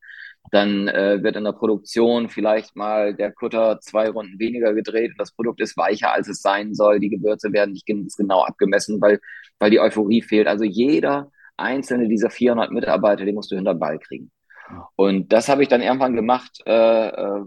dann 0.50 0.88
äh, 0.88 1.22
wird 1.22 1.36
in 1.36 1.44
der 1.44 1.52
Produktion 1.52 2.28
vielleicht 2.28 2.76
mal 2.76 3.14
der 3.14 3.32
Kutter 3.32 3.80
zwei 3.80 4.08
Runden 4.08 4.38
weniger 4.38 4.74
gedreht 4.74 5.12
und 5.12 5.20
das 5.20 5.32
Produkt 5.32 5.60
ist 5.60 5.76
weicher, 5.76 6.12
als 6.12 6.28
es 6.28 6.42
sein 6.42 6.74
soll. 6.74 6.98
Die 7.00 7.10
Gewürze 7.10 7.52
werden 7.52 7.72
nicht 7.72 7.86
genau 7.86 8.42
abgemessen, 8.42 9.00
weil, 9.00 9.20
weil 9.58 9.70
die 9.70 9.80
Euphorie 9.80 10.22
fehlt. 10.22 10.48
Also 10.48 10.64
jeder 10.64 11.30
einzelne 11.56 12.08
dieser 12.08 12.30
400 12.30 12.72
Mitarbeiter, 12.72 13.24
den 13.24 13.34
musst 13.34 13.50
du 13.50 13.56
hinter 13.56 13.74
den 13.74 13.80
Ball 13.80 13.98
kriegen. 13.98 14.30
Und 14.96 15.32
das 15.32 15.48
habe 15.48 15.62
ich 15.62 15.68
dann 15.68 15.82
irgendwann 15.82 16.14
gemacht, 16.14 16.60
äh, 16.66 17.08
äh, 17.08 17.44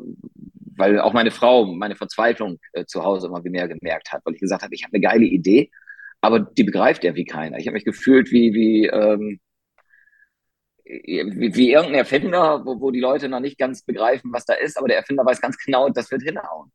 weil 0.75 0.99
auch 0.99 1.13
meine 1.13 1.31
Frau 1.31 1.65
meine 1.65 1.95
Verzweiflung 1.95 2.59
äh, 2.73 2.85
zu 2.85 3.03
Hause 3.03 3.27
immer 3.27 3.41
mehr 3.41 3.67
gemerkt 3.67 4.11
hat, 4.11 4.21
weil 4.25 4.33
ich 4.33 4.41
gesagt 4.41 4.63
habe, 4.63 4.73
ich 4.75 4.83
habe 4.83 4.93
eine 4.93 5.01
geile 5.01 5.25
Idee, 5.25 5.71
aber 6.21 6.39
die 6.39 6.63
begreift 6.63 7.03
ja 7.03 7.15
wie 7.15 7.25
keiner. 7.25 7.57
Ich 7.57 7.67
habe 7.67 7.73
mich 7.73 7.85
gefühlt 7.85 8.31
wie, 8.31 8.53
wie 8.53 8.87
ähm, 8.87 9.39
wie, 10.85 11.55
wie 11.55 11.71
irgendein 11.71 11.99
Erfinder, 11.99 12.65
wo, 12.65 12.79
wo 12.79 12.91
die 12.91 12.99
Leute 12.99 13.29
noch 13.29 13.39
nicht 13.39 13.57
ganz 13.57 13.83
begreifen, 13.83 14.31
was 14.33 14.45
da 14.45 14.53
ist, 14.53 14.77
aber 14.77 14.87
der 14.87 14.97
Erfinder 14.97 15.25
weiß 15.25 15.41
ganz 15.41 15.57
genau, 15.57 15.89
das 15.89 16.11
wird 16.11 16.23
hinhauen. 16.23 16.71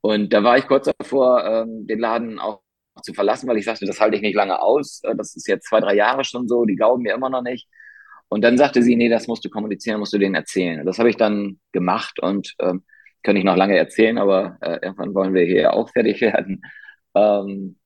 Und 0.00 0.32
da 0.32 0.42
war 0.44 0.58
ich 0.58 0.66
kurz 0.66 0.90
davor, 0.98 1.44
ähm, 1.44 1.86
den 1.86 1.98
Laden 1.98 2.38
auch 2.38 2.62
zu 3.02 3.12
verlassen, 3.14 3.48
weil 3.48 3.58
ich 3.58 3.64
sagte, 3.64 3.86
das 3.86 4.00
halte 4.00 4.16
ich 4.16 4.22
nicht 4.22 4.34
lange 4.34 4.60
aus. 4.60 5.00
Äh, 5.04 5.16
das 5.16 5.34
ist 5.36 5.48
jetzt 5.48 5.68
zwei, 5.68 5.80
drei 5.80 5.94
Jahre 5.94 6.24
schon 6.24 6.48
so, 6.48 6.64
die 6.64 6.76
glauben 6.76 7.02
mir 7.02 7.14
immer 7.14 7.30
noch 7.30 7.42
nicht. 7.42 7.68
Und 8.28 8.42
dann 8.42 8.58
sagte 8.58 8.82
sie, 8.82 8.96
nee, 8.96 9.08
das 9.08 9.28
musst 9.28 9.44
du 9.44 9.50
kommunizieren, 9.50 10.00
musst 10.00 10.12
du 10.12 10.18
denen 10.18 10.34
erzählen. 10.34 10.84
Das 10.84 10.98
habe 10.98 11.10
ich 11.10 11.16
dann 11.16 11.60
gemacht 11.72 12.20
und 12.20 12.54
ähm, 12.60 12.84
kann 13.22 13.36
ich 13.36 13.44
noch 13.44 13.56
lange 13.56 13.76
erzählen, 13.76 14.18
aber 14.18 14.58
äh, 14.60 14.78
irgendwann 14.82 15.14
wollen 15.14 15.34
wir 15.34 15.44
hier 15.44 15.72
auch 15.74 15.90
fertig 15.90 16.20
werden. 16.20 16.62
Ähm, 17.14 17.78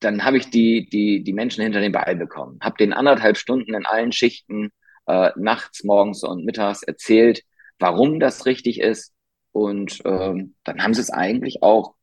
dann 0.00 0.24
habe 0.24 0.38
ich 0.38 0.50
die, 0.50 0.88
die, 0.88 1.22
die 1.22 1.32
Menschen 1.32 1.62
hinter 1.62 1.80
den 1.80 1.92
Ball 1.92 2.16
bekommen, 2.16 2.58
habe 2.62 2.76
den 2.78 2.92
anderthalb 2.92 3.36
Stunden 3.36 3.74
in 3.74 3.86
allen 3.86 4.12
Schichten, 4.12 4.70
äh, 5.06 5.30
nachts, 5.36 5.84
morgens 5.84 6.24
und 6.24 6.44
mittags 6.44 6.82
erzählt, 6.82 7.42
warum 7.78 8.20
das 8.20 8.46
richtig 8.46 8.80
ist. 8.80 9.12
Und 9.52 10.00
ähm, 10.04 10.54
dann 10.64 10.82
haben 10.82 10.94
sie 10.94 11.00
es 11.00 11.10
eigentlich 11.10 11.62
auch 11.62 11.94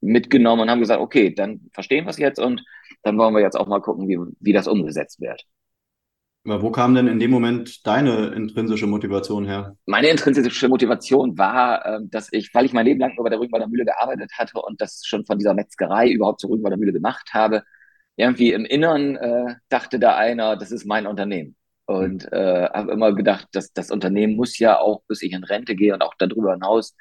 mitgenommen 0.00 0.62
und 0.62 0.70
haben 0.70 0.80
gesagt, 0.80 1.00
okay, 1.00 1.34
dann 1.34 1.70
verstehen 1.72 2.04
wir 2.04 2.10
es 2.10 2.18
jetzt 2.18 2.38
und 2.38 2.62
dann 3.02 3.18
wollen 3.18 3.34
wir 3.34 3.40
jetzt 3.40 3.56
auch 3.56 3.66
mal 3.66 3.80
gucken, 3.80 4.08
wie, 4.08 4.18
wie 4.40 4.52
das 4.52 4.68
umgesetzt 4.68 5.20
wird. 5.20 5.44
Aber 6.44 6.62
wo 6.62 6.70
kam 6.70 6.94
denn 6.94 7.06
in 7.06 7.18
dem 7.18 7.30
Moment 7.30 7.86
deine 7.86 8.28
intrinsische 8.28 8.86
Motivation 8.86 9.44
her? 9.44 9.76
Meine 9.84 10.08
intrinsische 10.08 10.68
Motivation 10.68 11.36
war, 11.36 11.84
ähm, 11.84 12.10
dass 12.10 12.28
ich, 12.32 12.54
weil 12.54 12.64
ich 12.64 12.72
mein 12.72 12.86
Leben 12.86 13.00
lang 13.00 13.14
nur 13.14 13.24
bei 13.24 13.30
der 13.30 13.38
Rügenwalder 13.38 13.68
Mühle 13.68 13.84
gearbeitet 13.84 14.32
hatte 14.38 14.60
und 14.60 14.80
das 14.80 15.02
schon 15.04 15.26
von 15.26 15.38
dieser 15.38 15.52
Metzgerei 15.52 16.08
überhaupt 16.08 16.40
zur 16.40 16.50
Rügenwalder 16.50 16.78
Mühle 16.78 16.92
gemacht 16.92 17.30
habe, 17.34 17.62
irgendwie 18.16 18.52
im 18.52 18.64
Innern 18.64 19.16
äh, 19.16 19.54
dachte 19.68 19.98
da 19.98 20.16
einer, 20.16 20.56
das 20.56 20.72
ist 20.72 20.86
mein 20.86 21.06
Unternehmen. 21.06 21.56
Und 21.86 22.32
äh, 22.32 22.68
habe 22.72 22.92
immer 22.92 23.14
gedacht, 23.14 23.48
dass 23.52 23.72
das 23.72 23.90
Unternehmen 23.90 24.36
muss 24.36 24.58
ja 24.58 24.78
auch, 24.78 25.02
bis 25.08 25.22
ich 25.22 25.32
in 25.32 25.44
Rente 25.44 25.74
gehe 25.74 25.92
und 25.92 26.02
auch 26.02 26.14
darüber 26.16 26.52
hinaus 26.52 26.96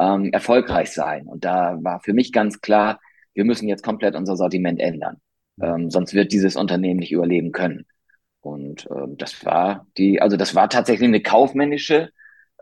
ähm, 0.00 0.32
erfolgreich 0.32 0.92
sein. 0.92 1.26
Und 1.26 1.44
da 1.44 1.78
war 1.82 2.00
für 2.00 2.14
mich 2.14 2.32
ganz 2.32 2.60
klar, 2.60 3.00
wir 3.34 3.44
müssen 3.44 3.68
jetzt 3.68 3.84
komplett 3.84 4.16
unser 4.16 4.36
Sortiment 4.36 4.80
ändern. 4.80 5.18
Ähm, 5.60 5.90
sonst 5.90 6.14
wird 6.14 6.32
dieses 6.32 6.56
Unternehmen 6.56 7.00
nicht 7.00 7.12
überleben 7.12 7.52
können. 7.52 7.84
Und 8.40 8.88
ähm, 8.90 9.16
das 9.18 9.44
war 9.44 9.86
die, 9.98 10.20
also 10.20 10.36
das 10.36 10.54
war 10.54 10.68
tatsächlich 10.68 11.08
eine 11.08 11.22
kaufmännische 11.22 12.10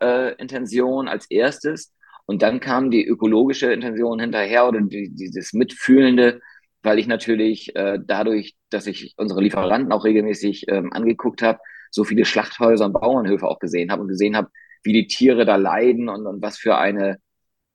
äh, 0.00 0.34
Intention 0.36 1.08
als 1.08 1.30
erstes. 1.30 1.94
Und 2.26 2.42
dann 2.42 2.60
kam 2.60 2.90
die 2.90 3.06
ökologische 3.06 3.72
Intention 3.72 4.20
hinterher 4.20 4.68
oder 4.68 4.80
die, 4.80 5.10
dieses 5.14 5.52
Mitfühlende, 5.52 6.40
weil 6.82 6.98
ich 6.98 7.06
natürlich 7.06 7.74
äh, 7.76 7.98
dadurch, 8.04 8.54
dass 8.70 8.86
ich 8.86 9.14
unsere 9.16 9.40
Lieferanten 9.40 9.92
auch 9.92 10.04
regelmäßig 10.04 10.66
ähm, 10.68 10.92
angeguckt 10.92 11.42
habe, 11.42 11.58
so 11.90 12.04
viele 12.04 12.24
Schlachthäuser 12.24 12.84
und 12.84 12.92
Bauernhöfe 12.92 13.46
auch 13.46 13.58
gesehen 13.58 13.90
habe 13.90 14.02
und 14.02 14.08
gesehen 14.08 14.36
habe, 14.36 14.50
wie 14.82 14.92
die 14.92 15.06
Tiere 15.06 15.44
da 15.44 15.56
leiden 15.56 16.08
und, 16.08 16.26
und 16.26 16.42
was 16.42 16.58
für 16.58 16.76
eine 16.76 17.18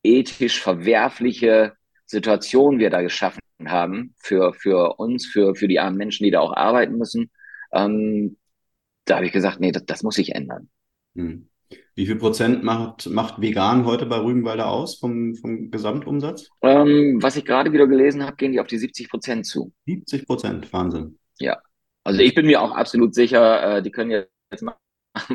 ethisch 0.04 0.62
verwerfliche 0.62 1.74
Situation 2.06 2.80
wir 2.80 2.90
da 2.90 3.02
geschaffen 3.02 3.40
haben 3.66 4.14
für, 4.20 4.54
für 4.54 5.00
uns, 5.00 5.26
für, 5.26 5.56
für 5.56 5.68
die 5.68 5.80
armen 5.80 5.98
Menschen, 5.98 6.26
die 6.26 6.32
da 6.32 6.42
auch 6.42 6.56
arbeiten 6.56 6.98
müssen. 6.98 7.32
Ähm, 7.74 8.38
da 9.06 9.18
habe 9.18 9.26
ich 9.26 9.32
gesagt, 9.32 9.60
nee, 9.60 9.72
das, 9.72 9.86
das 9.86 10.04
muss 10.04 10.16
sich 10.16 10.34
ändern. 10.36 10.70
Hm. 11.16 11.50
Wie 11.96 12.06
viel 12.06 12.16
Prozent 12.16 12.64
macht, 12.64 13.10
macht 13.10 13.42
vegan 13.42 13.86
heute 13.86 14.06
bei 14.06 14.18
Rügenwalder 14.18 14.68
aus 14.68 15.00
vom, 15.00 15.36
vom 15.36 15.72
Gesamtumsatz? 15.72 16.50
Ähm, 16.62 17.20
was 17.22 17.36
ich 17.36 17.46
gerade 17.46 17.72
wieder 17.72 17.88
gelesen 17.88 18.24
habe, 18.24 18.36
gehen 18.36 18.52
die 18.52 18.60
auf 18.60 18.68
die 18.68 18.78
70 18.78 19.10
Prozent 19.10 19.46
zu. 19.46 19.74
70 19.86 20.26
Prozent, 20.26 20.74
Wahnsinn. 20.74 21.18
Ja, 21.40 21.60
also 22.04 22.22
ich 22.22 22.36
bin 22.36 22.46
mir 22.46 22.62
auch 22.62 22.72
absolut 22.72 23.14
sicher, 23.16 23.78
äh, 23.78 23.82
die 23.82 23.92
können 23.92 24.12
jetzt 24.12 24.62
machen, 24.62 24.80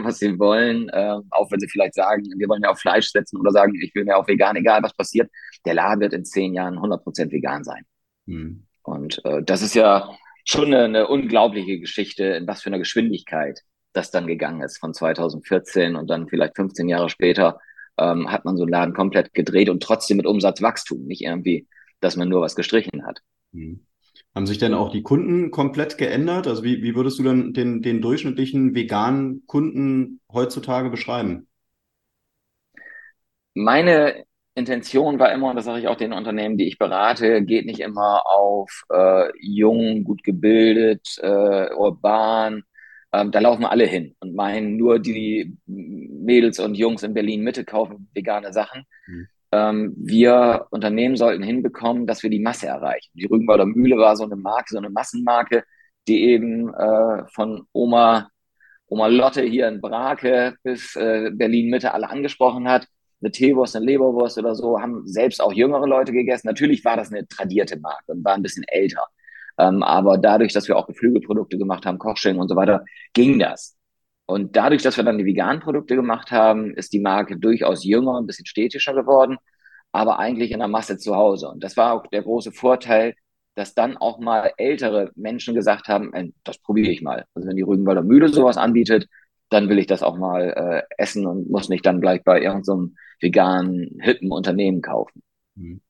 was 0.05 0.19
sie 0.19 0.39
wollen, 0.39 0.89
äh, 0.89 1.17
auch 1.31 1.51
wenn 1.51 1.61
sie 1.61 1.69
vielleicht 1.69 1.95
sagen, 1.95 2.25
wir 2.37 2.49
wollen 2.49 2.63
ja 2.63 2.71
auf 2.71 2.81
Fleisch 2.81 3.11
setzen 3.11 3.39
oder 3.39 3.51
sagen, 3.51 3.75
ich 3.75 3.95
will 3.95 4.05
mehr 4.05 4.19
auf 4.19 4.29
vegan, 4.29 4.57
egal 4.57 4.83
was 4.83 4.95
passiert. 4.95 5.31
Der 5.65 5.75
Laden 5.75 6.01
wird 6.01 6.13
in 6.13 6.25
zehn 6.25 6.55
Jahren 6.55 6.75
100 6.75 7.03
Prozent 7.03 7.33
vegan 7.33 7.65
sein. 7.65 7.85
Hm. 8.27 8.67
Und 8.83 9.25
äh, 9.25 9.43
das 9.43 9.63
ist 9.63 9.75
ja 9.75 10.09
schon 10.49 10.73
eine, 10.73 10.85
eine 10.85 11.09
unglaubliche 11.09 11.79
Geschichte, 11.79 12.25
in 12.25 12.47
was 12.47 12.63
für 12.63 12.71
einer 12.71 12.79
Geschwindigkeit 12.79 13.61
das 13.93 14.11
dann 14.11 14.27
gegangen 14.27 14.63
ist 14.63 14.79
von 14.79 14.95
2014 14.95 15.97
und 15.97 16.09
dann 16.09 16.29
vielleicht 16.29 16.57
15 16.57 16.89
Jahre 16.89 17.09
später 17.09 17.59
ähm, 17.99 18.31
hat 18.31 18.45
man 18.45 18.57
so 18.57 18.63
einen 18.63 18.73
Laden 18.73 18.95
komplett 18.95 19.35
gedreht 19.35 19.69
und 19.69 19.83
trotzdem 19.83 20.17
mit 20.17 20.27
Umsatzwachstum, 20.27 21.05
nicht 21.05 21.23
irgendwie, 21.23 21.67
dass 22.01 22.17
man 22.17 22.29
nur 22.29 22.41
was 22.41 22.55
gestrichen 22.55 23.05
hat. 23.07 23.21
Mhm. 23.53 23.85
Haben 24.35 24.47
sich 24.47 24.59
denn 24.59 24.75
auch 24.75 24.91
die 24.91 25.03
Kunden 25.03 25.51
komplett 25.51 25.99
geändert? 25.99 26.47
Also 26.47 26.63
wie, 26.63 26.83
wie 26.83 26.95
würdest 26.95 27.19
du 27.19 27.23
dann 27.25 27.53
den, 27.53 27.83
den 27.83 28.01
durchschnittlichen 28.01 28.75
veganen 28.75 29.45
Kunden 29.47 30.21
heutzutage 30.33 30.91
beschreiben? 30.91 31.49
Meine 33.55 34.25
Intention 34.59 35.19
war 35.19 35.33
immer, 35.33 35.51
und 35.51 35.57
das 35.57 35.65
sage 35.65 35.81
ich 35.81 35.89
auch 35.89 35.97
den 35.97 36.13
Unternehmen, 36.13 36.59
die 36.59 36.69
ich 36.69 36.79
berate, 36.79 37.43
geht 37.43 37.67
nicht 37.67 37.81
immer 37.81 38.27
auf 38.27 38.85
äh, 38.93 39.31
jung, 39.41 40.05
gut 40.05 40.23
gebildet, 40.25 41.19
äh, 41.23 41.73
urban, 41.75 42.65
ähm, 43.13 43.31
da 43.31 43.41
laufen 43.41 43.65
alle 43.65 43.87
hin 43.87 44.15
und 44.21 44.35
meinen, 44.35 44.77
nur 44.77 44.99
die 44.99 45.57
Mädels 45.67 46.59
und 46.61 46.75
Jungs 46.77 47.03
in 47.03 47.15
Berlin 47.15 47.43
Mitte 47.43 47.65
kaufen 47.65 48.09
vegane 48.13 48.53
Sachen. 48.53 48.85
Mhm. 49.07 49.29
Ähm, 49.51 49.95
wir 49.97 50.67
Unternehmen 50.71 51.17
sollten 51.17 51.43
hinbekommen, 51.43 52.07
dass 52.07 52.23
wir 52.23 52.31
die 52.31 52.41
Masse 52.41 52.67
erreichen. 52.67 53.11
Die 53.15 53.25
Rügenwalder 53.27 53.65
Mühle 53.65 53.97
war 53.97 54.17
so 54.17 54.25
eine 54.25 54.37
Marke, 54.37 54.67
so 54.71 54.79
eine 54.79 54.91
Massenmarke, 54.91 55.65
die 56.07 56.25
eben 56.25 56.73
äh, 56.75 57.25
von 57.33 57.67
Oma, 57.73 58.29
Oma 58.89 59.07
Lotte 59.07 59.43
hier 59.43 59.69
in 59.69 59.81
Brake 59.81 60.57
bis 60.63 60.95
äh, 60.97 61.31
Berlin 61.33 61.71
Mitte 61.71 61.95
alle 61.95 62.11
angesprochen 62.11 62.69
hat. 62.69 62.87
Eine 63.21 63.31
Teewurst, 63.33 63.77
eine 63.77 63.87
Leberwurst 63.87 64.39
oder 64.39 64.55
so, 64.55 64.81
haben 64.81 65.07
selbst 65.07 65.41
auch 65.43 65.53
jüngere 65.53 65.87
Leute 65.87 66.13
gegessen. 66.13 66.47
Natürlich 66.47 66.85
war 66.85 66.97
das 66.97 67.11
eine 67.11 67.27
tradierte 67.27 67.79
Marke 67.79 68.13
und 68.13 68.25
war 68.25 68.35
ein 68.35 68.43
bisschen 68.43 68.65
älter. 68.69 69.05
Ähm, 69.59 69.83
aber 69.83 70.19
dadurch, 70.19 70.53
dass 70.53 70.69
wir 70.69 70.77
auch 70.77 70.87
Geflügelprodukte 70.87 71.59
gemacht 71.59 71.85
haben, 71.85 71.99
Kochschinken 71.99 72.41
und 72.41 72.49
so 72.49 72.57
weiter, 72.57 72.85
ging 73.13 73.39
das. 73.39 73.77
Und 74.27 74.57
dadurch, 74.57 74.83
dass 74.83 74.97
wir 74.97 75.05
dann 75.05 75.19
die 75.19 75.25
veganen 75.25 75.61
Produkte 75.61 75.97
gemacht 75.97 76.31
haben, 76.31 76.75
ist 76.75 76.93
die 76.93 77.01
Marke 77.01 77.39
durchaus 77.39 77.85
jünger, 77.85 78.19
ein 78.19 78.27
bisschen 78.27 78.47
städtischer 78.47 78.95
geworden, 78.95 79.39
aber 79.91 80.19
eigentlich 80.19 80.51
in 80.53 80.59
der 80.61 80.69
Masse 80.69 80.99
zu 80.99 81.17
Hause. 81.17 81.49
Und 81.49 81.65
das 81.65 81.77
war 81.77 81.95
auch 81.95 82.07
der 82.09 82.23
große 82.23 82.53
Vorteil, 82.53 83.15
dass 83.55 83.75
dann 83.75 83.97
auch 83.97 84.19
mal 84.21 84.53
ältere 84.59 85.11
Menschen 85.17 85.55
gesagt 85.55 85.89
haben, 85.89 86.13
das 86.45 86.59
probiere 86.59 86.91
ich 86.93 87.03
mal. 87.03 87.25
Also 87.35 87.49
wenn 87.49 87.57
die 87.57 87.63
Rügenwalder 87.63 88.03
Mühle 88.03 88.29
sowas 88.29 88.57
anbietet, 88.57 89.09
dann 89.51 89.69
will 89.69 89.79
ich 89.79 89.87
das 89.87 90.03
auch 90.03 90.19
mal 90.19 90.85
äh, 90.89 90.95
essen 90.97 91.27
und 91.27 91.51
muss 91.51 91.69
nicht 91.69 91.87
dann 91.87 92.01
gleich 92.01 92.23
bei 92.25 92.41
irgendeinem 92.41 92.63
so 92.65 92.91
veganen, 93.21 93.99
hippen 94.01 94.31
Unternehmen 94.31 94.83
kaufen. 94.83 95.23
Mhm. 95.55 95.81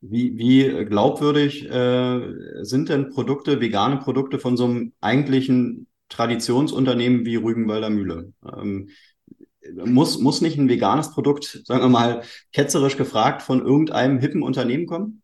Wie, 0.00 0.36
wie 0.36 0.84
glaubwürdig 0.84 1.64
äh, 1.70 2.20
sind 2.62 2.90
denn 2.90 3.08
Produkte, 3.08 3.60
vegane 3.60 3.96
Produkte 3.96 4.38
von 4.38 4.56
so 4.56 4.66
einem 4.66 4.92
eigentlichen 5.00 5.86
Traditionsunternehmen 6.10 7.24
wie 7.24 7.36
Rügenwalder 7.36 7.88
Mühle? 7.88 8.32
Ähm, 8.44 8.90
muss, 9.72 10.18
muss 10.18 10.42
nicht 10.42 10.58
ein 10.58 10.68
veganes 10.68 11.10
Produkt, 11.10 11.62
sagen 11.64 11.80
wir 11.82 11.88
mal, 11.88 12.22
ketzerisch 12.52 12.98
gefragt, 12.98 13.40
von 13.40 13.64
irgendeinem 13.64 14.18
hippen 14.18 14.42
Unternehmen 14.42 14.86
kommen? 14.86 15.22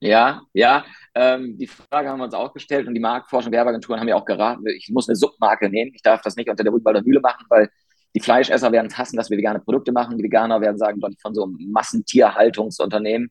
Ja, 0.00 0.42
ja. 0.52 0.84
Ähm, 1.14 1.56
die 1.58 1.66
Frage 1.66 2.08
haben 2.08 2.18
wir 2.18 2.24
uns 2.24 2.34
auch 2.34 2.52
gestellt 2.52 2.88
und 2.88 2.94
die 2.94 3.00
Marktforschung 3.00 3.52
Werbeagenturen 3.52 4.00
haben 4.00 4.08
ja 4.08 4.16
auch 4.16 4.24
geraten, 4.24 4.66
ich 4.66 4.90
muss 4.92 5.08
eine 5.08 5.16
Submarke 5.16 5.68
nehmen. 5.68 5.92
Ich 5.94 6.02
darf 6.02 6.22
das 6.22 6.36
nicht 6.36 6.50
unter 6.50 6.64
der 6.64 6.72
Rügenwalder 6.72 7.02
Mühle 7.02 7.20
machen, 7.20 7.46
weil 7.48 7.68
die 8.14 8.20
Fleischesser 8.20 8.72
werden 8.72 8.86
es 8.86 8.98
hassen, 8.98 9.16
dass 9.16 9.30
wir 9.30 9.38
vegane 9.38 9.60
Produkte 9.60 9.92
machen. 9.92 10.18
Die 10.18 10.24
Veganer 10.24 10.60
werden 10.60 10.78
sagen, 10.78 11.00
doch 11.00 11.08
nicht 11.08 11.22
von 11.22 11.34
so 11.34 11.44
einem 11.44 11.56
Massentierhaltungsunternehmen. 11.72 13.30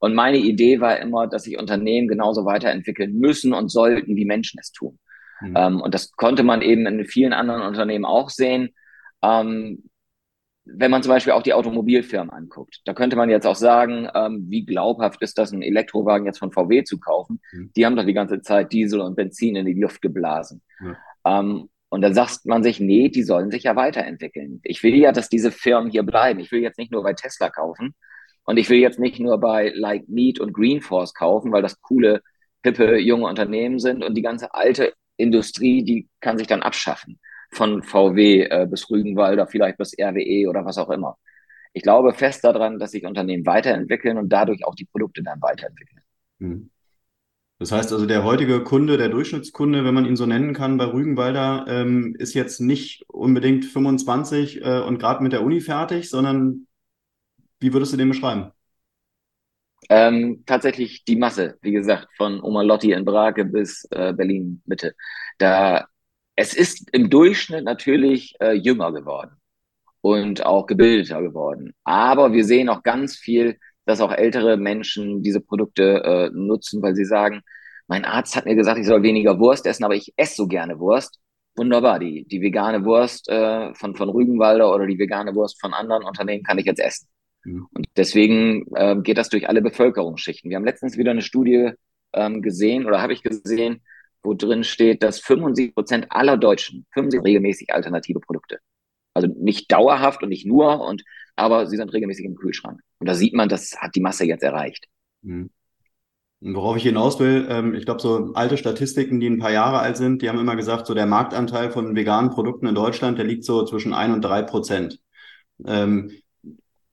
Und 0.00 0.14
meine 0.14 0.38
Idee 0.38 0.80
war 0.80 0.98
immer, 0.98 1.26
dass 1.26 1.44
sich 1.44 1.58
Unternehmen 1.58 2.08
genauso 2.08 2.44
weiterentwickeln 2.44 3.18
müssen 3.18 3.52
und 3.52 3.68
sollten, 3.70 4.16
wie 4.16 4.24
Menschen 4.24 4.60
es 4.60 4.70
tun. 4.70 4.98
Mhm. 5.40 5.54
Ähm, 5.56 5.80
und 5.80 5.94
das 5.94 6.12
konnte 6.12 6.42
man 6.42 6.62
eben 6.62 6.86
in 6.86 7.04
vielen 7.06 7.32
anderen 7.32 7.62
Unternehmen 7.62 8.04
auch 8.04 8.30
sehen. 8.30 8.70
Ähm, 9.22 9.87
wenn 10.70 10.90
man 10.90 11.02
zum 11.02 11.10
Beispiel 11.10 11.32
auch 11.32 11.42
die 11.42 11.54
Automobilfirmen 11.54 12.30
anguckt, 12.30 12.80
da 12.84 12.94
könnte 12.94 13.16
man 13.16 13.30
jetzt 13.30 13.46
auch 13.46 13.56
sagen, 13.56 14.08
ähm, 14.14 14.46
wie 14.48 14.64
glaubhaft 14.64 15.22
ist 15.22 15.38
das, 15.38 15.52
einen 15.52 15.62
Elektrowagen 15.62 16.26
jetzt 16.26 16.38
von 16.38 16.52
VW 16.52 16.84
zu 16.84 16.98
kaufen? 16.98 17.40
Mhm. 17.52 17.70
Die 17.76 17.86
haben 17.86 17.96
doch 17.96 18.04
die 18.04 18.14
ganze 18.14 18.42
Zeit 18.42 18.72
Diesel 18.72 19.00
und 19.00 19.16
Benzin 19.16 19.56
in 19.56 19.66
die 19.66 19.80
Luft 19.80 20.02
geblasen. 20.02 20.62
Mhm. 20.80 21.68
und 21.90 22.02
dann 22.02 22.14
sagt 22.14 22.46
man 22.46 22.62
sich, 22.62 22.80
nee, 22.80 23.08
die 23.08 23.22
sollen 23.22 23.50
sich 23.50 23.64
ja 23.64 23.74
weiterentwickeln. 23.74 24.60
Ich 24.62 24.82
will 24.82 24.94
ja, 24.94 25.10
dass 25.10 25.28
diese 25.28 25.50
Firmen 25.50 25.90
hier 25.90 26.04
bleiben. 26.04 26.38
Ich 26.40 26.52
will 26.52 26.60
jetzt 26.60 26.78
nicht 26.78 26.92
nur 26.92 27.02
bei 27.02 27.14
Tesla 27.14 27.50
kaufen, 27.50 27.94
und 28.48 28.56
ich 28.56 28.70
will 28.70 28.78
jetzt 28.78 28.98
nicht 28.98 29.20
nur 29.20 29.36
bei 29.36 29.72
Like 29.74 30.08
Meat 30.08 30.40
und 30.40 30.54
Greenforce 30.54 31.12
kaufen, 31.12 31.52
weil 31.52 31.60
das 31.60 31.82
coole, 31.82 32.22
hippe, 32.64 32.96
junge 32.96 33.26
Unternehmen 33.26 33.78
sind 33.78 34.02
und 34.02 34.14
die 34.14 34.22
ganze 34.22 34.54
alte 34.54 34.94
Industrie, 35.18 35.84
die 35.84 36.08
kann 36.22 36.38
sich 36.38 36.46
dann 36.46 36.62
abschaffen. 36.62 37.20
Von 37.50 37.82
VW 37.82 38.42
äh, 38.42 38.66
bis 38.70 38.90
Rügenwalder, 38.90 39.46
vielleicht 39.46 39.78
bis 39.78 39.94
RWE 39.98 40.48
oder 40.48 40.64
was 40.64 40.78
auch 40.78 40.90
immer. 40.90 41.16
Ich 41.72 41.82
glaube 41.82 42.12
fest 42.12 42.44
daran, 42.44 42.78
dass 42.78 42.92
sich 42.92 43.04
Unternehmen 43.04 43.46
weiterentwickeln 43.46 44.18
und 44.18 44.28
dadurch 44.28 44.64
auch 44.64 44.74
die 44.74 44.86
Produkte 44.86 45.22
dann 45.22 45.40
weiterentwickeln. 45.40 46.02
Hm. 46.40 46.70
Das 47.60 47.72
heißt 47.72 47.92
also, 47.92 48.06
der 48.06 48.22
heutige 48.22 48.62
Kunde, 48.62 48.96
der 48.96 49.08
Durchschnittskunde, 49.08 49.84
wenn 49.84 49.94
man 49.94 50.06
ihn 50.06 50.14
so 50.14 50.26
nennen 50.26 50.54
kann, 50.54 50.76
bei 50.76 50.84
Rügenwalder, 50.84 51.64
ähm, 51.68 52.14
ist 52.16 52.34
jetzt 52.34 52.60
nicht 52.60 53.04
unbedingt 53.08 53.64
25 53.64 54.62
äh, 54.62 54.80
und 54.80 54.98
gerade 54.98 55.24
mit 55.24 55.32
der 55.32 55.42
Uni 55.42 55.60
fertig, 55.60 56.08
sondern 56.08 56.68
wie 57.58 57.72
würdest 57.72 57.92
du 57.92 57.96
den 57.96 58.08
beschreiben? 58.08 58.52
Ähm, 59.90 60.44
tatsächlich 60.46 61.04
die 61.04 61.16
Masse, 61.16 61.58
wie 61.62 61.72
gesagt, 61.72 62.08
von 62.16 62.40
Oma 62.42 62.62
Lotti 62.62 62.92
in 62.92 63.04
Brake 63.04 63.44
bis 63.44 63.86
äh, 63.90 64.12
Berlin 64.12 64.62
Mitte. 64.66 64.94
Da 65.38 65.86
es 66.38 66.54
ist 66.54 66.88
im 66.92 67.10
Durchschnitt 67.10 67.64
natürlich 67.64 68.36
äh, 68.40 68.52
jünger 68.52 68.92
geworden 68.92 69.32
und 70.02 70.46
auch 70.46 70.66
gebildeter 70.66 71.20
geworden. 71.20 71.72
Aber 71.82 72.32
wir 72.32 72.44
sehen 72.44 72.68
auch 72.68 72.84
ganz 72.84 73.16
viel, 73.16 73.58
dass 73.86 74.00
auch 74.00 74.12
ältere 74.12 74.56
Menschen 74.56 75.20
diese 75.24 75.40
Produkte 75.40 76.04
äh, 76.04 76.30
nutzen, 76.32 76.80
weil 76.80 76.94
sie 76.94 77.04
sagen, 77.04 77.40
mein 77.88 78.04
Arzt 78.04 78.36
hat 78.36 78.44
mir 78.44 78.54
gesagt, 78.54 78.78
ich 78.78 78.86
soll 78.86 79.02
weniger 79.02 79.40
Wurst 79.40 79.66
essen, 79.66 79.82
aber 79.82 79.96
ich 79.96 80.12
esse 80.16 80.36
so 80.36 80.46
gerne 80.46 80.78
Wurst. 80.78 81.18
Wunderbar, 81.56 81.98
die, 81.98 82.24
die 82.28 82.40
vegane 82.40 82.84
Wurst 82.84 83.28
äh, 83.28 83.74
von, 83.74 83.96
von 83.96 84.08
Rügenwalder 84.08 84.72
oder 84.72 84.86
die 84.86 84.98
vegane 84.98 85.34
Wurst 85.34 85.60
von 85.60 85.74
anderen 85.74 86.04
Unternehmen 86.04 86.44
kann 86.44 86.58
ich 86.58 86.66
jetzt 86.66 86.80
essen. 86.80 87.08
Mhm. 87.42 87.66
Und 87.74 87.88
deswegen 87.96 88.64
äh, 88.76 88.94
geht 89.02 89.18
das 89.18 89.28
durch 89.28 89.48
alle 89.48 89.60
Bevölkerungsschichten. 89.60 90.50
Wir 90.50 90.56
haben 90.56 90.64
letztens 90.64 90.96
wieder 90.96 91.10
eine 91.10 91.22
Studie 91.22 91.72
ähm, 92.12 92.42
gesehen 92.42 92.86
oder 92.86 93.02
habe 93.02 93.12
ich 93.12 93.24
gesehen, 93.24 93.82
wo 94.28 94.34
drin 94.34 94.62
steht, 94.62 95.02
dass 95.02 95.20
75 95.20 95.74
Prozent 95.74 96.06
aller 96.10 96.36
Deutschen 96.36 96.86
75 96.92 97.24
regelmäßig 97.24 97.72
alternative 97.72 98.20
Produkte. 98.20 98.58
Also 99.14 99.28
nicht 99.28 99.72
dauerhaft 99.72 100.22
und 100.22 100.28
nicht 100.28 100.46
nur, 100.46 100.80
und, 100.86 101.02
aber 101.34 101.66
sie 101.66 101.78
sind 101.78 101.92
regelmäßig 101.92 102.26
im 102.26 102.36
Kühlschrank. 102.36 102.80
Und 102.98 103.08
da 103.08 103.14
sieht 103.14 103.32
man, 103.32 103.48
das 103.48 103.76
hat 103.78 103.94
die 103.94 104.00
Masse 104.00 104.26
jetzt 104.26 104.42
erreicht. 104.42 104.86
Mhm. 105.22 105.48
Worauf 106.40 106.76
ich 106.76 106.82
hinaus 106.82 107.18
will, 107.18 107.46
ähm, 107.48 107.74
ich 107.74 107.86
glaube, 107.86 108.02
so 108.02 108.32
alte 108.34 108.58
Statistiken, 108.58 109.18
die 109.18 109.28
ein 109.28 109.38
paar 109.38 109.50
Jahre 109.50 109.78
alt 109.80 109.96
sind, 109.96 110.20
die 110.20 110.28
haben 110.28 110.38
immer 110.38 110.54
gesagt, 110.54 110.86
so 110.86 110.94
der 110.94 111.06
Marktanteil 111.06 111.70
von 111.70 111.96
veganen 111.96 112.30
Produkten 112.30 112.66
in 112.66 112.74
Deutschland, 112.74 113.18
der 113.18 113.24
liegt 113.24 113.44
so 113.44 113.64
zwischen 113.64 113.94
ein 113.94 114.12
und 114.12 114.22
drei 114.22 114.42
Prozent. 114.42 115.00
Ähm, 115.66 116.12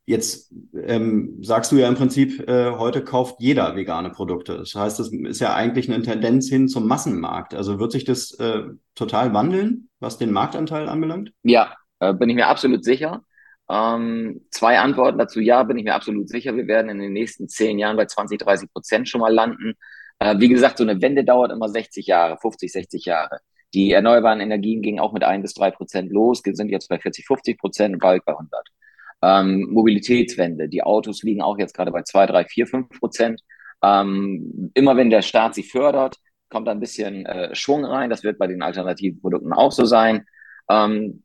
Jetzt 0.07 0.53
ähm, 0.83 1.39
sagst 1.41 1.71
du 1.71 1.77
ja 1.77 1.87
im 1.87 1.95
Prinzip, 1.95 2.47
äh, 2.47 2.71
heute 2.71 3.03
kauft 3.03 3.37
jeder 3.39 3.75
vegane 3.75 4.11
Produkte. 4.11 4.57
Das 4.57 4.75
heißt, 4.75 4.99
das 4.99 5.11
ist 5.11 5.41
ja 5.41 5.55
eigentlich 5.55 5.91
eine 5.91 6.03
Tendenz 6.03 6.47
hin 6.47 6.67
zum 6.67 6.87
Massenmarkt. 6.87 7.55
Also 7.55 7.79
wird 7.79 7.91
sich 7.91 8.05
das 8.05 8.31
äh, 8.39 8.63
total 8.93 9.33
wandeln, 9.33 9.89
was 9.99 10.19
den 10.19 10.31
Marktanteil 10.31 10.89
anbelangt? 10.89 11.31
Ja, 11.41 11.73
äh, 11.99 12.13
bin 12.13 12.29
ich 12.29 12.35
mir 12.35 12.47
absolut 12.47 12.83
sicher. 12.83 13.23
Ähm, 13.67 14.45
zwei 14.51 14.77
Antworten 14.77 15.17
dazu. 15.17 15.39
Ja, 15.39 15.63
bin 15.63 15.77
ich 15.77 15.83
mir 15.83 15.95
absolut 15.95 16.29
sicher. 16.29 16.55
Wir 16.55 16.67
werden 16.67 16.89
in 16.89 16.99
den 16.99 17.13
nächsten 17.13 17.47
zehn 17.47 17.79
Jahren 17.79 17.97
bei 17.97 18.05
20, 18.05 18.39
30 18.39 18.71
Prozent 18.71 19.09
schon 19.09 19.21
mal 19.21 19.33
landen. 19.33 19.73
Äh, 20.19 20.35
wie 20.39 20.49
gesagt, 20.49 20.77
so 20.77 20.83
eine 20.83 21.01
Wende 21.01 21.23
dauert 21.23 21.51
immer 21.51 21.67
60 21.67 22.05
Jahre, 22.05 22.37
50, 22.37 22.71
60 22.71 23.05
Jahre. 23.05 23.39
Die 23.73 23.91
erneuerbaren 23.91 24.39
Energien 24.39 24.81
gingen 24.81 24.99
auch 24.99 25.13
mit 25.13 25.23
ein 25.23 25.41
bis 25.41 25.53
drei 25.53 25.71
Prozent 25.71 26.11
los, 26.11 26.41
sind 26.45 26.69
jetzt 26.69 26.87
bei 26.89 26.99
40, 26.99 27.25
50 27.25 27.57
Prozent, 27.57 27.99
bald 27.99 28.23
bei 28.23 28.33
100. 28.33 28.67
Ähm, 29.25 29.69
Mobilitätswende. 29.71 30.69
Die 30.69 30.83
Autos 30.83 31.23
liegen 31.23 31.41
auch 31.41 31.57
jetzt 31.57 31.73
gerade 31.73 31.91
bei 31.91 32.03
zwei, 32.03 32.27
drei, 32.27 32.45
vier, 32.45 32.67
fünf 32.67 32.89
Prozent. 32.89 33.41
Ähm, 33.81 34.71
immer 34.75 34.95
wenn 34.97 35.09
der 35.09 35.23
Staat 35.23 35.55
sie 35.55 35.63
fördert, 35.63 36.17
kommt 36.49 36.67
da 36.67 36.71
ein 36.71 36.79
bisschen 36.79 37.25
äh, 37.25 37.55
Schwung 37.55 37.85
rein. 37.85 38.11
Das 38.11 38.23
wird 38.23 38.37
bei 38.37 38.45
den 38.45 38.61
alternativen 38.61 39.19
Produkten 39.19 39.51
auch 39.51 39.71
so 39.71 39.85
sein. 39.85 40.25
Ähm, 40.69 41.23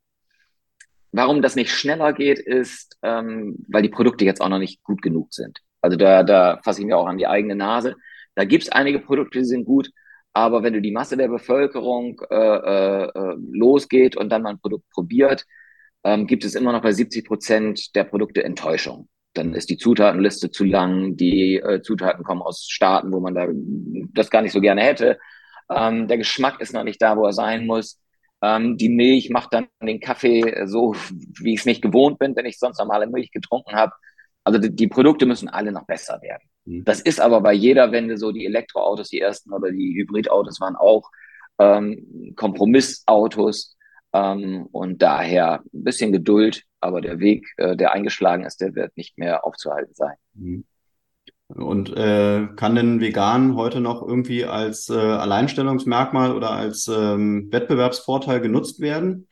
warum 1.11 1.43
das 1.43 1.55
nicht 1.55 1.71
schneller 1.71 2.11
geht, 2.13 2.39
ist, 2.39 2.97
ähm, 3.03 3.57
weil 3.67 3.83
die 3.83 3.89
Produkte 3.89 4.25
jetzt 4.25 4.41
auch 4.41 4.49
noch 4.49 4.57
nicht 4.57 4.81
gut 4.83 5.03
genug 5.03 5.31
sind. 5.31 5.59
Also 5.81 5.95
da, 5.95 6.23
da 6.23 6.59
fasse 6.63 6.81
ich 6.81 6.87
mir 6.87 6.97
auch 6.97 7.07
an 7.07 7.19
die 7.19 7.27
eigene 7.27 7.55
Nase. 7.55 7.95
Da 8.33 8.45
gibt 8.45 8.63
es 8.63 8.71
einige 8.71 8.99
Produkte, 8.99 9.39
die 9.39 9.45
sind 9.45 9.65
gut, 9.65 9.91
aber 10.33 10.63
wenn 10.63 10.73
du 10.73 10.81
die 10.81 10.91
Masse 10.91 11.17
der 11.17 11.27
Bevölkerung 11.27 12.19
äh, 12.31 12.35
äh, 12.35 13.35
losgeht 13.51 14.15
und 14.17 14.29
dann 14.29 14.41
mal 14.41 14.51
ein 14.51 14.59
Produkt 14.59 14.89
probiert, 14.89 15.45
ähm, 16.03 16.27
gibt 16.27 16.45
es 16.45 16.55
immer 16.55 16.71
noch 16.71 16.81
bei 16.81 16.91
70 16.91 17.25
Prozent 17.25 17.95
der 17.95 18.03
Produkte 18.03 18.43
Enttäuschung. 18.43 19.07
Dann 19.33 19.53
ist 19.53 19.69
die 19.69 19.77
Zutatenliste 19.77 20.51
zu 20.51 20.63
lang, 20.63 21.15
die 21.15 21.55
äh, 21.55 21.81
Zutaten 21.81 22.23
kommen 22.23 22.41
aus 22.41 22.67
Staaten, 22.69 23.11
wo 23.11 23.19
man 23.19 23.33
da 23.33 23.47
das 24.13 24.29
gar 24.29 24.41
nicht 24.41 24.51
so 24.51 24.59
gerne 24.59 24.81
hätte. 24.81 25.19
Ähm, 25.69 26.07
der 26.07 26.17
Geschmack 26.17 26.59
ist 26.59 26.73
noch 26.73 26.83
nicht 26.83 27.01
da, 27.01 27.17
wo 27.17 27.25
er 27.25 27.33
sein 27.33 27.65
muss. 27.65 28.01
Ähm, 28.41 28.77
die 28.77 28.89
Milch 28.89 29.29
macht 29.29 29.53
dann 29.53 29.67
den 29.81 29.99
Kaffee 29.99 30.65
so, 30.65 30.95
wie 31.39 31.53
ich 31.53 31.61
es 31.61 31.65
nicht 31.65 31.81
gewohnt 31.81 32.19
bin, 32.19 32.35
wenn 32.35 32.45
ich 32.45 32.59
sonst 32.59 32.79
normale 32.79 33.07
Milch 33.07 33.31
getrunken 33.31 33.75
habe. 33.75 33.93
Also 34.43 34.59
die, 34.59 34.75
die, 34.75 34.87
Produkte 34.87 35.25
müssen 35.25 35.47
alle 35.47 35.71
noch 35.71 35.85
besser 35.85 36.19
werden. 36.21 36.43
Mhm. 36.65 36.83
Das 36.83 36.99
ist 36.99 37.21
aber 37.21 37.41
bei 37.41 37.53
jeder 37.53 37.91
Wende 37.91 38.17
so, 38.17 38.31
die 38.31 38.45
Elektroautos, 38.45 39.09
die 39.09 39.19
ersten 39.19 39.53
oder 39.53 39.71
die 39.71 39.93
Hybridautos 39.95 40.59
waren 40.59 40.75
auch 40.75 41.09
ähm, 41.59 42.33
Kompromissautos. 42.35 43.77
Ähm, 44.13 44.67
und 44.71 45.01
daher 45.01 45.61
ein 45.73 45.83
bisschen 45.83 46.11
Geduld, 46.11 46.63
aber 46.79 47.01
der 47.01 47.19
Weg, 47.19 47.47
äh, 47.57 47.75
der 47.75 47.93
eingeschlagen 47.93 48.45
ist, 48.45 48.61
der 48.61 48.75
wird 48.75 48.95
nicht 48.97 49.17
mehr 49.17 49.45
aufzuhalten 49.45 49.93
sein. 49.93 50.15
Mhm. 50.33 50.65
Und 51.47 51.95
äh, 51.97 52.47
kann 52.55 52.75
denn 52.75 53.01
vegan 53.01 53.55
heute 53.55 53.81
noch 53.81 54.01
irgendwie 54.07 54.45
als 54.45 54.89
äh, 54.89 54.93
Alleinstellungsmerkmal 54.95 56.33
oder 56.33 56.51
als 56.51 56.87
ähm, 56.87 57.51
Wettbewerbsvorteil 57.51 58.39
genutzt 58.39 58.79
werden? 58.79 59.27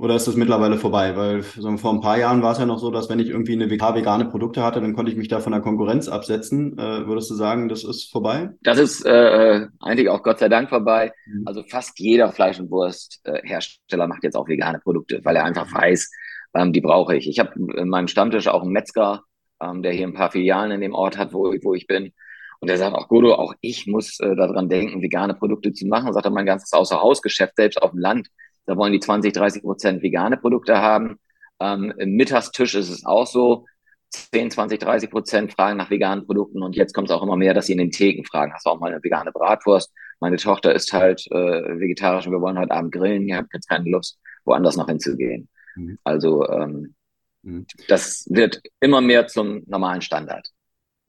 Oder 0.00 0.14
ist 0.14 0.28
das 0.28 0.36
mittlerweile 0.36 0.78
vorbei? 0.78 1.16
Weil 1.16 1.42
so 1.42 1.76
vor 1.76 1.92
ein 1.92 2.00
paar 2.00 2.18
Jahren 2.18 2.40
war 2.40 2.52
es 2.52 2.58
ja 2.58 2.66
noch 2.66 2.78
so, 2.78 2.92
dass 2.92 3.10
wenn 3.10 3.18
ich 3.18 3.30
irgendwie 3.30 3.54
eine 3.54 3.68
vegane 3.68 4.26
Produkte 4.26 4.62
hatte, 4.62 4.80
dann 4.80 4.94
konnte 4.94 5.10
ich 5.10 5.18
mich 5.18 5.26
da 5.26 5.40
von 5.40 5.50
der 5.50 5.60
Konkurrenz 5.60 6.08
absetzen. 6.08 6.78
Äh, 6.78 7.06
würdest 7.06 7.30
du 7.30 7.34
sagen, 7.34 7.68
das 7.68 7.82
ist 7.82 8.12
vorbei? 8.12 8.50
Das 8.62 8.78
ist 8.78 9.04
äh, 9.04 9.66
eigentlich 9.80 10.08
auch 10.08 10.22
Gott 10.22 10.38
sei 10.38 10.48
Dank 10.48 10.68
vorbei. 10.68 11.12
Mhm. 11.26 11.42
Also 11.46 11.64
fast 11.68 11.98
jeder 11.98 12.30
Fleisch- 12.30 12.60
und 12.60 12.70
Wursthersteller 12.70 14.06
macht 14.06 14.22
jetzt 14.22 14.36
auch 14.36 14.46
vegane 14.46 14.78
Produkte, 14.78 15.20
weil 15.24 15.34
er 15.34 15.44
einfach 15.44 15.72
weiß, 15.72 16.12
ähm, 16.54 16.72
die 16.72 16.80
brauche 16.80 17.16
ich. 17.16 17.28
Ich 17.28 17.40
habe 17.40 17.50
in 17.76 17.88
meinem 17.88 18.06
Stammtisch 18.06 18.46
auch 18.46 18.62
einen 18.62 18.72
Metzger, 18.72 19.22
ähm, 19.60 19.82
der 19.82 19.92
hier 19.92 20.06
ein 20.06 20.14
paar 20.14 20.30
Filialen 20.30 20.70
in 20.70 20.80
dem 20.80 20.94
Ort 20.94 21.18
hat, 21.18 21.32
wo, 21.32 21.52
wo 21.62 21.74
ich 21.74 21.88
bin. 21.88 22.12
Und 22.60 22.68
der 22.68 22.76
sagt 22.76 22.94
auch, 22.94 23.08
Godo, 23.08 23.34
auch 23.34 23.54
ich 23.60 23.88
muss 23.88 24.20
äh, 24.20 24.36
daran 24.36 24.68
denken, 24.68 25.02
vegane 25.02 25.34
Produkte 25.34 25.72
zu 25.72 25.86
machen. 25.86 26.12
Sagt 26.12 26.26
er, 26.26 26.30
mein 26.30 26.46
ganzes 26.46 26.72
Außerhausgeschäft, 26.72 27.56
selbst 27.56 27.82
auf 27.82 27.90
dem 27.90 28.00
Land, 28.00 28.28
da 28.68 28.76
wollen 28.76 28.92
die 28.92 29.00
20, 29.00 29.32
30 29.32 29.62
Prozent 29.62 30.02
vegane 30.02 30.36
Produkte 30.36 30.76
haben. 30.76 31.18
Ähm, 31.58 31.92
Im 31.96 32.12
Mittagstisch 32.12 32.74
ist 32.74 32.90
es 32.90 33.04
auch 33.04 33.26
so. 33.26 33.64
10, 34.10 34.50
20, 34.50 34.78
30 34.78 35.10
Prozent 35.10 35.52
fragen 35.52 35.76
nach 35.78 35.90
veganen 35.90 36.24
Produkten 36.24 36.62
und 36.62 36.76
jetzt 36.76 36.94
kommt 36.94 37.08
es 37.08 37.14
auch 37.14 37.22
immer 37.22 37.36
mehr, 37.36 37.52
dass 37.52 37.66
sie 37.66 37.72
in 37.72 37.78
den 37.78 37.90
Theken 37.90 38.24
fragen, 38.24 38.54
hast 38.54 38.64
du 38.64 38.70
auch 38.70 38.78
mal 38.78 38.90
eine 38.90 39.02
vegane 39.02 39.32
Bratwurst? 39.32 39.92
Meine 40.20 40.36
Tochter 40.36 40.74
ist 40.74 40.92
halt 40.92 41.26
äh, 41.30 41.34
vegetarisch 41.78 42.26
und 42.26 42.32
wir 42.32 42.40
wollen 42.40 42.58
heute 42.58 42.72
Abend 42.72 42.92
grillen, 42.92 43.28
ihr 43.28 43.36
habt 43.36 43.52
jetzt 43.52 43.68
keine 43.68 43.88
Lust, 43.90 44.18
woanders 44.44 44.76
noch 44.76 44.88
hinzugehen. 44.88 45.48
Mhm. 45.76 45.98
Also 46.04 46.48
ähm, 46.48 46.94
mhm. 47.42 47.66
das 47.88 48.26
wird 48.30 48.62
immer 48.80 49.02
mehr 49.02 49.26
zum 49.26 49.62
normalen 49.66 50.00
Standard. 50.00 50.48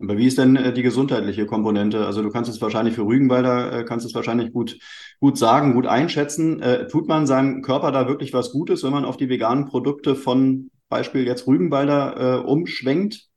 Aber 0.02 0.18
wie 0.18 0.28
ist 0.28 0.38
denn 0.38 0.56
äh, 0.56 0.74
die 0.74 0.82
gesundheitliche 0.82 1.46
Komponente? 1.46 2.06
Also 2.06 2.22
du 2.22 2.30
kannst 2.30 2.50
es 2.50 2.62
wahrscheinlich 2.62 2.96
für 2.96 3.06
Rügenwalder, 3.06 3.80
äh, 3.80 3.84
kannst 3.84 4.06
es 4.06 4.16
wahrscheinlich 4.16 4.54
gut, 4.54 4.80
gut 5.20 5.38
sagen, 5.38 5.74
gut 5.74 5.88
einschätzen. 5.88 6.62
Äh, 6.62 6.88
tut 6.88 7.08
man 7.08 7.28
seinem 7.28 7.62
Körper 7.62 7.92
da 7.92 8.08
wirklich 8.08 8.34
was 8.34 8.52
Gutes, 8.52 8.84
wenn 8.84 8.92
man 8.92 9.06
auf 9.06 9.18
die 9.18 9.30
veganen 9.30 9.66
Produkte 9.66 10.16
von 10.16 10.72
Beispiel 10.88 11.26
jetzt 11.26 11.48
Rügenwalder 11.48 12.38
äh, 12.38 12.40
umschwenkt? 12.40 13.28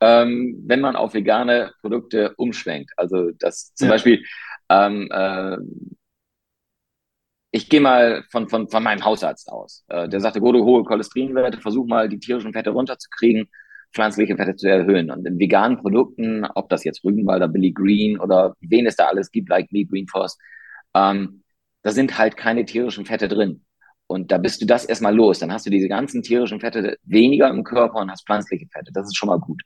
Ähm, 0.00 0.62
wenn 0.66 0.80
man 0.80 0.96
auf 0.96 1.12
vegane 1.12 1.72
Produkte 1.80 2.34
umschwenkt. 2.36 2.92
Also 2.96 3.30
das 3.38 3.74
zum 3.74 3.88
ja. 3.88 3.94
Beispiel, 3.94 4.24
ähm, 4.70 5.08
äh, 5.10 5.58
ich 7.50 7.68
gehe 7.68 7.80
mal 7.80 8.24
von, 8.30 8.48
von, 8.48 8.68
von 8.68 8.82
meinem 8.82 9.04
Hausarzt 9.04 9.50
aus. 9.50 9.84
Äh, 9.88 10.08
der 10.08 10.20
sagte, 10.20 10.40
gute 10.40 10.62
hohe 10.62 10.82
Cholesterinwerte, 10.84 11.60
versuch 11.60 11.86
mal 11.86 12.08
die 12.08 12.18
tierischen 12.18 12.52
Fette 12.52 12.70
runterzukriegen 12.70 13.48
pflanzliche 13.96 14.36
Fette 14.36 14.54
zu 14.54 14.68
erhöhen. 14.68 15.10
Und 15.10 15.26
in 15.26 15.38
veganen 15.38 15.78
Produkten, 15.78 16.44
ob 16.54 16.68
das 16.68 16.84
jetzt 16.84 17.02
Rügenwalder, 17.04 17.48
Billy 17.48 17.72
Green 17.72 18.20
oder 18.20 18.54
wen 18.60 18.86
es 18.86 18.96
da 18.96 19.06
alles 19.06 19.30
gibt, 19.32 19.48
like 19.48 19.72
me, 19.72 19.84
Green 19.84 20.06
Force, 20.06 20.38
ähm, 20.94 21.42
da 21.82 21.90
sind 21.90 22.18
halt 22.18 22.36
keine 22.36 22.64
tierischen 22.64 23.06
Fette 23.06 23.28
drin. 23.28 23.64
Und 24.06 24.30
da 24.30 24.38
bist 24.38 24.62
du 24.62 24.66
das 24.66 24.84
erstmal 24.84 25.14
los. 25.14 25.40
Dann 25.40 25.52
hast 25.52 25.66
du 25.66 25.70
diese 25.70 25.88
ganzen 25.88 26.22
tierischen 26.22 26.60
Fette 26.60 26.96
weniger 27.02 27.48
im 27.48 27.64
Körper 27.64 27.98
und 28.00 28.10
hast 28.10 28.24
pflanzliche 28.26 28.66
Fette. 28.72 28.92
Das 28.92 29.06
ist 29.06 29.16
schon 29.16 29.28
mal 29.28 29.40
gut. 29.40 29.62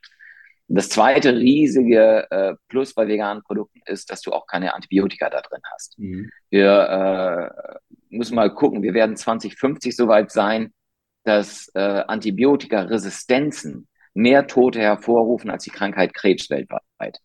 Das 0.67 0.89
zweite 0.89 1.35
riesige 1.35 2.25
äh, 2.31 2.55
Plus 2.69 2.93
bei 2.93 3.07
veganen 3.07 3.43
Produkten 3.43 3.81
ist, 3.85 4.09
dass 4.09 4.21
du 4.21 4.31
auch 4.31 4.47
keine 4.47 4.73
Antibiotika 4.73 5.29
da 5.29 5.41
drin 5.41 5.61
hast. 5.73 5.99
Mhm. 5.99 6.31
Wir 6.49 7.51
äh, 7.59 7.79
müssen 8.09 8.35
mal 8.35 8.53
gucken, 8.53 8.81
wir 8.81 8.93
werden 8.93 9.17
2050 9.17 9.95
soweit 9.95 10.31
sein, 10.31 10.71
dass 11.23 11.69
äh, 11.75 12.03
Antibiotika-Resistenzen 12.07 13.87
mehr 14.13 14.47
Tote 14.47 14.79
hervorrufen 14.79 15.49
als 15.49 15.63
die 15.63 15.69
Krankheit 15.69 16.13
Krebs 16.13 16.49
weltweit. 16.49 17.19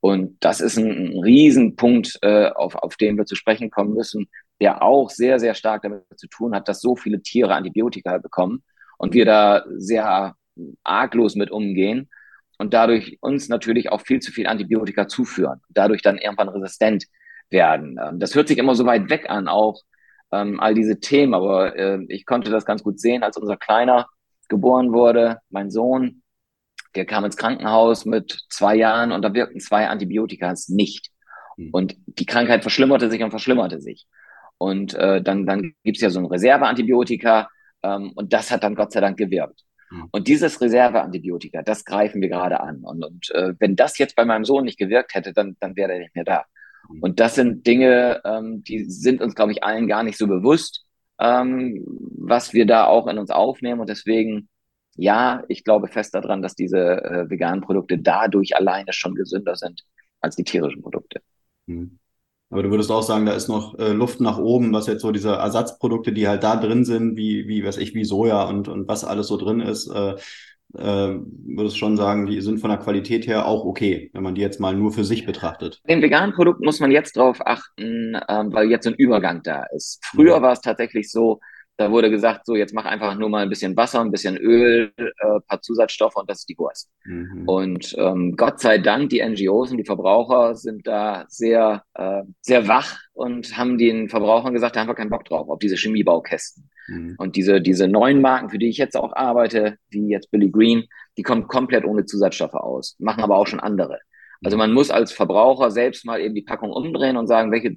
Und 0.00 0.36
das 0.40 0.60
ist 0.60 0.76
ein, 0.76 1.18
Riesenpunkt, 1.18 2.18
äh, 2.22 2.50
auf, 2.50 2.76
auf 2.76 2.96
den 2.96 3.16
wir 3.16 3.26
zu 3.26 3.34
sprechen 3.34 3.70
kommen 3.70 3.94
müssen, 3.94 4.28
der 4.60 4.82
auch 4.82 5.10
sehr, 5.10 5.40
sehr 5.40 5.54
stark 5.54 5.82
damit 5.82 6.04
zu 6.16 6.28
tun 6.28 6.54
hat, 6.54 6.68
dass 6.68 6.80
so 6.80 6.96
viele 6.96 7.22
Tiere 7.22 7.54
Antibiotika 7.54 8.18
bekommen 8.18 8.62
und 8.98 9.14
wir 9.14 9.24
da 9.24 9.64
sehr 9.76 10.34
arglos 10.84 11.34
mit 11.36 11.50
umgehen 11.50 12.08
und 12.58 12.74
dadurch 12.74 13.18
uns 13.20 13.48
natürlich 13.48 13.90
auch 13.90 14.00
viel 14.00 14.20
zu 14.20 14.32
viel 14.32 14.46
Antibiotika 14.46 15.08
zuführen, 15.08 15.60
dadurch 15.68 16.02
dann 16.02 16.18
irgendwann 16.18 16.48
resistent 16.48 17.06
werden. 17.50 17.98
Ähm, 18.02 18.18
das 18.18 18.34
hört 18.34 18.48
sich 18.48 18.58
immer 18.58 18.74
so 18.74 18.84
weit 18.86 19.10
weg 19.10 19.30
an, 19.30 19.48
auch 19.48 19.80
ähm, 20.32 20.60
all 20.60 20.74
diese 20.74 21.00
Themen, 21.00 21.34
aber 21.34 21.76
äh, 21.76 22.04
ich 22.08 22.26
konnte 22.26 22.50
das 22.50 22.64
ganz 22.64 22.82
gut 22.82 23.00
sehen, 23.00 23.22
als 23.22 23.36
unser 23.36 23.56
Kleiner 23.56 24.08
geboren 24.48 24.92
wurde, 24.92 25.38
mein 25.50 25.70
Sohn, 25.70 26.22
der 26.94 27.04
kam 27.04 27.24
ins 27.24 27.36
Krankenhaus 27.36 28.04
mit 28.04 28.46
zwei 28.48 28.74
Jahren 28.74 29.12
und 29.12 29.22
da 29.22 29.34
wirkten 29.34 29.60
zwei 29.60 29.88
Antibiotikas 29.88 30.68
nicht. 30.68 31.10
Mhm. 31.56 31.70
Und 31.72 31.96
die 32.06 32.26
Krankheit 32.26 32.62
verschlimmerte 32.62 33.10
sich 33.10 33.22
und 33.22 33.30
verschlimmerte 33.30 33.80
sich. 33.80 34.06
Und 34.58 34.94
äh, 34.94 35.22
dann, 35.22 35.46
dann 35.46 35.74
gibt's 35.84 36.00
ja 36.00 36.10
so 36.10 36.18
ein 36.18 36.26
Reserveantibiotika 36.26 37.48
ähm, 37.82 38.12
und 38.14 38.32
das 38.32 38.50
hat 38.50 38.64
dann 38.64 38.74
Gott 38.74 38.92
sei 38.92 39.00
Dank 39.00 39.16
gewirkt. 39.18 39.62
Mhm. 39.90 40.08
Und 40.10 40.28
dieses 40.28 40.60
Reserveantibiotika, 40.60 41.62
das 41.62 41.84
greifen 41.84 42.20
wir 42.20 42.28
gerade 42.28 42.60
an. 42.60 42.80
Und, 42.82 43.04
und 43.04 43.30
äh, 43.32 43.54
wenn 43.58 43.76
das 43.76 43.98
jetzt 43.98 44.16
bei 44.16 44.24
meinem 44.24 44.44
Sohn 44.44 44.64
nicht 44.64 44.78
gewirkt 44.78 45.14
hätte, 45.14 45.32
dann, 45.32 45.56
dann 45.60 45.76
wäre 45.76 45.92
er 45.92 45.98
nicht 46.00 46.14
mehr 46.14 46.24
da. 46.24 46.44
Mhm. 46.88 47.02
Und 47.02 47.20
das 47.20 47.34
sind 47.34 47.66
Dinge, 47.66 48.20
ähm, 48.24 48.64
die 48.64 48.84
sind 48.84 49.20
uns, 49.20 49.34
glaube 49.34 49.52
ich, 49.52 49.62
allen 49.62 49.86
gar 49.86 50.02
nicht 50.02 50.18
so 50.18 50.26
bewusst 50.26 50.84
ähm, 51.20 51.84
was 51.86 52.52
wir 52.52 52.66
da 52.66 52.86
auch 52.86 53.06
in 53.06 53.18
uns 53.18 53.30
aufnehmen. 53.30 53.80
Und 53.80 53.88
deswegen, 53.88 54.48
ja, 54.96 55.44
ich 55.48 55.64
glaube 55.64 55.88
fest 55.88 56.14
daran, 56.14 56.42
dass 56.42 56.54
diese 56.54 57.02
äh, 57.02 57.30
veganen 57.30 57.60
Produkte 57.60 57.98
dadurch 57.98 58.56
alleine 58.56 58.92
schon 58.92 59.14
gesünder 59.14 59.56
sind 59.56 59.84
als 60.20 60.36
die 60.36 60.44
tierischen 60.44 60.82
Produkte. 60.82 61.20
Mhm. 61.66 61.98
Aber 62.50 62.62
du 62.62 62.70
würdest 62.70 62.90
auch 62.90 63.02
sagen, 63.02 63.26
da 63.26 63.32
ist 63.32 63.48
noch 63.48 63.78
äh, 63.78 63.92
Luft 63.92 64.20
nach 64.20 64.38
oben, 64.38 64.72
was 64.72 64.86
jetzt 64.86 65.02
so 65.02 65.12
diese 65.12 65.32
Ersatzprodukte, 65.32 66.12
die 66.12 66.26
halt 66.28 66.42
da 66.42 66.56
drin 66.56 66.84
sind, 66.84 67.16
wie, 67.16 67.46
wie, 67.46 67.62
weiß 67.62 67.76
ich, 67.76 67.94
wie 67.94 68.04
Soja 68.04 68.44
und, 68.44 68.68
und 68.68 68.88
was 68.88 69.04
alles 69.04 69.26
so 69.26 69.36
drin 69.36 69.60
ist, 69.60 69.88
äh, 69.88 70.14
äh, 70.74 70.80
würdest 70.80 71.78
schon 71.78 71.96
sagen, 71.96 72.26
die 72.26 72.40
sind 72.40 72.58
von 72.60 72.70
der 72.70 72.78
Qualität 72.78 73.26
her 73.26 73.46
auch 73.46 73.64
okay, 73.64 74.10
wenn 74.12 74.22
man 74.22 74.34
die 74.34 74.40
jetzt 74.40 74.60
mal 74.60 74.74
nur 74.74 74.92
für 74.92 75.04
sich 75.04 75.24
betrachtet. 75.24 75.80
Den 75.88 76.02
veganen 76.02 76.34
Produkten 76.34 76.64
muss 76.64 76.80
man 76.80 76.90
jetzt 76.90 77.16
drauf 77.16 77.38
achten, 77.44 78.16
ähm, 78.28 78.52
weil 78.52 78.68
jetzt 78.68 78.86
ein 78.86 78.94
Übergang 78.94 79.42
da 79.42 79.64
ist. 79.74 80.00
Früher 80.04 80.36
ja. 80.36 80.42
war 80.42 80.52
es 80.52 80.60
tatsächlich 80.60 81.10
so, 81.10 81.40
Da 81.78 81.92
wurde 81.92 82.10
gesagt, 82.10 82.44
so 82.44 82.56
jetzt 82.56 82.74
mach 82.74 82.86
einfach 82.86 83.14
nur 83.14 83.28
mal 83.28 83.44
ein 83.44 83.48
bisschen 83.48 83.76
Wasser, 83.76 84.00
ein 84.00 84.10
bisschen 84.10 84.36
Öl, 84.36 84.92
äh, 84.96 85.40
paar 85.46 85.62
Zusatzstoffe 85.62 86.16
und 86.16 86.28
das 86.28 86.40
ist 86.40 86.48
die 86.48 86.58
Wurst. 86.58 86.90
Mhm. 87.04 87.48
Und 87.48 87.94
ähm, 87.96 88.34
Gott 88.36 88.58
sei 88.58 88.78
Dank, 88.78 89.10
die 89.10 89.22
NGOs 89.22 89.70
und 89.70 89.76
die 89.76 89.84
Verbraucher 89.84 90.56
sind 90.56 90.88
da 90.88 91.24
sehr, 91.28 91.84
äh, 91.94 92.22
sehr 92.40 92.66
wach 92.66 92.98
und 93.12 93.56
haben 93.56 93.78
den 93.78 94.08
Verbrauchern 94.08 94.54
gesagt, 94.54 94.74
da 94.74 94.80
haben 94.80 94.88
wir 94.88 94.96
keinen 94.96 95.08
Bock 95.08 95.24
drauf, 95.24 95.48
auf 95.48 95.60
diese 95.60 95.76
Chemiebaukästen. 95.76 96.68
Mhm. 96.88 97.14
Und 97.16 97.36
diese, 97.36 97.60
diese 97.60 97.86
neuen 97.86 98.20
Marken, 98.20 98.50
für 98.50 98.58
die 98.58 98.70
ich 98.70 98.78
jetzt 98.78 98.96
auch 98.96 99.14
arbeite, 99.14 99.76
wie 99.88 100.08
jetzt 100.08 100.32
Billy 100.32 100.50
Green, 100.50 100.88
die 101.16 101.22
kommen 101.22 101.46
komplett 101.46 101.84
ohne 101.84 102.06
Zusatzstoffe 102.06 102.54
aus, 102.54 102.96
machen 102.98 103.22
aber 103.22 103.36
auch 103.36 103.46
schon 103.46 103.60
andere. 103.60 104.00
Also 104.42 104.56
man 104.56 104.72
muss 104.72 104.90
als 104.90 105.12
Verbraucher 105.12 105.70
selbst 105.70 106.04
mal 106.04 106.20
eben 106.20 106.34
die 106.34 106.42
Packung 106.42 106.72
umdrehen 106.72 107.16
und 107.16 107.28
sagen, 107.28 107.52
welche 107.52 107.76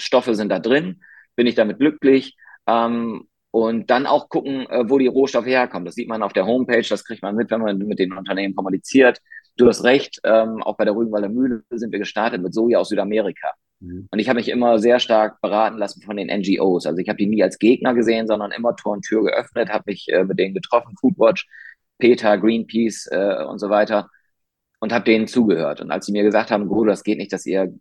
Stoffe 0.00 0.36
sind 0.36 0.50
da 0.50 0.60
drin, 0.60 1.02
bin 1.34 1.48
ich 1.48 1.56
damit 1.56 1.80
glücklich 1.80 2.36
ähm, 2.66 3.26
und 3.50 3.90
dann 3.90 4.06
auch 4.06 4.28
gucken, 4.28 4.66
äh, 4.68 4.88
wo 4.88 4.98
die 4.98 5.06
Rohstoffe 5.06 5.46
herkommen. 5.46 5.84
Das 5.84 5.94
sieht 5.94 6.08
man 6.08 6.22
auf 6.22 6.32
der 6.32 6.46
Homepage, 6.46 6.86
das 6.88 7.04
kriegt 7.04 7.22
man 7.22 7.34
mit, 7.34 7.50
wenn 7.50 7.60
man 7.60 7.78
mit 7.78 7.98
den 7.98 8.12
Unternehmen 8.12 8.54
kommuniziert. 8.54 9.20
Du 9.56 9.66
hast 9.66 9.84
recht, 9.84 10.20
ähm, 10.24 10.62
auch 10.62 10.76
bei 10.76 10.84
der 10.84 10.94
Rügenwalder 10.94 11.28
Mühle 11.28 11.62
sind 11.70 11.92
wir 11.92 11.98
gestartet 11.98 12.40
mit 12.42 12.54
Soja 12.54 12.78
aus 12.78 12.88
Südamerika. 12.88 13.50
Mhm. 13.80 14.08
Und 14.10 14.18
ich 14.18 14.28
habe 14.28 14.38
mich 14.38 14.48
immer 14.48 14.78
sehr 14.78 15.00
stark 15.00 15.40
beraten 15.40 15.78
lassen 15.78 16.02
von 16.02 16.16
den 16.16 16.28
NGOs. 16.28 16.86
Also 16.86 16.98
ich 16.98 17.08
habe 17.08 17.18
die 17.18 17.26
nie 17.26 17.42
als 17.42 17.58
Gegner 17.58 17.94
gesehen, 17.94 18.26
sondern 18.26 18.52
immer 18.52 18.76
Tor 18.76 18.92
und 18.92 19.02
Tür 19.02 19.24
geöffnet, 19.24 19.68
habe 19.70 19.84
mich 19.86 20.06
äh, 20.08 20.24
mit 20.24 20.38
denen 20.38 20.54
getroffen, 20.54 20.94
Foodwatch, 21.00 21.46
PETA, 21.98 22.36
Greenpeace 22.36 23.08
äh, 23.10 23.44
und 23.44 23.58
so 23.58 23.68
weiter 23.68 24.08
und 24.80 24.92
habe 24.92 25.04
denen 25.04 25.26
zugehört. 25.28 25.80
Und 25.80 25.90
als 25.90 26.06
sie 26.06 26.12
mir 26.12 26.24
gesagt 26.24 26.50
haben, 26.50 26.66
Guru, 26.66 26.86
das 26.86 27.04
geht 27.04 27.18
nicht, 27.18 27.32
dass 27.32 27.46
ihr 27.46 27.72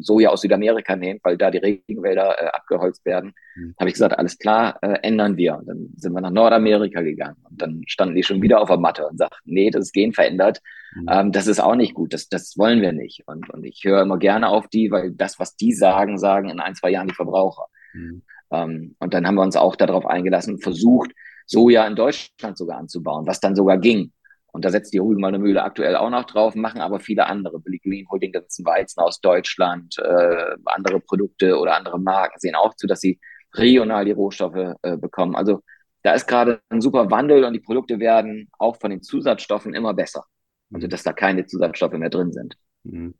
Soja 0.00 0.30
aus 0.30 0.40
Südamerika 0.40 0.96
nehmt, 0.96 1.24
weil 1.24 1.36
da 1.36 1.50
die 1.50 1.58
Regenwälder 1.58 2.40
äh, 2.40 2.46
abgeholzt 2.46 3.04
werden, 3.04 3.32
mhm. 3.54 3.74
habe 3.78 3.88
ich 3.88 3.94
gesagt, 3.94 4.18
alles 4.18 4.38
klar, 4.38 4.78
äh, 4.82 4.98
ändern 5.02 5.36
wir. 5.36 5.56
Und 5.56 5.66
dann 5.68 5.88
sind 5.96 6.12
wir 6.12 6.20
nach 6.20 6.30
Nordamerika 6.30 7.02
gegangen 7.02 7.36
und 7.48 7.60
dann 7.60 7.82
standen 7.86 8.14
die 8.14 8.22
schon 8.22 8.42
wieder 8.42 8.60
auf 8.60 8.68
der 8.68 8.78
Matte 8.78 9.06
und 9.06 9.18
sagten, 9.18 9.38
nee, 9.44 9.70
das 9.70 9.92
Gen 9.92 10.12
verändert, 10.12 10.60
mhm. 10.94 11.06
ähm, 11.10 11.32
das 11.32 11.46
ist 11.46 11.60
auch 11.60 11.76
nicht 11.76 11.94
gut, 11.94 12.12
das, 12.12 12.28
das 12.28 12.56
wollen 12.58 12.82
wir 12.82 12.92
nicht. 12.92 13.22
Und, 13.26 13.48
und 13.50 13.64
ich 13.64 13.82
höre 13.84 14.02
immer 14.02 14.18
gerne 14.18 14.48
auf 14.48 14.68
die, 14.68 14.90
weil 14.90 15.12
das, 15.12 15.38
was 15.38 15.56
die 15.56 15.72
sagen, 15.72 16.18
sagen 16.18 16.50
in 16.50 16.60
ein, 16.60 16.74
zwei 16.74 16.90
Jahren 16.90 17.08
die 17.08 17.14
Verbraucher. 17.14 17.66
Mhm. 17.92 18.22
Ähm, 18.50 18.96
und 18.98 19.14
dann 19.14 19.26
haben 19.26 19.36
wir 19.36 19.42
uns 19.42 19.56
auch 19.56 19.76
darauf 19.76 20.06
eingelassen, 20.06 20.58
versucht, 20.58 21.12
Soja 21.46 21.86
in 21.86 21.94
Deutschland 21.94 22.58
sogar 22.58 22.78
anzubauen, 22.78 23.26
was 23.26 23.40
dann 23.40 23.54
sogar 23.54 23.78
ging. 23.78 24.12
Und 24.56 24.64
da 24.64 24.70
setzt 24.70 24.94
die 24.94 24.98
Rügenwalder 24.98 25.38
Mühle 25.38 25.62
aktuell 25.62 25.96
auch 25.96 26.08
noch 26.08 26.24
drauf, 26.24 26.54
machen 26.54 26.80
aber 26.80 26.98
viele 26.98 27.26
andere. 27.26 27.60
Billy 27.60 27.78
Green 27.78 28.06
holt 28.10 28.22
den 28.22 28.32
ganzen 28.32 28.64
Weizen 28.64 29.00
aus 29.00 29.20
Deutschland, 29.20 29.98
äh, 29.98 30.56
andere 30.64 30.98
Produkte 30.98 31.58
oder 31.58 31.76
andere 31.76 32.00
Marken 32.00 32.40
sehen 32.40 32.54
auch 32.54 32.74
zu, 32.74 32.86
dass 32.86 33.00
sie 33.00 33.20
regional 33.52 34.06
die 34.06 34.12
Rohstoffe 34.12 34.76
äh, 34.80 34.96
bekommen. 34.96 35.36
Also 35.36 35.60
da 36.02 36.14
ist 36.14 36.26
gerade 36.26 36.62
ein 36.70 36.80
super 36.80 37.10
Wandel 37.10 37.44
und 37.44 37.52
die 37.52 37.60
Produkte 37.60 37.98
werden 37.98 38.48
auch 38.58 38.76
von 38.80 38.90
den 38.90 39.02
Zusatzstoffen 39.02 39.74
immer 39.74 39.92
besser. 39.92 40.24
Also 40.72 40.86
dass 40.86 41.02
da 41.02 41.12
keine 41.12 41.44
Zusatzstoffe 41.44 41.92
mehr 41.92 42.08
drin 42.08 42.32
sind. 42.32 42.56
Mhm. 42.84 43.12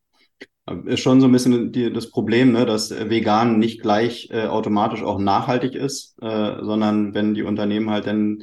Ist 0.86 1.00
schon 1.00 1.20
so 1.20 1.28
ein 1.28 1.32
bisschen 1.32 1.70
die, 1.70 1.92
das 1.92 2.10
Problem, 2.10 2.52
ne, 2.52 2.64
dass 2.64 2.90
vegan 2.90 3.58
nicht 3.58 3.82
gleich 3.82 4.30
äh, 4.32 4.46
automatisch 4.46 5.02
auch 5.02 5.18
nachhaltig 5.18 5.74
ist, 5.74 6.16
äh, 6.22 6.64
sondern 6.64 7.12
wenn 7.12 7.34
die 7.34 7.42
Unternehmen 7.42 7.90
halt 7.90 8.06
dann 8.06 8.42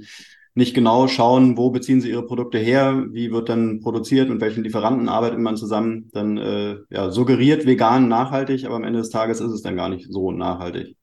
nicht 0.56 0.76
genau 0.76 1.08
schauen, 1.08 1.58
wo 1.58 1.72
beziehen 1.72 2.02
sie 2.02 2.10
ihre 2.10 2.26
Produkte 2.26 2.60
her, 2.60 3.06
wie 3.12 3.32
wird 3.32 3.50
dann 3.50 3.80
produziert, 3.80 4.30
mit 4.30 4.40
welchen 4.40 4.64
Lieferanten 4.64 5.10
arbeitet 5.10 5.40
man 5.40 5.58
zusammen, 5.58 6.10
dann 6.14 6.38
äh, 6.38 6.78
ja, 6.92 7.10
suggeriert 7.10 7.66
vegan 7.66 8.08
nachhaltig, 8.08 8.66
aber 8.66 8.76
am 8.76 8.84
Ende 8.84 9.00
des 9.00 9.10
Tages 9.10 9.40
ist 9.40 9.52
es 9.52 9.64
dann 9.64 9.76
gar 9.76 9.90
nicht 9.90 10.12
so 10.12 10.32
nachhaltig. 10.32 10.96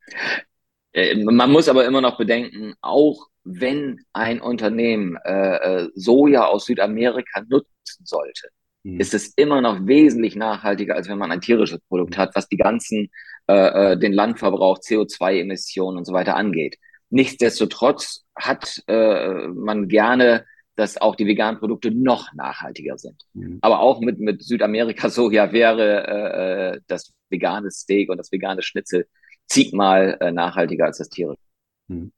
Äh, 0.93 1.17
man 1.25 1.51
muss 1.51 1.69
aber 1.69 1.85
immer 1.85 2.01
noch 2.01 2.17
bedenken, 2.17 2.75
auch 2.81 3.27
wenn 3.43 4.01
ein 4.13 4.41
Unternehmen 4.41 5.17
äh, 5.25 5.57
äh 5.57 5.89
Soja 5.95 6.47
aus 6.47 6.67
Südamerika 6.67 7.43
nutzen 7.49 8.05
sollte, 8.05 8.49
hm. 8.85 9.01
ist 9.01 9.15
es 9.15 9.33
immer 9.35 9.61
noch 9.61 9.87
wesentlich 9.87 10.37
nachhaltiger, 10.37 10.95
als 10.95 11.09
wenn 11.09 11.19
man 11.19 11.33
ein 11.33 11.41
tierisches 11.41 11.81
Produkt 11.89 12.19
hat, 12.19 12.31
was 12.35 12.49
die 12.49 12.57
ganzen, 12.57 13.11
äh, 13.49 13.93
äh 13.93 13.99
den 13.99 14.13
Landverbrauch, 14.13 14.79
CO2-Emissionen 14.79 15.99
und 15.99 16.05
so 16.05 16.13
weiter 16.13 16.37
angeht. 16.37 16.77
Nichtsdestotrotz 17.09 18.25
hat 18.41 18.83
äh, 18.87 19.49
man 19.49 19.89
gerne, 19.89 20.45
dass 20.77 21.01
auch 21.01 21.15
die 21.15 21.27
veganen 21.27 21.61
Produkte 21.61 21.91
noch 21.91 22.33
nachhaltiger 22.33 22.97
sind. 22.97 23.23
Mhm. 23.35 23.59
Aber 23.61 23.81
auch 23.81 24.01
mit, 24.01 24.19
mit 24.19 24.43
Südamerika 24.43 25.09
Soja 25.11 25.53
wäre 25.53 26.07
äh, 26.07 26.77
äh, 26.77 26.81
das 26.87 27.13
vegane 27.29 27.71
Steak 27.71 28.11
und 28.11 28.17
das 28.17 28.33
vegane 28.33 28.63
Schnitzel 28.63 29.07
zigmal 29.47 30.17
äh, 30.21 30.33
nachhaltiger 30.33 30.87
als 30.87 30.99
das 30.99 31.09
tierische. 31.09 31.43
Mhm. 31.89 32.13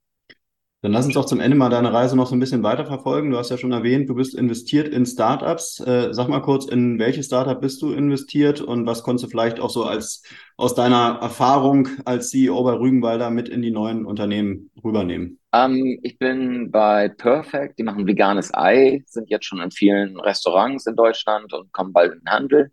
Dann 0.82 0.90
lass 0.90 1.06
uns 1.06 1.14
doch 1.14 1.26
zum 1.26 1.38
Ende 1.38 1.56
mal 1.56 1.70
deine 1.70 1.92
Reise 1.92 2.16
noch 2.16 2.26
so 2.26 2.34
ein 2.34 2.40
bisschen 2.40 2.64
weiterverfolgen. 2.64 3.30
Du 3.30 3.36
hast 3.36 3.50
ja 3.50 3.56
schon 3.56 3.70
erwähnt, 3.70 4.08
du 4.08 4.16
bist 4.16 4.34
investiert 4.34 4.88
in 4.88 5.06
Startups. 5.06 5.78
Äh, 5.78 6.12
sag 6.12 6.28
mal 6.28 6.40
kurz, 6.40 6.66
in 6.66 6.98
welche 6.98 7.22
Startup 7.22 7.60
bist 7.60 7.80
du 7.82 7.92
investiert 7.92 8.60
und 8.60 8.84
was 8.84 9.04
konntest 9.04 9.26
du 9.26 9.30
vielleicht 9.30 9.60
auch 9.60 9.70
so 9.70 9.84
als 9.84 10.24
aus 10.56 10.74
deiner 10.74 11.20
Erfahrung 11.22 11.86
als 12.04 12.30
CEO 12.30 12.64
bei 12.64 12.72
Rügenwalder 12.72 13.30
mit 13.30 13.48
in 13.48 13.62
die 13.62 13.70
neuen 13.70 14.04
Unternehmen 14.04 14.72
rübernehmen? 14.82 15.38
Ähm, 15.52 16.00
ich 16.02 16.18
bin 16.18 16.72
bei 16.72 17.08
Perfect, 17.10 17.78
die 17.78 17.84
machen 17.84 18.08
veganes 18.08 18.52
Ei, 18.52 19.04
sind 19.06 19.30
jetzt 19.30 19.46
schon 19.46 19.60
in 19.60 19.70
vielen 19.70 20.18
Restaurants 20.18 20.86
in 20.86 20.96
Deutschland 20.96 21.52
und 21.52 21.70
kommen 21.70 21.92
bald 21.92 22.14
in 22.14 22.18
den 22.18 22.28
Handel. 22.30 22.72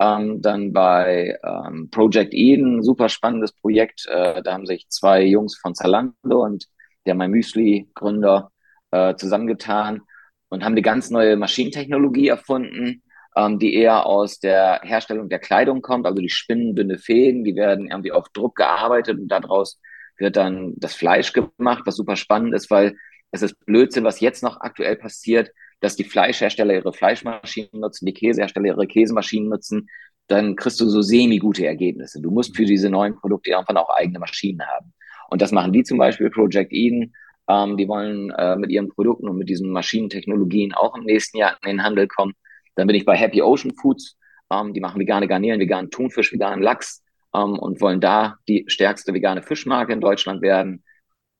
Ähm, 0.00 0.42
dann 0.42 0.72
bei 0.72 1.38
ähm, 1.44 1.88
Project 1.88 2.34
Eden, 2.34 2.82
super 2.82 3.08
spannendes 3.08 3.52
Projekt. 3.52 4.06
Äh, 4.08 4.42
da 4.42 4.54
haben 4.54 4.66
sich 4.66 4.88
zwei 4.88 5.22
Jungs 5.22 5.56
von 5.56 5.76
Zalando 5.76 6.42
und 6.42 6.66
der 7.06 7.14
My 7.14 7.28
Müsli-Gründer, 7.28 8.50
äh, 8.90 9.16
zusammengetan 9.16 10.02
und 10.48 10.64
haben 10.64 10.72
eine 10.72 10.82
ganz 10.82 11.10
neue 11.10 11.36
Maschinentechnologie 11.36 12.28
erfunden, 12.28 13.02
ähm, 13.36 13.58
die 13.58 13.74
eher 13.74 14.06
aus 14.06 14.38
der 14.38 14.80
Herstellung 14.84 15.28
der 15.28 15.40
Kleidung 15.40 15.82
kommt. 15.82 16.06
Also 16.06 16.20
die 16.20 16.30
spinnen 16.30 16.76
dünne 16.76 16.98
Fäden, 16.98 17.44
die 17.44 17.56
werden 17.56 17.90
irgendwie 17.90 18.12
auf 18.12 18.28
Druck 18.28 18.56
gearbeitet 18.56 19.18
und 19.18 19.28
daraus 19.28 19.80
wird 20.16 20.36
dann 20.36 20.74
das 20.76 20.94
Fleisch 20.94 21.32
gemacht, 21.32 21.82
was 21.86 21.96
super 21.96 22.16
spannend 22.16 22.54
ist, 22.54 22.70
weil 22.70 22.96
es 23.32 23.42
ist 23.42 23.58
Blödsinn, 23.66 24.04
was 24.04 24.20
jetzt 24.20 24.44
noch 24.44 24.60
aktuell 24.60 24.94
passiert, 24.94 25.50
dass 25.80 25.96
die 25.96 26.04
Fleischhersteller 26.04 26.74
ihre 26.74 26.92
Fleischmaschinen 26.92 27.80
nutzen, 27.80 28.06
die 28.06 28.14
Käsehersteller 28.14 28.66
ihre 28.66 28.86
Käsemaschinen 28.86 29.48
nutzen, 29.48 29.88
dann 30.28 30.54
kriegst 30.56 30.80
du 30.80 30.88
so 30.88 31.02
semi-gute 31.02 31.66
Ergebnisse. 31.66 32.22
Du 32.22 32.30
musst 32.30 32.56
für 32.56 32.64
diese 32.64 32.88
neuen 32.88 33.16
Produkte 33.16 33.50
irgendwann 33.50 33.76
auch 33.76 33.90
eigene 33.90 34.20
Maschinen 34.20 34.62
haben. 34.66 34.94
Und 35.34 35.42
das 35.42 35.50
machen 35.50 35.72
die 35.72 35.82
zum 35.82 35.98
Beispiel, 35.98 36.30
Project 36.30 36.72
Eden. 36.72 37.12
Ähm, 37.48 37.76
die 37.76 37.88
wollen 37.88 38.30
äh, 38.30 38.54
mit 38.54 38.70
ihren 38.70 38.88
Produkten 38.88 39.28
und 39.28 39.36
mit 39.36 39.48
diesen 39.48 39.68
Maschinentechnologien 39.72 40.72
auch 40.74 40.96
im 40.96 41.02
nächsten 41.02 41.38
Jahr 41.38 41.56
in 41.60 41.70
den 41.70 41.82
Handel 41.82 42.06
kommen. 42.06 42.34
Dann 42.76 42.86
bin 42.86 42.94
ich 42.94 43.04
bei 43.04 43.16
Happy 43.16 43.42
Ocean 43.42 43.74
Foods. 43.74 44.16
Ähm, 44.52 44.72
die 44.74 44.80
machen 44.80 45.00
vegane 45.00 45.26
Garnelen, 45.26 45.58
veganen 45.58 45.90
Thunfisch, 45.90 46.32
veganen 46.32 46.62
Lachs 46.62 47.02
ähm, 47.34 47.58
und 47.58 47.80
wollen 47.80 48.00
da 48.00 48.36
die 48.46 48.64
stärkste 48.68 49.12
vegane 49.12 49.42
Fischmarke 49.42 49.92
in 49.92 50.00
Deutschland 50.00 50.40
werden. 50.40 50.84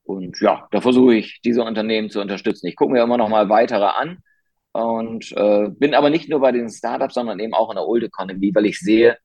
Und 0.03 0.41
ja, 0.41 0.67
da 0.73 0.81
versuche 0.81 1.15
ich, 1.15 1.41
diese 1.45 1.63
Unternehmen 1.63 2.11
zu 2.11 2.21
unterstützen. 2.21 2.67
Ich 2.67 2.75
gucke 2.75 2.95
mir 2.95 3.03
immer 3.05 3.17
noch 3.17 3.29
mal 3.29 3.49
weitere 3.49 3.85
an 3.85 4.19
und 4.73 5.31
äh, 5.37 5.69
bin 5.71 5.95
aber 5.95 6.11
nicht 6.11 6.29
nur 6.29 6.41
bei 6.41 6.51
den 6.51 6.69
Startups, 6.69 7.15
sondern 7.15 7.39
eben 7.39 7.55
auch 7.55 7.71
in 7.71 7.77
der 7.77 7.87
Old 7.87 8.03
Economy, 8.03 8.53
weil 8.57 8.67
ich 8.67 8.81
sehe, 8.81 9.19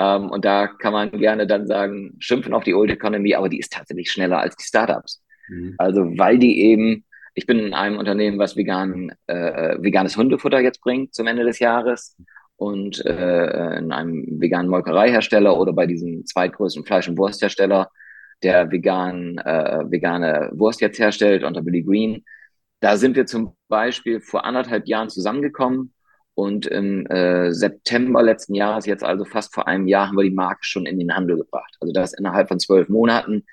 ähm, 0.00 0.30
und 0.30 0.46
da 0.46 0.66
kann 0.66 0.94
man 0.94 1.10
gerne 1.10 1.46
dann 1.46 1.66
sagen, 1.66 2.16
schimpfen 2.20 2.54
auf 2.54 2.64
die 2.64 2.74
Old 2.74 2.90
Economy, 2.90 3.34
aber 3.34 3.50
die 3.50 3.58
ist 3.58 3.72
tatsächlich 3.72 4.10
schneller 4.10 4.38
als 4.38 4.56
die 4.56 4.64
Startups. 4.64 5.22
Mhm. 5.48 5.74
Also 5.76 6.00
weil 6.16 6.38
die 6.38 6.62
eben, 6.62 7.04
ich 7.34 7.46
bin 7.46 7.58
in 7.58 7.74
einem 7.74 7.98
Unternehmen, 7.98 8.38
was 8.38 8.56
vegan, 8.56 9.12
äh, 9.26 9.76
veganes 9.78 10.16
Hundefutter 10.16 10.60
jetzt 10.60 10.80
bringt 10.80 11.14
zum 11.14 11.26
Ende 11.26 11.44
des 11.44 11.58
Jahres 11.58 12.16
und 12.56 13.04
äh, 13.04 13.76
in 13.76 13.92
einem 13.92 14.40
veganen 14.40 14.70
Molkereihersteller 14.70 15.58
oder 15.58 15.74
bei 15.74 15.86
diesem 15.86 16.24
zweitgrößten 16.24 16.86
Fleisch- 16.86 17.08
und 17.08 17.18
Wursthersteller, 17.18 17.90
der 18.42 18.70
vegan, 18.70 19.36
äh, 19.36 19.84
vegane 19.90 20.50
Wurst 20.54 20.80
jetzt 20.80 20.98
herstellt 20.98 21.44
unter 21.44 21.60
Billy 21.60 21.82
Green. 21.82 22.24
Da 22.80 22.96
sind 22.96 23.16
wir 23.16 23.26
zum 23.26 23.54
Beispiel 23.68 24.22
vor 24.22 24.46
anderthalb 24.46 24.86
Jahren 24.86 25.10
zusammengekommen 25.10 25.92
und 26.40 26.66
im 26.66 27.06
äh, 27.06 27.52
September 27.52 28.22
letzten 28.22 28.54
Jahres, 28.54 28.86
jetzt 28.86 29.04
also 29.04 29.24
fast 29.24 29.52
vor 29.54 29.68
einem 29.68 29.86
Jahr, 29.86 30.08
haben 30.08 30.16
wir 30.16 30.24
die 30.24 30.30
Marke 30.30 30.64
schon 30.64 30.86
in 30.86 30.98
den 30.98 31.14
Handel 31.14 31.36
gebracht. 31.36 31.76
Also 31.80 31.92
das 31.92 32.14
innerhalb 32.14 32.48
von 32.48 32.58
zwölf 32.58 32.88
Monaten. 32.88 33.44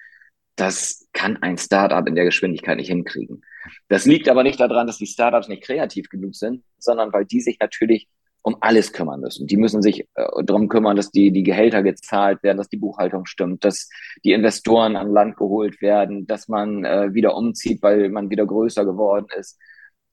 Das 0.55 1.07
kann 1.13 1.37
ein 1.41 1.57
Startup 1.57 2.07
in 2.07 2.15
der 2.15 2.25
Geschwindigkeit 2.25 2.77
nicht 2.77 2.87
hinkriegen. 2.87 3.43
Das 3.89 4.05
liegt 4.05 4.29
aber 4.29 4.43
nicht 4.43 4.59
daran, 4.59 4.87
dass 4.87 4.97
die 4.97 5.05
Startups 5.05 5.49
nicht 5.49 5.63
kreativ 5.63 6.09
genug 6.09 6.35
sind, 6.35 6.63
sondern 6.79 7.11
weil 7.11 7.25
die 7.25 7.41
sich 7.41 7.59
natürlich 7.59 8.07
um 8.41 8.55
alles 8.61 8.93
kümmern 8.93 9.19
müssen. 9.19 9.45
Die 9.45 9.57
müssen 9.57 9.81
sich 9.81 10.07
äh, 10.15 10.43
darum 10.45 10.69
kümmern, 10.69 10.95
dass 10.95 11.11
die, 11.11 11.31
die 11.31 11.43
Gehälter 11.43 11.83
gezahlt 11.83 12.41
werden, 12.43 12.57
dass 12.57 12.69
die 12.69 12.77
Buchhaltung 12.77 13.25
stimmt, 13.25 13.65
dass 13.65 13.89
die 14.23 14.31
Investoren 14.31 14.95
an 14.95 15.11
Land 15.11 15.35
geholt 15.35 15.81
werden, 15.81 16.25
dass 16.25 16.47
man 16.47 16.85
äh, 16.85 17.13
wieder 17.13 17.35
umzieht, 17.35 17.83
weil 17.83 18.07
man 18.09 18.29
wieder 18.29 18.45
größer 18.45 18.85
geworden 18.85 19.27
ist. 19.37 19.59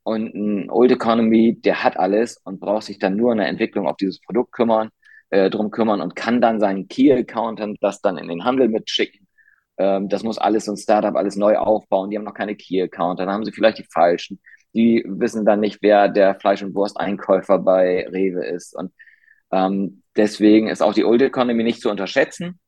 Und 0.04 0.34
ein 0.34 0.70
Old 0.70 0.92
Economy, 0.92 1.60
der 1.60 1.82
hat 1.82 1.96
alles 1.96 2.36
und 2.44 2.60
braucht 2.60 2.84
sich 2.84 2.98
dann 2.98 3.16
nur 3.16 3.32
in 3.32 3.38
der 3.38 3.48
Entwicklung 3.48 3.88
auf 3.88 3.96
dieses 3.96 4.20
Produkt 4.20 4.52
kümmern, 4.52 4.90
äh, 5.30 5.50
drum 5.50 5.70
kümmern 5.70 6.00
und 6.02 6.14
kann 6.16 6.40
dann 6.40 6.60
seinen 6.60 6.88
Key-Account 6.88 7.60
das 7.80 8.00
dann 8.02 8.18
in 8.18 8.28
den 8.28 8.44
Handel 8.44 8.68
mitschicken. 8.68 9.26
ähm, 9.78 10.08
das 10.08 10.22
muss 10.22 10.38
alles 10.38 10.66
so 10.66 10.72
ein 10.72 10.76
Startup 10.76 11.16
alles 11.16 11.36
neu 11.36 11.56
aufbauen. 11.58 12.10
Die 12.10 12.16
haben 12.18 12.24
noch 12.24 12.34
keine 12.34 12.56
Key-Account, 12.56 13.18
dann 13.20 13.30
haben 13.30 13.44
sie 13.44 13.52
vielleicht 13.52 13.78
die 13.78 13.86
falschen. 13.92 14.40
Die 14.74 15.04
wissen 15.06 15.44
dann 15.46 15.60
nicht, 15.60 15.78
wer 15.82 16.08
der 16.08 16.34
Fleisch- 16.40 16.62
und 16.62 16.74
Wursteinkäufer 16.74 17.58
bei 17.58 18.06
Rewe 18.08 18.44
ist. 18.46 18.74
Und 18.76 18.92
ähm, 19.52 20.02
deswegen 20.16 20.68
ist 20.68 20.82
auch 20.82 20.94
die 20.94 21.04
Old 21.04 21.22
Economy 21.22 21.62
nicht 21.64 21.80
zu 21.80 21.90
unterschätzen. 21.90 22.60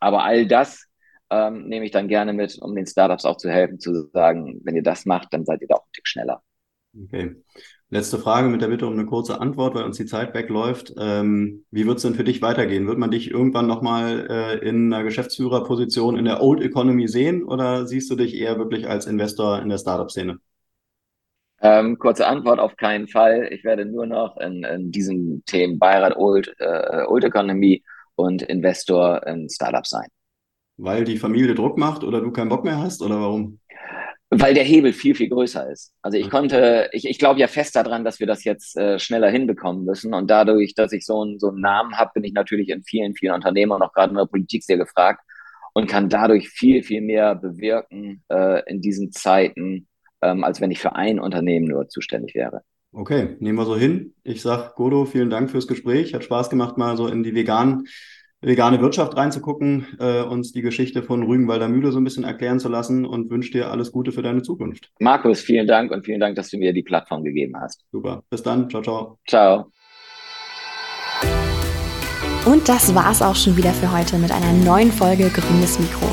Aber 0.00 0.24
all 0.24 0.46
das 0.46 0.86
ähm, 1.30 1.68
nehme 1.68 1.84
ich 1.86 1.92
dann 1.92 2.08
gerne 2.08 2.32
mit, 2.32 2.58
um 2.60 2.74
den 2.74 2.86
Startups 2.86 3.24
auch 3.24 3.36
zu 3.36 3.50
helfen, 3.50 3.80
zu 3.80 4.08
sagen, 4.12 4.60
wenn 4.64 4.76
ihr 4.76 4.82
das 4.82 5.06
macht, 5.06 5.32
dann 5.32 5.44
seid 5.44 5.62
ihr 5.62 5.68
da 5.68 5.76
auch 5.76 5.86
ein 5.86 5.92
Tick 5.92 6.08
schneller. 6.08 6.42
Okay. 6.92 7.36
Letzte 7.88 8.18
Frage 8.18 8.48
mit 8.48 8.62
der 8.62 8.68
Bitte 8.68 8.86
um 8.86 8.94
eine 8.94 9.06
kurze 9.06 9.40
Antwort, 9.40 9.74
weil 9.74 9.84
uns 9.84 9.96
die 9.96 10.06
Zeit 10.06 10.34
wegläuft. 10.34 10.92
Ähm, 10.98 11.64
wie 11.70 11.86
wird 11.86 11.98
es 11.98 12.02
denn 12.02 12.14
für 12.14 12.24
dich 12.24 12.42
weitergehen? 12.42 12.88
Wird 12.88 12.98
man 12.98 13.10
dich 13.10 13.30
irgendwann 13.30 13.68
nochmal 13.68 14.26
äh, 14.28 14.68
in 14.68 14.92
einer 14.92 15.04
Geschäftsführerposition 15.04 16.16
in 16.16 16.24
der 16.24 16.42
Old 16.42 16.60
Economy 16.62 17.06
sehen 17.06 17.44
oder 17.44 17.86
siehst 17.86 18.10
du 18.10 18.16
dich 18.16 18.34
eher 18.34 18.58
wirklich 18.58 18.88
als 18.88 19.06
Investor 19.06 19.62
in 19.62 19.68
der 19.68 19.78
Startup-Szene? 19.78 20.38
Ähm, 21.62 21.98
kurze 21.98 22.26
Antwort 22.26 22.58
auf 22.58 22.76
keinen 22.76 23.06
Fall. 23.06 23.48
Ich 23.52 23.62
werde 23.64 23.84
nur 23.84 24.06
noch 24.06 24.36
in, 24.38 24.64
in 24.64 24.90
diesen 24.90 25.44
Themen 25.44 25.78
Beirat 25.78 26.16
Old, 26.16 26.54
äh, 26.58 27.04
Old 27.06 27.22
Economy 27.22 27.84
und 28.16 28.42
Investor 28.42 29.24
in 29.26 29.48
Startups 29.48 29.90
sein. 29.90 30.08
Weil 30.76 31.04
die 31.04 31.18
Familie 31.18 31.54
Druck 31.54 31.78
macht 31.78 32.02
oder 32.02 32.20
du 32.20 32.32
keinen 32.32 32.48
Bock 32.48 32.64
mehr 32.64 32.78
hast 32.78 33.02
oder 33.02 33.20
warum? 33.20 33.59
Weil 34.32 34.54
der 34.54 34.62
Hebel 34.62 34.92
viel, 34.92 35.16
viel 35.16 35.28
größer 35.28 35.68
ist. 35.70 35.92
Also 36.02 36.16
ich 36.16 36.30
konnte, 36.30 36.88
ich, 36.92 37.04
ich 37.04 37.18
glaube 37.18 37.40
ja 37.40 37.48
fest 37.48 37.74
daran, 37.74 38.04
dass 38.04 38.20
wir 38.20 38.28
das 38.28 38.44
jetzt 38.44 38.76
äh, 38.76 39.00
schneller 39.00 39.28
hinbekommen 39.28 39.84
müssen. 39.84 40.14
Und 40.14 40.30
dadurch, 40.30 40.74
dass 40.74 40.92
ich 40.92 41.04
so, 41.04 41.24
ein, 41.24 41.40
so 41.40 41.48
einen 41.48 41.60
Namen 41.60 41.96
habe, 41.96 42.12
bin 42.14 42.24
ich 42.24 42.32
natürlich 42.32 42.68
in 42.68 42.84
vielen, 42.84 43.14
vielen 43.14 43.34
Unternehmen 43.34 43.72
und 43.72 43.82
auch 43.82 43.92
gerade 43.92 44.10
in 44.10 44.16
der 44.16 44.26
Politik 44.26 44.62
sehr 44.62 44.78
gefragt 44.78 45.20
und 45.72 45.88
kann 45.88 46.08
dadurch 46.08 46.48
viel, 46.48 46.82
viel 46.82 47.00
mehr 47.00 47.34
bewirken 47.34 48.22
äh, 48.28 48.62
in 48.70 48.80
diesen 48.80 49.10
Zeiten, 49.10 49.88
ähm, 50.22 50.44
als 50.44 50.60
wenn 50.60 50.70
ich 50.70 50.78
für 50.78 50.94
ein 50.94 51.18
Unternehmen 51.18 51.66
nur 51.66 51.88
zuständig 51.88 52.34
wäre. 52.34 52.62
Okay, 52.92 53.36
nehmen 53.38 53.58
wir 53.58 53.64
so 53.64 53.76
hin. 53.76 54.14
Ich 54.24 54.42
sag 54.42 54.74
Godo, 54.74 55.04
vielen 55.04 55.30
Dank 55.30 55.50
fürs 55.50 55.68
Gespräch. 55.68 56.12
Hat 56.12 56.24
Spaß 56.24 56.50
gemacht, 56.50 56.76
mal 56.76 56.96
so 56.96 57.06
in 57.06 57.22
die 57.22 57.34
veganen 57.34 57.86
vegane 58.40 58.80
Wirtschaft 58.80 59.16
reinzugucken, 59.16 59.86
äh, 59.98 60.22
uns 60.22 60.52
die 60.52 60.62
Geschichte 60.62 61.02
von 61.02 61.22
Rügenwalder 61.22 61.68
Mühle 61.68 61.92
so 61.92 61.98
ein 61.98 62.04
bisschen 62.04 62.24
erklären 62.24 62.58
zu 62.58 62.68
lassen 62.68 63.04
und 63.04 63.30
wünsche 63.30 63.52
dir 63.52 63.70
alles 63.70 63.92
Gute 63.92 64.12
für 64.12 64.22
deine 64.22 64.42
Zukunft. 64.42 64.90
Markus, 64.98 65.40
vielen 65.40 65.66
Dank 65.66 65.90
und 65.90 66.04
vielen 66.04 66.20
Dank, 66.20 66.36
dass 66.36 66.50
du 66.50 66.58
mir 66.58 66.72
die 66.72 66.82
Plattform 66.82 67.24
gegeben 67.24 67.54
hast. 67.60 67.84
Super. 67.92 68.22
Bis 68.30 68.42
dann. 68.42 68.70
Ciao, 68.70 68.82
ciao. 68.82 69.18
Ciao. 69.28 69.70
Und 72.46 72.68
das 72.68 72.94
war's 72.94 73.20
auch 73.20 73.36
schon 73.36 73.56
wieder 73.56 73.70
für 73.72 73.92
heute 73.92 74.16
mit 74.16 74.32
einer 74.32 74.52
neuen 74.64 74.90
Folge 74.90 75.28
Grünes 75.28 75.78
Mikro. 75.78 76.06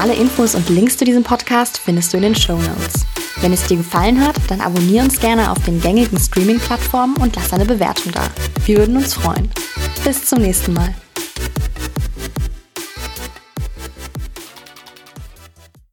Alle 0.00 0.14
Infos 0.14 0.56
und 0.56 0.68
Links 0.68 0.96
zu 0.96 1.04
diesem 1.04 1.22
Podcast 1.22 1.78
findest 1.78 2.12
du 2.12 2.16
in 2.16 2.24
den 2.24 2.34
Show 2.34 2.56
Notes. 2.56 3.06
Wenn 3.40 3.52
es 3.52 3.66
dir 3.66 3.76
gefallen 3.76 4.20
hat, 4.20 4.36
dann 4.48 4.60
abonniere 4.60 5.04
uns 5.04 5.20
gerne 5.20 5.50
auf 5.50 5.64
den 5.64 5.80
gängigen 5.80 6.18
Streaming-Plattformen 6.18 7.16
und 7.18 7.36
lass 7.36 7.52
eine 7.52 7.64
Bewertung 7.64 8.10
da. 8.12 8.22
Wir 8.66 8.78
würden 8.78 8.96
uns 8.96 9.14
freuen. 9.14 9.48
Bis 10.04 10.24
zum 10.24 10.40
nächsten 10.40 10.72
Mal. 10.72 10.94